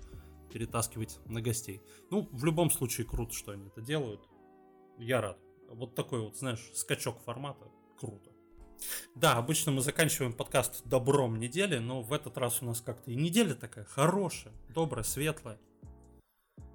перетаскивать 0.53 1.21
на 1.27 1.41
гостей. 1.41 1.81
Ну, 2.11 2.29
в 2.33 2.45
любом 2.45 2.71
случае, 2.71 3.07
круто, 3.07 3.33
что 3.33 3.53
они 3.53 3.69
это 3.69 3.81
делают. 3.81 4.21
Я 4.99 5.21
рад. 5.21 5.39
Вот 5.69 5.95
такой 5.95 6.21
вот, 6.21 6.37
знаешь, 6.37 6.71
скачок 6.75 7.21
формата. 7.21 7.67
Круто. 7.99 8.31
Да, 9.15 9.37
обычно 9.37 9.73
мы 9.73 9.81
заканчиваем 9.81 10.33
подкаст 10.33 10.87
добром 10.87 11.39
недели, 11.39 11.79
но 11.79 12.01
в 12.01 12.13
этот 12.13 12.39
раз 12.39 12.63
у 12.63 12.67
нас 12.67 12.81
как-то 12.81 13.11
и 13.11 13.17
неделя 13.17 13.55
такая 13.55 13.85
хорошая, 13.85 14.53
добрая, 14.69 15.05
светлая. 15.05 15.59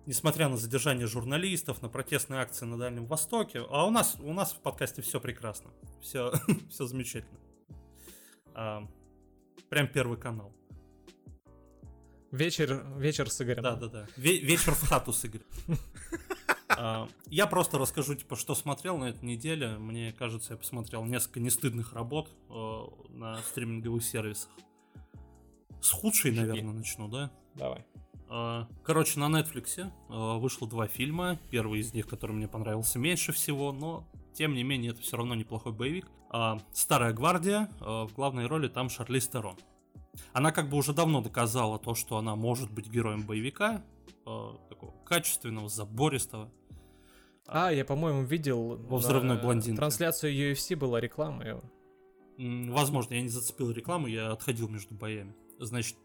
Несмотря 0.06 0.50
на 0.50 0.58
задержание 0.58 1.08
журналистов, 1.08 1.82
на 1.82 1.88
протестные 1.88 2.42
акции 2.42 2.66
на 2.66 2.78
Дальнем 2.78 3.06
Востоке, 3.06 3.64
а 3.70 3.86
у 3.86 3.90
нас, 3.90 4.18
у 4.20 4.34
нас 4.34 4.52
в 4.52 4.60
подкасте 4.60 5.02
все 5.02 5.22
прекрасно, 5.22 5.72
все, 6.02 6.34
все 6.70 6.86
замечательно. 6.86 7.40
А, 8.54 8.86
Прям 9.74 9.88
первый 9.88 10.20
канал. 10.20 10.54
Вечер, 12.32 12.86
вечер 12.98 13.28
с 13.28 13.42
Игорем. 13.42 13.64
Да, 13.64 13.76
да, 13.76 13.88
да. 13.88 14.08
Ве- 14.18 14.38
вечер 14.38 14.76
в 14.76 14.88
хату 14.88 15.14
с 15.14 15.26
Игорем. 15.26 15.48
А, 16.78 17.08
Я 17.28 17.48
просто 17.48 17.78
расскажу, 17.78 18.16
типа, 18.16 18.36
что 18.36 18.56
смотрел 18.56 18.98
на 18.98 19.06
этой 19.06 19.24
неделе. 19.26 19.78
Мне 19.78 20.12
кажется, 20.14 20.54
я 20.54 20.58
посмотрел 20.58 21.04
несколько 21.06 21.40
нестыдных 21.40 21.94
работ 21.94 22.30
э, 22.50 22.82
на 23.10 23.38
стриминговых 23.44 24.04
сервисах. 24.04 24.50
С 25.82 25.92
худшей, 25.92 26.32
наверное, 26.32 26.74
начну, 26.74 27.08
да? 27.08 27.32
Давай. 27.56 27.86
А, 28.30 28.68
Короче, 28.84 29.20
на 29.20 29.26
Netflix 29.26 29.80
э, 29.80 30.40
вышло 30.40 30.68
два 30.68 30.88
фильма. 30.88 31.38
Первый 31.52 31.80
из 31.82 31.94
них, 31.94 32.08
который 32.08 32.32
мне 32.36 32.48
понравился 32.48 33.00
меньше 33.00 33.32
всего, 33.34 33.72
но 33.72 34.08
тем 34.34 34.54
не 34.56 34.64
менее 34.64 34.92
это 34.92 35.02
все 35.02 35.18
равно 35.18 35.36
неплохой 35.36 35.74
боевик. 35.74 36.08
А, 36.30 36.60
Старая 36.72 37.14
гвардия. 37.14 37.70
э, 37.82 37.84
В 37.84 38.14
главной 38.16 38.48
роли 38.48 38.68
там 38.68 38.90
Шарлиз 38.90 39.28
Терон. 39.28 39.56
Она 40.32 40.52
как 40.52 40.70
бы 40.70 40.78
уже 40.78 40.94
давно 40.94 41.22
доказала 41.22 41.80
то, 41.80 41.96
что 41.96 42.18
она 42.18 42.36
может 42.36 42.72
быть 42.72 42.88
героем 42.88 43.24
боевика, 43.24 43.84
такого 44.24 44.92
качественного, 45.06 45.68
забористого. 45.70 46.52
А, 47.48 47.72
я, 47.72 47.86
по-моему, 47.86 48.24
видел... 48.24 48.78
Во 48.78 48.98
«Взрывной 48.98 49.38
блондинке». 49.38 49.78
Трансляцию 49.78 50.34
UFC 50.34 50.76
была 50.76 51.00
реклама 51.00 51.46
его. 51.46 51.64
Возможно, 52.38 53.14
я 53.14 53.22
не 53.22 53.30
зацепил 53.30 53.72
рекламу, 53.72 54.08
я 54.08 54.32
отходил 54.32 54.68
между 54.70 54.96
боями. 54.96 55.36
Значит, 55.60 55.98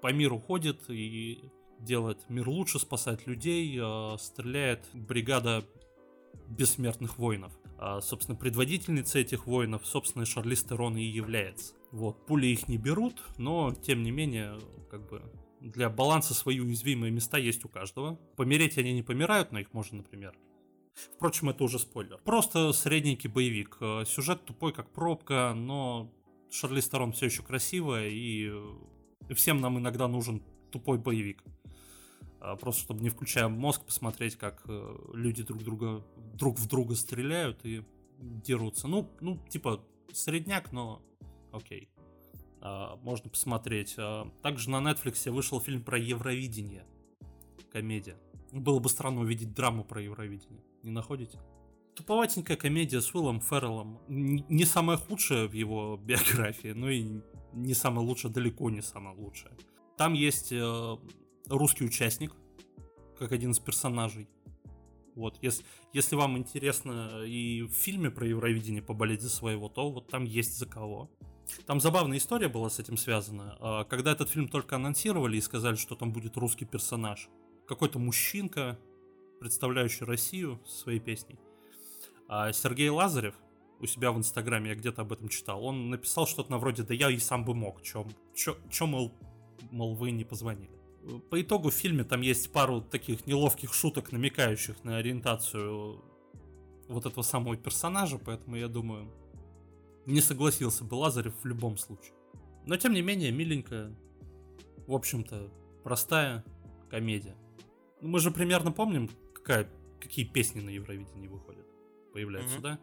по 0.00 0.12
миру 0.12 0.38
ходит 0.38 0.88
и 0.88 1.50
делает 1.78 2.18
мир 2.28 2.48
лучше, 2.48 2.78
спасает 2.78 3.26
людей, 3.26 3.78
э, 3.78 4.16
стреляет 4.18 4.88
бригада 4.92 5.64
бессмертных 6.48 7.18
воинов. 7.18 7.52
А, 7.78 8.00
собственно, 8.00 8.36
предводительницей 8.36 9.22
этих 9.22 9.46
воинов, 9.46 9.86
собственно, 9.86 10.24
Шарлиз 10.24 10.62
Терон 10.64 10.96
и 10.96 11.02
является. 11.02 11.74
Вот, 11.90 12.26
пули 12.26 12.46
их 12.46 12.68
не 12.68 12.78
берут, 12.78 13.22
но, 13.36 13.74
тем 13.74 14.02
не 14.02 14.10
менее, 14.10 14.58
как 14.90 15.08
бы, 15.08 15.22
для 15.60 15.90
баланса 15.90 16.34
свои 16.34 16.60
уязвимые 16.60 17.10
места 17.10 17.38
есть 17.38 17.64
у 17.64 17.68
каждого. 17.68 18.16
Помереть 18.36 18.78
они 18.78 18.92
не 18.92 19.02
помирают, 19.02 19.52
но 19.52 19.58
их 19.58 19.72
можно, 19.72 19.98
например, 19.98 20.34
Впрочем, 20.94 21.50
это 21.50 21.64
уже 21.64 21.78
спойлер. 21.78 22.18
Просто 22.24 22.72
средненький 22.72 23.28
боевик. 23.28 23.78
Э, 23.80 24.04
Сюжет 24.06 24.44
тупой, 24.44 24.72
как 24.72 24.90
пробка, 24.90 25.52
но 25.54 26.12
Шарлиз 26.50 26.88
Терон 26.88 27.12
все 27.12 27.26
еще 27.26 27.42
красивая, 27.42 28.08
и 28.08 28.48
э, 28.50 29.34
всем 29.34 29.60
нам 29.60 29.78
иногда 29.78 30.06
нужен 30.08 30.42
тупой 30.70 30.98
боевик. 30.98 31.42
А, 32.40 32.56
Просто 32.56 32.82
чтобы 32.82 33.02
не 33.02 33.08
включая 33.08 33.48
мозг, 33.48 33.84
посмотреть, 33.84 34.36
как 34.36 34.62
э, 34.68 34.96
люди 35.14 35.42
друг 35.42 35.62
друга 35.64 36.04
друг 36.34 36.58
в 36.58 36.68
друга 36.68 36.94
стреляют 36.94 37.64
и 37.64 37.84
дерутся. 38.18 38.86
Ну, 38.86 39.10
ну, 39.20 39.38
типа, 39.48 39.84
средняк, 40.12 40.70
но 40.72 41.02
окей. 41.52 41.88
А, 42.60 42.96
Можно 42.96 43.30
посмотреть. 43.30 43.94
А, 43.98 44.30
Также 44.42 44.70
на 44.70 44.76
Netflix 44.76 45.30
вышел 45.30 45.60
фильм 45.60 45.82
про 45.82 45.98
Евровидение. 45.98 46.86
Комедия. 47.72 48.16
Было 48.54 48.78
бы 48.78 48.88
странно 48.88 49.22
увидеть 49.22 49.52
драму 49.52 49.82
про 49.82 50.00
Евровидение. 50.00 50.62
Не 50.84 50.92
находите? 50.92 51.40
Туповатенькая 51.96 52.56
комедия 52.56 53.00
с 53.00 53.12
Уиллом 53.12 53.40
Ферреллом. 53.40 53.98
Не 54.06 54.64
самая 54.64 54.96
худшая 54.96 55.48
в 55.48 55.52
его 55.52 55.96
биографии, 56.02 56.68
но 56.68 56.88
и 56.88 57.20
не 57.52 57.74
самая 57.74 58.06
лучшая, 58.06 58.32
далеко 58.32 58.70
не 58.70 58.80
самая 58.80 59.14
лучшая. 59.16 59.56
Там 59.96 60.12
есть 60.12 60.52
э, 60.52 60.96
русский 61.48 61.84
участник, 61.84 62.32
как 63.18 63.32
один 63.32 63.50
из 63.50 63.58
персонажей. 63.58 64.28
Вот, 65.16 65.38
если, 65.42 65.64
если 65.92 66.14
вам 66.14 66.38
интересно 66.38 67.24
и 67.24 67.62
в 67.62 67.72
фильме 67.72 68.10
про 68.10 68.26
Евровидение 68.26 68.82
поболеть 68.82 69.22
за 69.22 69.30
своего, 69.30 69.68
то 69.68 69.90
вот 69.90 70.08
там 70.08 70.24
есть 70.24 70.56
за 70.58 70.66
кого. 70.66 71.10
Там 71.66 71.80
забавная 71.80 72.18
история 72.18 72.48
была 72.48 72.70
с 72.70 72.78
этим 72.78 72.96
связана. 72.96 73.56
А, 73.60 73.84
Когда 73.84 74.12
этот 74.12 74.30
фильм 74.30 74.46
только 74.46 74.76
анонсировали 74.76 75.36
и 75.36 75.40
сказали, 75.40 75.74
что 75.74 75.96
там 75.96 76.12
будет 76.12 76.36
русский 76.36 76.64
персонаж, 76.64 77.28
какой-то 77.66 77.98
мужчинка, 77.98 78.78
представляющий 79.40 80.06
Россию 80.06 80.60
своей 80.66 81.00
песней. 81.00 81.38
А 82.28 82.52
Сергей 82.52 82.88
Лазарев 82.88 83.34
у 83.80 83.86
себя 83.86 84.12
в 84.12 84.18
Инстаграме, 84.18 84.70
я 84.70 84.76
где-то 84.76 85.02
об 85.02 85.12
этом 85.12 85.28
читал, 85.28 85.64
он 85.64 85.90
написал 85.90 86.26
что-то 86.26 86.50
на 86.50 86.58
вроде 86.58 86.82
«Да 86.82 86.94
я 86.94 87.10
и 87.10 87.18
сам 87.18 87.44
бы 87.44 87.54
мог, 87.54 87.82
чё, 87.82 88.06
чё 88.34 88.86
мол, 88.86 89.12
мол, 89.70 89.94
вы 89.94 90.10
не 90.10 90.24
позвонили». 90.24 90.70
По 91.30 91.40
итогу 91.40 91.68
в 91.68 91.74
фильме 91.74 92.02
там 92.04 92.22
есть 92.22 92.50
пару 92.50 92.80
таких 92.80 93.26
неловких 93.26 93.74
шуток, 93.74 94.10
намекающих 94.10 94.82
на 94.84 94.96
ориентацию 94.96 96.02
вот 96.88 97.04
этого 97.04 97.22
самого 97.22 97.56
персонажа, 97.56 98.18
поэтому 98.18 98.56
я 98.56 98.68
думаю, 98.68 99.12
не 100.06 100.20
согласился 100.20 100.84
бы 100.84 100.94
Лазарев 100.94 101.34
в 101.42 101.46
любом 101.46 101.76
случае. 101.76 102.14
Но 102.66 102.76
тем 102.76 102.94
не 102.94 103.02
менее, 103.02 103.32
миленькая, 103.32 103.94
в 104.86 104.94
общем-то, 104.94 105.50
простая 105.82 106.42
комедия. 106.88 107.36
Ну, 108.04 108.10
Мы 108.10 108.20
же 108.20 108.30
примерно 108.30 108.70
помним, 108.70 109.08
какая, 109.32 109.66
какие 109.98 110.26
песни 110.26 110.60
на 110.60 110.68
Евровидении 110.68 111.26
выходят, 111.26 111.66
появляются, 112.12 112.56
Мгм. 112.56 112.62
да? 112.62 112.78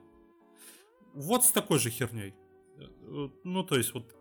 Вот 1.13 1.45
с 1.45 1.51
такой 1.51 1.77
же 1.77 1.91
херней. 1.91 2.33
Ну, 3.43 3.63
то 3.63 3.77
есть, 3.77 3.93
вот 3.93 4.15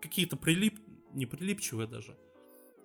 какие-то 0.00 0.36
прилип... 0.36 0.80
не 1.12 1.26
прилипчивые 1.26 1.86
даже, 1.86 2.18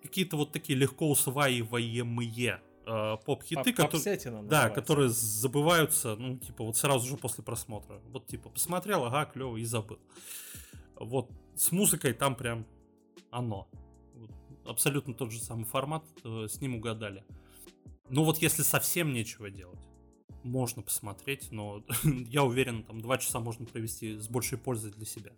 какие-то 0.04 0.38
вот 0.38 0.52
такие 0.52 0.78
легко 0.78 1.10
усваиваемые 1.10 2.62
э, 2.86 3.18
поп-хиты, 3.26 3.74
Поп- 3.74 3.90
которые... 3.92 4.44
Да, 4.44 4.70
которые 4.70 5.10
забываются, 5.10 6.16
ну, 6.16 6.38
типа, 6.38 6.64
вот 6.64 6.78
сразу 6.78 7.08
же 7.08 7.18
после 7.18 7.44
просмотра. 7.44 8.00
Вот, 8.12 8.28
типа, 8.28 8.50
посмотрел, 8.50 9.06
ага, 9.06 9.26
клево, 9.26 9.58
и 9.58 9.64
забыл. 9.64 9.98
Вот, 10.96 11.32
с 11.56 11.72
музыкой 11.72 12.14
там 12.14 12.36
прям 12.36 12.68
оно. 13.32 13.68
Вот, 14.14 14.32
абсолютно 14.64 15.16
тот 15.16 15.32
же 15.32 15.40
самый 15.40 15.66
формат, 15.66 16.06
э, 16.24 16.46
с 16.48 16.62
ним 16.62 16.76
угадали. 16.76 17.26
Ну, 18.10 18.24
вот 18.24 18.38
если 18.40 18.64
совсем 18.64 19.14
нечего 19.14 19.50
делать, 19.50 19.80
можно 20.44 20.82
посмотреть, 20.82 21.52
но 21.52 21.84
я 22.04 22.44
уверен, 22.44 22.84
там 22.84 23.02
два 23.02 23.18
часа 23.18 23.40
можно 23.40 23.66
провести 23.66 24.18
с 24.18 24.28
большей 24.30 24.58
пользой 24.58 24.92
для 24.92 25.06
себя. 25.06 25.32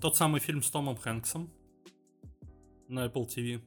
Тот 0.00 0.16
самый 0.16 0.40
фильм 0.40 0.62
с 0.62 0.70
Томом 0.70 0.96
Хэнксом 0.96 1.50
на 2.88 3.06
Apple 3.06 3.26
TV. 3.26 3.62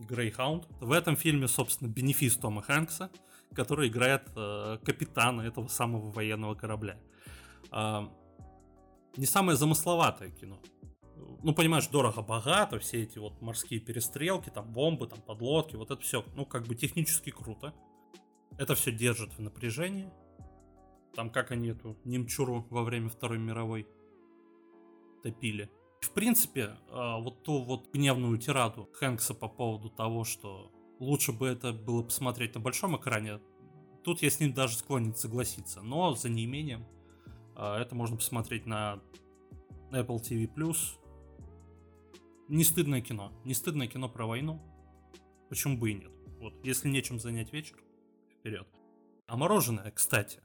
Greyhound. 0.00 0.66
В 0.80 0.92
этом 0.92 1.16
фильме, 1.16 1.48
собственно, 1.48 1.88
бенефис 1.88 2.36
Тома 2.36 2.62
Хэнкса, 2.62 3.10
который 3.54 3.88
играет 3.88 4.28
э, 4.34 4.78
капитана 4.84 5.42
этого 5.42 5.68
самого 5.68 6.10
военного 6.10 6.54
корабля. 6.54 6.98
А, 7.70 8.12
не 9.16 9.26
самое 9.26 9.56
замысловатое 9.56 10.30
кино. 10.30 10.58
Ну, 11.44 11.54
понимаешь, 11.54 11.88
дорого-богато, 11.88 12.78
все 12.78 13.02
эти 13.02 13.18
вот 13.18 13.42
морские 13.42 13.78
перестрелки, 13.78 14.48
там 14.48 14.72
бомбы, 14.72 15.06
там 15.06 15.20
подлодки, 15.20 15.76
вот 15.76 15.90
это 15.90 16.00
все, 16.00 16.24
ну, 16.34 16.46
как 16.46 16.66
бы 16.66 16.74
технически 16.74 17.28
круто. 17.28 17.74
Это 18.56 18.74
все 18.74 18.90
держит 18.90 19.34
в 19.34 19.40
напряжении. 19.40 20.10
Там 21.14 21.28
как 21.28 21.50
они 21.50 21.68
эту 21.68 21.98
немчуру 22.04 22.66
во 22.70 22.82
время 22.82 23.10
Второй 23.10 23.36
мировой 23.36 23.86
топили. 25.22 25.70
В 26.00 26.12
принципе, 26.12 26.78
а, 26.88 27.18
вот 27.18 27.42
ту 27.42 27.62
вот 27.62 27.92
гневную 27.92 28.38
тираду 28.38 28.88
Хэнкса 28.94 29.34
по 29.34 29.48
поводу 29.48 29.90
того, 29.90 30.24
что 30.24 30.72
лучше 30.98 31.32
бы 31.32 31.46
это 31.46 31.74
было 31.74 32.02
посмотреть 32.02 32.54
на 32.54 32.60
большом 32.62 32.96
экране, 32.96 33.38
тут 34.02 34.22
я 34.22 34.30
с 34.30 34.40
ним 34.40 34.54
даже 34.54 34.78
склонен 34.78 35.14
согласиться. 35.14 35.82
Но 35.82 36.14
за 36.14 36.30
неимением 36.30 36.86
а, 37.54 37.78
это 37.78 37.94
можно 37.94 38.16
посмотреть 38.16 38.64
на 38.64 39.02
Apple 39.92 40.22
TV+. 40.22 40.48
Не 42.54 42.62
стыдное 42.62 43.00
кино. 43.00 43.32
Не 43.44 43.52
стыдное 43.52 43.88
кино 43.88 44.08
про 44.08 44.26
войну. 44.26 44.62
Почему 45.48 45.76
бы 45.76 45.90
и 45.90 45.94
нет? 45.94 46.12
Вот, 46.38 46.54
если 46.64 46.88
нечем 46.88 47.18
занять 47.18 47.52
вечер, 47.52 47.76
вперед. 48.30 48.68
А 49.26 49.36
мороженое, 49.36 49.90
кстати, 49.90 50.40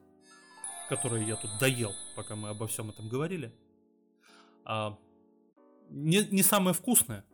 которое 0.89 1.23
я 1.23 1.35
тут 1.35 1.51
доел, 1.59 1.91
пока 2.15 2.35
мы 2.35 2.49
обо 2.49 2.65
всем 2.65 2.89
этом 2.89 3.07
говорили, 3.07 3.53
а, 4.65 4.97
не, 5.91 6.25
не 6.31 6.41
самое 6.41 6.73
вкусное, 6.73 7.25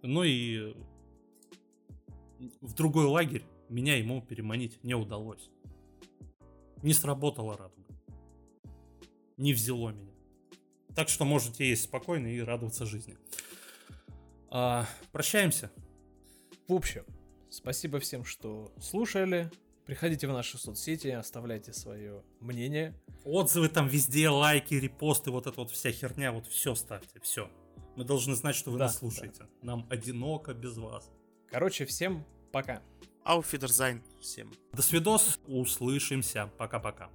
но 0.00 0.24
и 0.24 0.74
в 2.62 2.72
другой 2.72 3.04
лагерь 3.04 3.44
меня 3.68 3.98
ему 3.98 4.22
переманить 4.22 4.82
не 4.82 4.94
удалось. 4.94 5.50
Не 6.82 6.94
сработала 6.94 7.58
радуга. 7.58 7.94
Не 9.36 9.52
взяло 9.52 9.90
меня. 9.90 10.14
Так 10.96 11.10
что 11.10 11.26
можете 11.26 11.68
есть 11.68 11.82
спокойно 11.82 12.28
и 12.28 12.40
радоваться 12.40 12.86
жизни. 12.86 13.18
А, 14.54 14.86
прощаемся. 15.12 15.70
В 16.68 16.74
общем, 16.74 17.06
спасибо 17.48 18.00
всем, 18.00 18.26
что 18.26 18.70
слушали. 18.78 19.50
Приходите 19.86 20.28
в 20.28 20.32
наши 20.32 20.58
соцсети, 20.58 21.08
оставляйте 21.08 21.72
свое 21.72 22.22
мнение. 22.38 22.94
Отзывы 23.24 23.70
там 23.70 23.88
везде, 23.88 24.28
лайки, 24.28 24.74
репосты, 24.74 25.30
вот 25.30 25.46
эта 25.46 25.58
вот 25.58 25.70
вся 25.70 25.90
херня, 25.90 26.32
вот 26.32 26.46
все 26.48 26.74
ставьте, 26.74 27.18
все. 27.20 27.50
Мы 27.96 28.04
должны 28.04 28.34
знать, 28.34 28.54
что 28.54 28.70
вы 28.70 28.78
Да, 28.78 28.84
нас 28.86 28.98
слушаете. 28.98 29.46
Нам 29.62 29.86
одиноко 29.88 30.52
без 30.52 30.76
вас. 30.76 31.10
Короче, 31.50 31.86
всем 31.86 32.26
пока. 32.52 32.82
Auf 33.24 33.41
Wiedersehen 33.41 34.02
всем. 34.20 34.52
До 34.74 34.82
свидос, 34.82 35.40
услышимся. 35.46 36.50
Пока-пока. 36.58 37.10